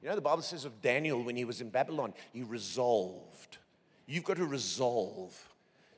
You 0.02 0.08
know, 0.08 0.14
the 0.14 0.20
Bible 0.20 0.42
says 0.42 0.64
of 0.64 0.82
Daniel 0.82 1.22
when 1.22 1.36
he 1.36 1.44
was 1.44 1.60
in 1.60 1.70
Babylon, 1.70 2.14
he 2.32 2.42
resolved. 2.42 3.58
You've 4.06 4.24
got 4.24 4.36
to 4.36 4.44
resolve. 4.44 5.36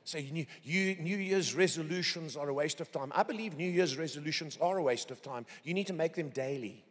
So 0.03 0.19
New, 0.19 0.45
you, 0.63 0.95
New 0.95 1.17
Year's 1.17 1.53
resolutions 1.53 2.35
are 2.35 2.49
a 2.49 2.53
waste 2.53 2.81
of 2.81 2.91
time. 2.91 3.11
I 3.13 3.23
believe 3.23 3.55
New 3.55 3.69
Year's 3.69 3.97
resolutions 3.97 4.57
are 4.61 4.77
a 4.77 4.83
waste 4.83 5.11
of 5.11 5.21
time. 5.21 5.45
You 5.63 5.73
need 5.73 5.87
to 5.87 5.93
make 5.93 6.15
them 6.15 6.29
daily. 6.29 6.83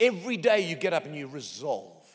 Every 0.00 0.36
day 0.36 0.68
you 0.68 0.74
get 0.74 0.92
up 0.92 1.04
and 1.04 1.14
you 1.14 1.28
resolve. 1.28 2.06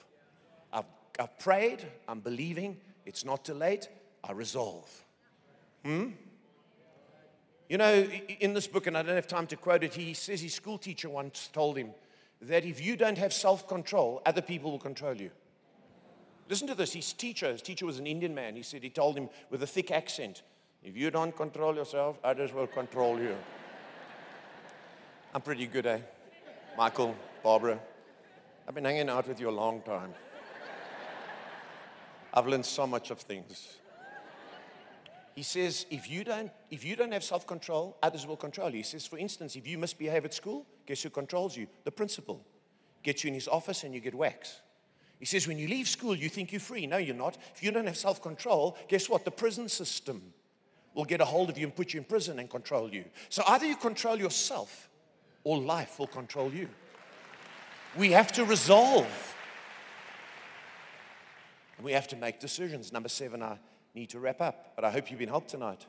I've, 0.73 0.85
I've 1.17 1.39
prayed, 1.39 1.85
I'm 2.07 2.19
believing, 2.19 2.77
it's 3.09 3.25
not 3.25 3.43
too 3.43 3.55
late, 3.55 3.89
I 4.23 4.33
resolve. 4.33 4.87
Hmm? 5.83 6.09
You 7.67 7.79
know, 7.79 8.07
in 8.39 8.53
this 8.53 8.67
book, 8.67 8.85
and 8.85 8.95
I 8.95 9.01
don't 9.01 9.15
have 9.15 9.27
time 9.27 9.47
to 9.47 9.55
quote 9.55 9.83
it, 9.83 9.95
he 9.95 10.13
says 10.13 10.41
his 10.41 10.53
school 10.53 10.77
teacher 10.77 11.09
once 11.09 11.49
told 11.51 11.75
him 11.75 11.89
that 12.43 12.65
if 12.65 12.79
you 12.79 12.95
don't 12.95 13.17
have 13.17 13.33
self 13.33 13.67
control, 13.67 14.21
other 14.27 14.43
people 14.43 14.69
will 14.69 14.79
control 14.79 15.15
you. 15.15 15.31
Listen 16.47 16.67
to 16.67 16.75
this. 16.75 16.93
His 16.93 17.11
teacher, 17.13 17.51
his 17.51 17.63
teacher 17.63 17.87
was 17.87 17.97
an 17.97 18.05
Indian 18.05 18.35
man. 18.35 18.55
He 18.55 18.61
said, 18.61 18.83
he 18.83 18.91
told 18.91 19.17
him 19.17 19.27
with 19.49 19.63
a 19.63 19.67
thick 19.67 19.89
accent, 19.89 20.43
if 20.83 20.95
you 20.95 21.09
don't 21.09 21.35
control 21.35 21.75
yourself, 21.75 22.19
others 22.23 22.53
will 22.53 22.67
control 22.67 23.19
you. 23.19 23.35
I'm 25.33 25.41
pretty 25.41 25.65
good, 25.65 25.87
eh? 25.87 25.99
Michael, 26.77 27.15
Barbara. 27.43 27.79
I've 28.67 28.75
been 28.75 28.85
hanging 28.85 29.09
out 29.09 29.27
with 29.27 29.39
you 29.39 29.49
a 29.49 29.57
long 29.65 29.81
time. 29.81 30.13
I've 32.33 32.47
learned 32.47 32.65
so 32.65 32.85
much 32.85 33.11
of 33.11 33.19
things. 33.19 33.77
He 35.35 35.43
says, 35.43 35.85
if 35.89 36.09
you 36.09 36.23
don't, 36.23 36.51
if 36.69 36.83
you 36.83 36.95
don't 36.95 37.13
have 37.13 37.23
self 37.23 37.47
control, 37.47 37.97
others 38.03 38.27
will 38.27 38.35
control 38.35 38.69
you. 38.71 38.77
He 38.77 38.83
says, 38.83 39.07
for 39.07 39.17
instance, 39.17 39.55
if 39.55 39.65
you 39.65 39.77
misbehave 39.77 40.25
at 40.25 40.33
school, 40.33 40.65
guess 40.85 41.01
who 41.01 41.09
controls 41.09 41.55
you? 41.55 41.67
The 41.85 41.91
principal. 41.91 42.45
Gets 43.03 43.23
you 43.23 43.29
in 43.29 43.33
his 43.33 43.47
office 43.47 43.83
and 43.85 43.93
you 43.93 44.01
get 44.01 44.13
wax. 44.13 44.59
He 45.17 45.25
says, 45.25 45.47
when 45.47 45.57
you 45.57 45.67
leave 45.67 45.87
school, 45.87 46.15
you 46.15 46.27
think 46.29 46.51
you're 46.51 46.59
free. 46.59 46.87
No, 46.87 46.97
you're 46.97 47.15
not. 47.15 47.37
If 47.55 47.63
you 47.63 47.71
don't 47.71 47.87
have 47.87 47.97
self 47.97 48.21
control, 48.21 48.77
guess 48.87 49.09
what? 49.09 49.23
The 49.23 49.31
prison 49.31 49.69
system 49.69 50.33
will 50.93 51.05
get 51.05 51.21
a 51.21 51.25
hold 51.25 51.49
of 51.49 51.57
you 51.57 51.65
and 51.65 51.75
put 51.75 51.93
you 51.93 51.99
in 51.99 52.03
prison 52.03 52.39
and 52.39 52.49
control 52.49 52.93
you. 52.93 53.05
So 53.29 53.43
either 53.47 53.65
you 53.65 53.77
control 53.77 54.17
yourself 54.17 54.89
or 55.43 55.57
life 55.57 55.99
will 55.99 56.07
control 56.07 56.51
you. 56.51 56.67
We 57.97 58.11
have 58.11 58.31
to 58.33 58.45
resolve. 58.45 59.07
We 61.81 61.93
have 61.93 62.07
to 62.09 62.15
make 62.15 62.39
decisions. 62.39 62.91
Number 62.91 63.09
seven, 63.09 63.41
I 63.41 63.57
need 63.95 64.09
to 64.09 64.19
wrap 64.19 64.41
up, 64.41 64.73
but 64.75 64.83
I 64.83 64.91
hope 64.91 65.09
you've 65.09 65.19
been 65.19 65.29
helped 65.29 65.49
tonight. 65.49 65.85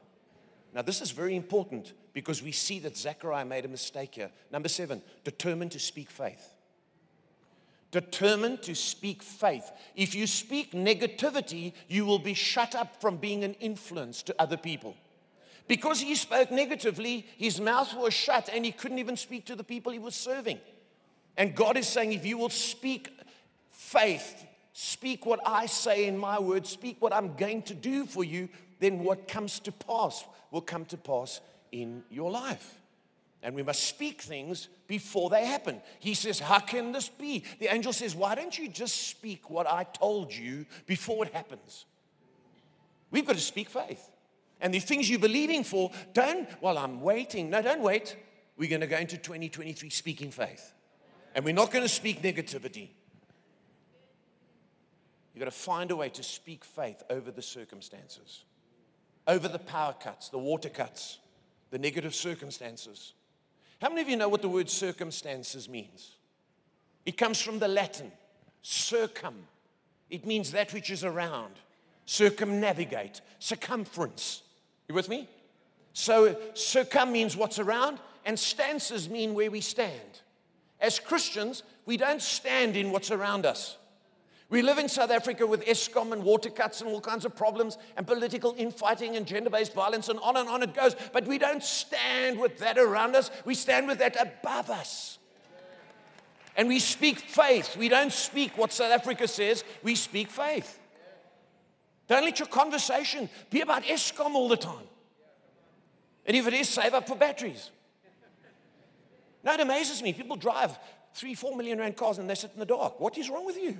Now, 0.72 0.82
this 0.82 1.00
is 1.00 1.10
very 1.10 1.34
important 1.34 1.92
because 2.12 2.42
we 2.42 2.52
see 2.52 2.78
that 2.80 2.96
Zechariah 2.96 3.44
made 3.44 3.64
a 3.64 3.68
mistake 3.68 4.14
here. 4.14 4.30
Number 4.52 4.68
seven, 4.68 5.02
determined 5.24 5.72
to 5.72 5.80
speak 5.80 6.10
faith. 6.10 6.54
Determined 7.90 8.62
to 8.62 8.76
speak 8.76 9.20
faith. 9.20 9.68
If 9.96 10.14
you 10.14 10.28
speak 10.28 10.72
negativity, 10.72 11.72
you 11.88 12.06
will 12.06 12.20
be 12.20 12.34
shut 12.34 12.76
up 12.76 13.00
from 13.00 13.16
being 13.16 13.42
an 13.42 13.54
influence 13.54 14.22
to 14.24 14.34
other 14.38 14.56
people. 14.56 14.96
Because 15.66 16.00
he 16.00 16.14
spoke 16.14 16.52
negatively, 16.52 17.26
his 17.36 17.60
mouth 17.60 17.94
was 17.96 18.14
shut 18.14 18.48
and 18.52 18.64
he 18.64 18.72
couldn't 18.72 18.98
even 19.00 19.16
speak 19.16 19.46
to 19.46 19.56
the 19.56 19.64
people 19.64 19.90
he 19.90 19.98
was 19.98 20.14
serving. 20.14 20.60
And 21.36 21.54
God 21.54 21.76
is 21.76 21.88
saying, 21.88 22.12
if 22.12 22.24
you 22.24 22.38
will 22.38 22.50
speak 22.50 23.08
faith, 23.70 24.46
speak 24.80 25.26
what 25.26 25.40
I 25.46 25.66
say 25.66 26.06
in 26.06 26.16
my 26.16 26.38
words, 26.38 26.70
speak 26.70 26.96
what 27.00 27.12
I'm 27.12 27.36
going 27.36 27.62
to 27.64 27.74
do 27.74 28.06
for 28.06 28.24
you, 28.24 28.48
then 28.78 29.04
what 29.04 29.28
comes 29.28 29.60
to 29.60 29.72
pass 29.72 30.24
will 30.50 30.62
come 30.62 30.86
to 30.86 30.96
pass 30.96 31.42
in 31.70 32.02
your 32.10 32.30
life. 32.30 32.80
And 33.42 33.54
we 33.54 33.62
must 33.62 33.84
speak 33.84 34.22
things 34.22 34.68
before 34.86 35.28
they 35.28 35.44
happen. 35.44 35.82
He 35.98 36.14
says, 36.14 36.40
How 36.40 36.60
can 36.60 36.92
this 36.92 37.10
be? 37.10 37.44
The 37.58 37.72
angel 37.72 37.92
says, 37.92 38.14
Why 38.14 38.34
don't 38.34 38.58
you 38.58 38.68
just 38.68 39.08
speak 39.08 39.50
what 39.50 39.66
I 39.66 39.84
told 39.84 40.34
you 40.34 40.64
before 40.86 41.26
it 41.26 41.34
happens? 41.34 41.84
We've 43.10 43.26
got 43.26 43.36
to 43.36 43.42
speak 43.42 43.68
faith. 43.68 44.10
And 44.62 44.72
the 44.72 44.78
things 44.78 45.10
you're 45.10 45.18
believing 45.18 45.62
for, 45.62 45.90
don't, 46.14 46.48
well, 46.62 46.78
I'm 46.78 47.02
waiting. 47.02 47.50
No, 47.50 47.60
don't 47.60 47.82
wait. 47.82 48.16
We're 48.56 48.70
going 48.70 48.82
to 48.82 48.86
go 48.86 48.98
into 48.98 49.18
2023 49.18 49.90
speaking 49.90 50.30
faith. 50.30 50.72
And 51.34 51.44
we're 51.44 51.54
not 51.54 51.70
going 51.70 51.84
to 51.84 51.88
speak 51.88 52.22
negativity. 52.22 52.90
You've 55.32 55.40
got 55.40 55.50
to 55.50 55.56
find 55.56 55.90
a 55.90 55.96
way 55.96 56.08
to 56.10 56.22
speak 56.22 56.64
faith 56.64 57.02
over 57.08 57.30
the 57.30 57.42
circumstances, 57.42 58.44
over 59.26 59.48
the 59.48 59.58
power 59.58 59.94
cuts, 59.98 60.28
the 60.28 60.38
water 60.38 60.68
cuts, 60.68 61.18
the 61.70 61.78
negative 61.78 62.14
circumstances. 62.14 63.14
How 63.80 63.88
many 63.88 64.02
of 64.02 64.08
you 64.08 64.16
know 64.16 64.28
what 64.28 64.42
the 64.42 64.48
word 64.48 64.68
circumstances 64.68 65.68
means? 65.68 66.16
It 67.06 67.16
comes 67.16 67.40
from 67.40 67.58
the 67.58 67.68
Latin, 67.68 68.12
circum. 68.62 69.46
It 70.10 70.26
means 70.26 70.52
that 70.52 70.72
which 70.74 70.90
is 70.90 71.04
around, 71.04 71.54
circumnavigate, 72.06 73.20
circumference. 73.38 74.42
You 74.88 74.94
with 74.94 75.08
me? 75.08 75.28
So, 75.92 76.36
circum 76.54 77.12
means 77.12 77.36
what's 77.36 77.58
around, 77.58 77.98
and 78.24 78.38
stances 78.38 79.08
mean 79.08 79.34
where 79.34 79.50
we 79.50 79.60
stand. 79.60 80.20
As 80.80 80.98
Christians, 80.98 81.62
we 81.86 81.96
don't 81.96 82.22
stand 82.22 82.76
in 82.76 82.90
what's 82.90 83.10
around 83.10 83.46
us. 83.46 83.76
We 84.50 84.62
live 84.62 84.78
in 84.78 84.88
South 84.88 85.12
Africa 85.12 85.46
with 85.46 85.64
Eskom 85.64 86.12
and 86.12 86.24
water 86.24 86.50
cuts 86.50 86.80
and 86.80 86.90
all 86.90 87.00
kinds 87.00 87.24
of 87.24 87.36
problems 87.36 87.78
and 87.96 88.04
political 88.04 88.52
infighting 88.58 89.14
and 89.14 89.24
gender 89.24 89.48
based 89.48 89.72
violence 89.72 90.08
and 90.08 90.18
on 90.18 90.36
and 90.36 90.48
on 90.48 90.64
it 90.64 90.74
goes. 90.74 90.96
But 91.12 91.26
we 91.28 91.38
don't 91.38 91.62
stand 91.62 92.38
with 92.38 92.58
that 92.58 92.76
around 92.76 93.14
us, 93.14 93.30
we 93.44 93.54
stand 93.54 93.86
with 93.86 93.98
that 93.98 94.16
above 94.20 94.68
us. 94.68 95.18
And 96.56 96.66
we 96.66 96.80
speak 96.80 97.20
faith. 97.20 97.76
We 97.76 97.88
don't 97.88 98.12
speak 98.12 98.58
what 98.58 98.72
South 98.72 98.90
Africa 98.90 99.28
says, 99.28 99.62
we 99.84 99.94
speak 99.94 100.28
faith. 100.28 100.80
Don't 102.08 102.24
let 102.24 102.40
your 102.40 102.48
conversation 102.48 103.30
be 103.50 103.60
about 103.60 103.84
Eskom 103.84 104.34
all 104.34 104.48
the 104.48 104.56
time. 104.56 104.88
And 106.26 106.36
if 106.36 106.48
it 106.48 106.54
is, 106.54 106.68
save 106.68 106.92
up 106.92 107.06
for 107.06 107.14
batteries. 107.14 107.70
Now 109.44 109.54
it 109.54 109.60
amazes 109.60 110.02
me. 110.02 110.12
People 110.12 110.34
drive 110.34 110.76
three, 111.14 111.34
four 111.34 111.56
million 111.56 111.78
rand 111.78 111.96
cars 111.96 112.18
and 112.18 112.28
they 112.28 112.34
sit 112.34 112.50
in 112.52 112.58
the 112.58 112.66
dark. 112.66 112.98
What 112.98 113.16
is 113.16 113.30
wrong 113.30 113.46
with 113.46 113.56
you? 113.56 113.78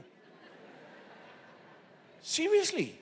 Seriously. 2.23 2.99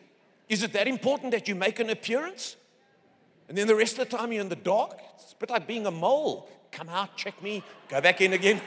Is 0.49 0.62
it 0.62 0.73
that 0.73 0.89
important 0.89 1.33
that 1.33 1.49
you 1.49 1.55
make 1.55 1.79
an 1.81 1.91
appearance? 1.91 2.57
And 3.49 3.57
then 3.57 3.66
the 3.66 3.75
rest 3.75 3.99
of 3.99 4.09
the 4.09 4.16
time 4.16 4.33
you're 4.33 4.41
in 4.41 4.49
the 4.49 4.57
dark? 4.57 4.99
It's 5.14 5.33
a 5.33 5.37
bit 5.37 5.51
like 5.51 5.66
being 5.66 5.87
a 5.87 5.91
mole. 5.91 6.49
Come 6.71 6.89
out, 6.89 7.16
check 7.16 7.43
me, 7.43 7.62
go 7.89 8.01
back 8.01 8.21
in 8.21 8.35
again. 8.35 8.61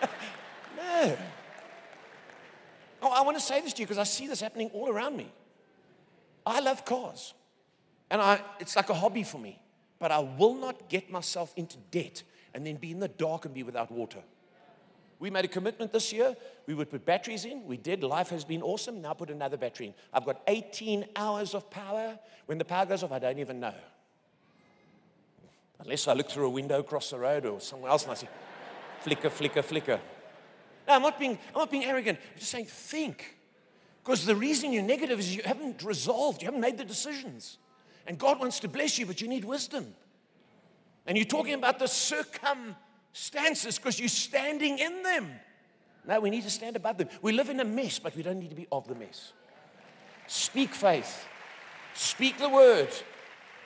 no. 0.76 1.16
Oh, 3.02 3.10
I 3.10 3.22
want 3.22 3.36
to 3.36 3.42
say 3.42 3.60
this 3.60 3.72
to 3.74 3.82
you 3.82 3.86
because 3.86 3.98
I 3.98 4.04
see 4.04 4.26
this 4.26 4.40
happening 4.40 4.70
all 4.72 4.88
around 4.88 5.16
me. 5.16 5.30
I 6.46 6.60
love 6.60 6.84
cars. 6.84 7.34
And 8.10 8.20
I, 8.20 8.40
it's 8.60 8.76
like 8.76 8.88
a 8.90 8.94
hobby 8.94 9.22
for 9.22 9.38
me. 9.38 9.58
But 9.98 10.10
I 10.10 10.18
will 10.18 10.54
not 10.54 10.88
get 10.88 11.10
myself 11.10 11.52
into 11.56 11.76
debt 11.90 12.22
and 12.54 12.66
then 12.66 12.76
be 12.76 12.90
in 12.90 12.98
the 12.98 13.08
dark 13.08 13.44
and 13.44 13.54
be 13.54 13.62
without 13.62 13.90
water. 13.90 14.18
We 15.22 15.30
made 15.30 15.44
a 15.44 15.48
commitment 15.48 15.92
this 15.92 16.12
year. 16.12 16.34
We 16.66 16.74
would 16.74 16.90
put 16.90 17.04
batteries 17.04 17.44
in. 17.44 17.64
We 17.64 17.76
did. 17.76 18.02
Life 18.02 18.30
has 18.30 18.44
been 18.44 18.60
awesome. 18.60 19.00
Now 19.00 19.12
put 19.12 19.30
another 19.30 19.56
battery 19.56 19.86
in. 19.86 19.94
I've 20.12 20.24
got 20.24 20.42
18 20.48 21.04
hours 21.14 21.54
of 21.54 21.70
power. 21.70 22.18
When 22.46 22.58
the 22.58 22.64
power 22.64 22.86
goes 22.86 23.04
off, 23.04 23.12
I 23.12 23.20
don't 23.20 23.38
even 23.38 23.60
know. 23.60 23.72
Unless 25.78 26.08
I 26.08 26.14
look 26.14 26.28
through 26.28 26.46
a 26.46 26.50
window 26.50 26.80
across 26.80 27.10
the 27.10 27.20
road 27.20 27.46
or 27.46 27.60
somewhere 27.60 27.92
else 27.92 28.02
and 28.02 28.10
I 28.10 28.14
see 28.16 28.26
flicker, 28.98 29.30
flicker, 29.30 29.62
flicker. 29.62 30.00
No, 30.88 30.94
I'm 30.96 31.02
not 31.02 31.20
being, 31.20 31.38
I'm 31.54 31.60
not 31.60 31.70
being 31.70 31.84
arrogant. 31.84 32.18
I'm 32.32 32.38
just 32.40 32.50
saying, 32.50 32.66
think. 32.66 33.36
Because 34.02 34.26
the 34.26 34.34
reason 34.34 34.72
you're 34.72 34.82
negative 34.82 35.20
is 35.20 35.36
you 35.36 35.44
haven't 35.44 35.84
resolved, 35.84 36.42
you 36.42 36.46
haven't 36.46 36.60
made 36.60 36.78
the 36.78 36.84
decisions. 36.84 37.58
And 38.08 38.18
God 38.18 38.40
wants 38.40 38.58
to 38.58 38.66
bless 38.66 38.98
you, 38.98 39.06
but 39.06 39.20
you 39.20 39.28
need 39.28 39.44
wisdom. 39.44 39.94
And 41.06 41.16
you're 41.16 41.26
talking 41.26 41.54
about 41.54 41.78
the 41.78 41.86
circumstances 43.12 43.78
because 43.78 43.98
you're 43.98 44.08
standing 44.08 44.78
in 44.78 45.02
them. 45.02 45.30
No, 46.06 46.20
we 46.20 46.30
need 46.30 46.42
to 46.42 46.50
stand 46.50 46.76
above 46.76 46.98
them. 46.98 47.08
We 47.20 47.32
live 47.32 47.48
in 47.48 47.60
a 47.60 47.64
mess, 47.64 47.98
but 47.98 48.16
we 48.16 48.22
don't 48.22 48.38
need 48.38 48.50
to 48.50 48.56
be 48.56 48.66
of 48.72 48.88
the 48.88 48.94
mess. 48.94 49.32
Speak 50.26 50.74
faith, 50.74 51.26
speak 51.94 52.38
the 52.38 52.48
word, 52.48 52.88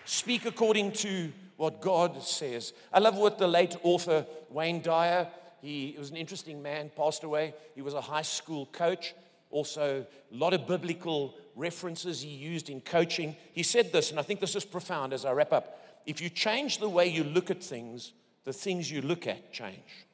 speak 0.04 0.44
according 0.44 0.92
to 0.92 1.32
what 1.56 1.80
God 1.80 2.22
says. 2.22 2.72
I 2.92 2.98
love 2.98 3.16
what 3.16 3.38
the 3.38 3.46
late 3.46 3.76
author 3.82 4.26
Wayne 4.50 4.82
Dyer, 4.82 5.28
he 5.62 5.94
was 5.98 6.10
an 6.10 6.16
interesting 6.16 6.62
man, 6.62 6.90
passed 6.94 7.24
away. 7.24 7.54
He 7.74 7.82
was 7.82 7.94
a 7.94 8.00
high 8.00 8.22
school 8.22 8.66
coach, 8.66 9.14
also 9.50 10.04
a 10.30 10.36
lot 10.36 10.52
of 10.52 10.66
biblical 10.66 11.34
references 11.54 12.20
he 12.20 12.28
used 12.28 12.68
in 12.68 12.82
coaching. 12.82 13.34
He 13.52 13.62
said 13.62 13.92
this, 13.92 14.10
and 14.10 14.20
I 14.20 14.22
think 14.22 14.40
this 14.40 14.56
is 14.56 14.64
profound 14.66 15.14
as 15.14 15.24
I 15.24 15.32
wrap 15.32 15.52
up. 15.52 15.80
If 16.04 16.20
you 16.20 16.28
change 16.28 16.78
the 16.78 16.88
way 16.88 17.06
you 17.06 17.24
look 17.24 17.50
at 17.50 17.62
things, 17.64 18.12
the 18.46 18.52
things 18.52 18.90
you 18.90 19.02
look 19.02 19.26
at 19.26 19.52
change. 19.52 20.06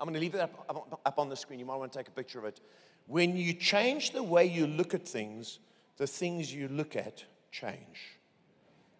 I'm 0.00 0.06
going 0.06 0.14
to 0.14 0.20
leave 0.20 0.34
it 0.34 0.40
up, 0.40 0.98
up, 1.04 1.18
on 1.18 1.28
the 1.28 1.36
screen. 1.36 1.60
You 1.60 1.66
might 1.66 1.76
want 1.76 1.92
to 1.92 1.98
take 1.98 2.08
a 2.08 2.10
picture 2.10 2.38
of 2.38 2.46
it. 2.46 2.60
When 3.06 3.36
you 3.36 3.52
change 3.52 4.12
the 4.12 4.22
way 4.22 4.46
you 4.46 4.66
look 4.66 4.94
at 4.94 5.06
things, 5.06 5.60
the 5.98 6.06
things 6.06 6.52
you 6.52 6.66
look 6.66 6.96
at 6.96 7.22
change. 7.52 8.18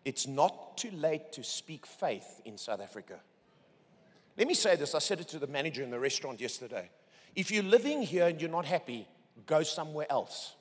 It's 0.04 0.26
not 0.26 0.76
too 0.76 0.90
late 0.92 1.32
to 1.32 1.42
speak 1.42 1.86
faith 1.86 2.42
in 2.44 2.58
South 2.58 2.82
Africa. 2.82 3.18
Let 4.36 4.46
me 4.48 4.54
say 4.54 4.76
this 4.76 4.94
I 4.94 4.98
said 4.98 5.20
it 5.20 5.28
to 5.28 5.38
the 5.38 5.46
manager 5.46 5.82
in 5.82 5.90
the 5.90 5.98
restaurant 5.98 6.40
yesterday. 6.40 6.90
If 7.34 7.50
you're 7.50 7.62
living 7.62 8.02
here 8.02 8.26
and 8.26 8.38
you're 8.38 8.50
not 8.50 8.66
happy, 8.66 9.08
go 9.46 9.62
somewhere 9.62 10.06
else. 10.10 10.54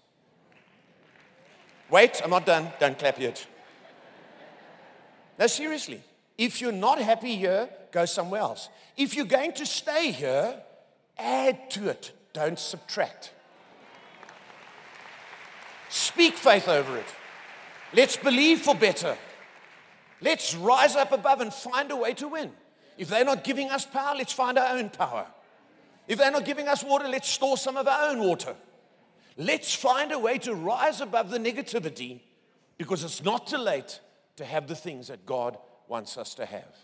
Wait, 1.90 2.22
I'm 2.24 2.30
not 2.30 2.46
done. 2.46 2.72
Don't 2.80 2.98
clap 2.98 3.20
yet. 3.20 3.46
No, 5.38 5.48
seriously. 5.48 6.02
If 6.38 6.62
you're 6.62 6.72
not 6.72 7.00
happy 7.00 7.36
here, 7.36 7.70
go 7.92 8.06
somewhere 8.06 8.42
else. 8.42 8.70
If 8.98 9.16
you're 9.16 9.26
going 9.26 9.54
to 9.54 9.66
stay 9.66 10.12
here, 10.12 10.62
add 11.18 11.70
to 11.72 11.90
it, 11.90 12.12
don't 12.34 12.58
subtract. 12.58 13.32
Speak 15.90 16.34
faith 16.34 16.68
over 16.68 16.98
it. 16.98 17.06
Let's 17.94 18.18
believe 18.18 18.62
for 18.62 18.74
better. 18.74 19.16
Let's 20.22 20.56
rise 20.56 20.96
up 20.96 21.12
above 21.12 21.42
and 21.42 21.54
find 21.54 21.92
a 21.92 21.96
way 21.96 22.14
to 22.16 22.28
win. 22.28 22.52
If 22.98 23.10
they're 23.10 23.26
not 23.26 23.44
giving 23.44 23.70
us 23.70 23.86
power, 23.86 24.16
let's 24.16 24.34
find 24.34 24.58
our 24.58 24.78
own 24.78 24.90
power. 24.90 25.28
If 26.08 26.18
they're 26.18 26.32
not 26.32 26.46
giving 26.46 26.68
us 26.68 26.84
water, 26.84 27.08
let's 27.08 27.30
store 27.30 27.58
some 27.58 27.78
of 27.78 27.88
our 27.88 28.10
own 28.10 28.20
water. 28.20 28.56
Let's 29.38 29.74
find 29.74 30.12
a 30.12 30.20
way 30.20 30.38
to 30.40 30.54
rise 30.54 31.02
above 31.02 31.30
the 31.30 31.40
negativity 31.40 32.22
because 32.78 33.04
it's 33.04 33.24
not 33.24 33.48
too 33.48 33.58
late 33.58 34.00
to 34.38 34.46
have 34.46 34.68
the 34.68 34.76
things 34.76 35.08
that 35.08 35.26
God 35.26 35.58
wants 35.88 36.18
us 36.18 36.34
to 36.36 36.46
have. 36.46 36.76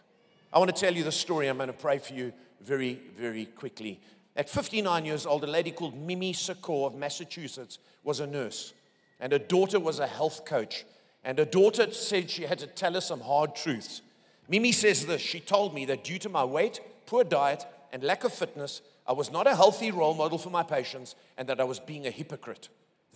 I 0.51 0.59
want 0.59 0.73
to 0.73 0.79
tell 0.79 0.93
you 0.93 1.03
the 1.03 1.11
story. 1.11 1.47
I'm 1.47 1.57
going 1.57 1.67
to 1.67 1.73
pray 1.73 1.97
for 1.99 2.13
you 2.13 2.33
very, 2.61 2.99
very 3.17 3.45
quickly. 3.45 3.99
At 4.35 4.49
59 4.49 5.05
years 5.05 5.25
old, 5.25 5.43
a 5.43 5.47
lady 5.47 5.71
called 5.71 5.95
Mimi 5.95 6.33
Secor 6.33 6.87
of 6.87 6.95
Massachusetts 6.95 7.79
was 8.03 8.19
a 8.19 8.27
nurse, 8.27 8.73
and 9.19 9.31
her 9.31 9.39
daughter 9.39 9.79
was 9.79 9.99
a 9.99 10.07
health 10.07 10.45
coach. 10.45 10.85
And 11.23 11.37
her 11.37 11.45
daughter 11.45 11.91
said 11.91 12.29
she 12.29 12.43
had 12.43 12.59
to 12.59 12.67
tell 12.67 12.93
her 12.93 13.01
some 13.01 13.19
hard 13.19 13.55
truths. 13.55 14.01
Mimi 14.47 14.71
says 14.71 15.05
this 15.05 15.21
She 15.21 15.39
told 15.39 15.73
me 15.73 15.85
that 15.85 16.03
due 16.03 16.19
to 16.19 16.29
my 16.29 16.43
weight, 16.43 16.79
poor 17.05 17.23
diet, 17.23 17.65
and 17.91 18.03
lack 18.03 18.23
of 18.23 18.33
fitness, 18.33 18.81
I 19.05 19.13
was 19.13 19.31
not 19.31 19.47
a 19.47 19.55
healthy 19.55 19.91
role 19.91 20.13
model 20.13 20.37
for 20.37 20.49
my 20.49 20.63
patients, 20.63 21.15
and 21.37 21.49
that 21.49 21.59
I 21.59 21.65
was 21.65 21.79
being 21.79 22.07
a 22.07 22.11
hypocrite. 22.11 22.69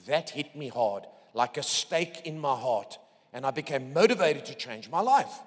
That 0.07 0.31
hit 0.31 0.55
me 0.55 0.67
hard, 0.67 1.05
like 1.33 1.57
a 1.57 1.63
stake 1.63 2.21
in 2.25 2.39
my 2.39 2.55
heart 2.55 2.97
and 3.33 3.45
I 3.45 3.51
became 3.51 3.91
motivated 3.91 4.45
to 4.45 4.55
change 4.55 4.89
my 4.89 5.01
life. 5.01 5.39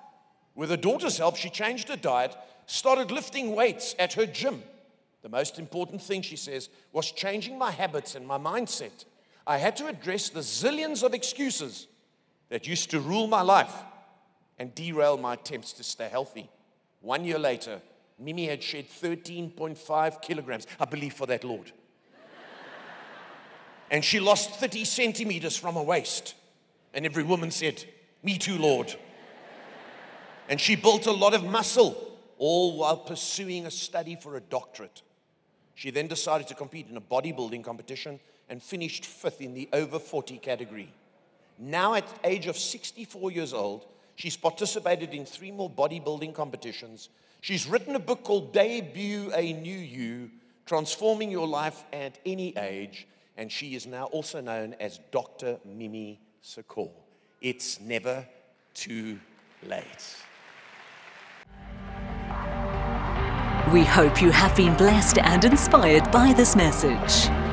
With 0.57 0.71
her 0.71 0.77
daughter's 0.77 1.19
help, 1.19 1.37
she 1.37 1.51
changed 1.51 1.89
her 1.89 1.97
diet, 1.97 2.35
started 2.67 3.13
lifting 3.13 3.55
weights 3.55 3.95
at 3.99 4.15
her 4.15 4.27
gym. 4.27 4.63
The 5.23 5.29
most 5.29 5.59
important 5.59 6.03
thing, 6.03 6.23
she 6.23 6.37
says, 6.37 6.69
was 6.93 7.13
changing 7.13 7.59
my 7.59 7.71
habits 7.71 8.15
and 8.15 8.27
my 8.27 8.39
mindset. 8.39 9.05
I 9.47 9.59
had 9.59 9.77
to 9.77 9.87
address 9.87 10.31
the 10.31 10.41
zillions 10.41 11.03
of 11.03 11.15
excuses 11.15 11.87
that 12.49 12.67
used 12.67 12.91
to 12.91 13.01
rule 13.01 13.29
my 13.29 13.43
life. 13.43 13.75
and 14.59 14.75
derail 14.75 15.19
my 15.19 15.35
attempts 15.35 15.75
to 15.75 15.85
stay 15.85 16.09
healthy. 16.09 16.49
One 17.01 17.25
year 17.25 17.39
later, 17.39 17.81
Mimi 18.19 18.47
had 18.47 18.63
shed 18.63 18.87
13.5 18.89 20.23
kilograms, 20.23 20.67
I 20.81 20.87
believe 20.87 21.13
for 21.13 21.27
that 21.27 21.45
Lord. 21.45 21.73
and 23.91 24.03
she 24.03 24.19
lost 24.19 24.53
30 24.53 24.85
centimeters 24.87 25.57
from 25.57 25.75
her 25.75 25.83
waist. 25.83 26.35
And 26.95 27.05
every 27.05 27.23
woman 27.23 27.51
said, 27.51 27.85
Me 28.23 28.39
too, 28.39 28.57
Lord. 28.57 28.97
And 30.49 30.61
she 30.61 30.77
built 30.77 31.07
a 31.07 31.13
lot 31.13 31.35
of 31.35 31.45
muscle, 31.45 32.17
all 32.39 32.77
while 32.79 32.97
pursuing 32.97 33.67
a 33.67 33.71
study 33.71 34.17
for 34.17 34.37
a 34.37 34.41
doctorate. 34.41 35.03
She 35.75 35.91
then 35.91 36.07
decided 36.07 36.49
to 36.49 36.55
compete 36.55 36.89
in 36.89 36.97
a 36.97 37.01
bodybuilding 37.01 37.65
competition 37.65 38.21
and 38.49 38.63
finished 38.63 39.05
fifth 39.05 39.41
in 39.41 39.55
the 39.55 39.69
over 39.73 39.99
40 39.99 40.39
category. 40.39 40.93
Now, 41.59 41.95
at 41.95 42.07
the 42.09 42.29
age 42.29 42.47
of 42.47 42.57
64 42.57 43.31
years 43.31 43.53
old, 43.53 43.87
she's 44.15 44.37
participated 44.37 45.13
in 45.13 45.25
three 45.25 45.51
more 45.51 45.71
bodybuilding 45.71 46.35
competitions. 46.35 47.09
She's 47.41 47.67
written 47.67 47.97
a 47.97 48.01
book 48.01 48.25
called 48.25 48.53
Debut 48.53 49.33
a 49.35 49.53
New 49.53 49.77
You 49.77 50.31
Transforming 50.65 51.31
Your 51.31 51.47
Life 51.47 51.85
at 51.93 52.19
Any 52.25 52.57
Age. 52.57 53.07
And 53.37 53.51
she 53.51 53.75
is 53.75 53.87
now 53.87 54.05
also 54.05 54.41
known 54.41 54.75
as 54.81 55.01
Dr. 55.11 55.59
Mimi 55.65 56.21
Secor. 56.43 56.91
It's 57.41 57.81
never 57.81 58.27
too 58.75 59.19
late. 59.63 60.17
We 63.73 63.85
hope 63.85 64.23
you 64.23 64.31
have 64.31 64.55
been 64.55 64.77
blessed 64.77 65.19
and 65.19 65.45
inspired 65.45 66.09
by 66.13 66.33
this 66.33 66.55
message. 66.55 67.46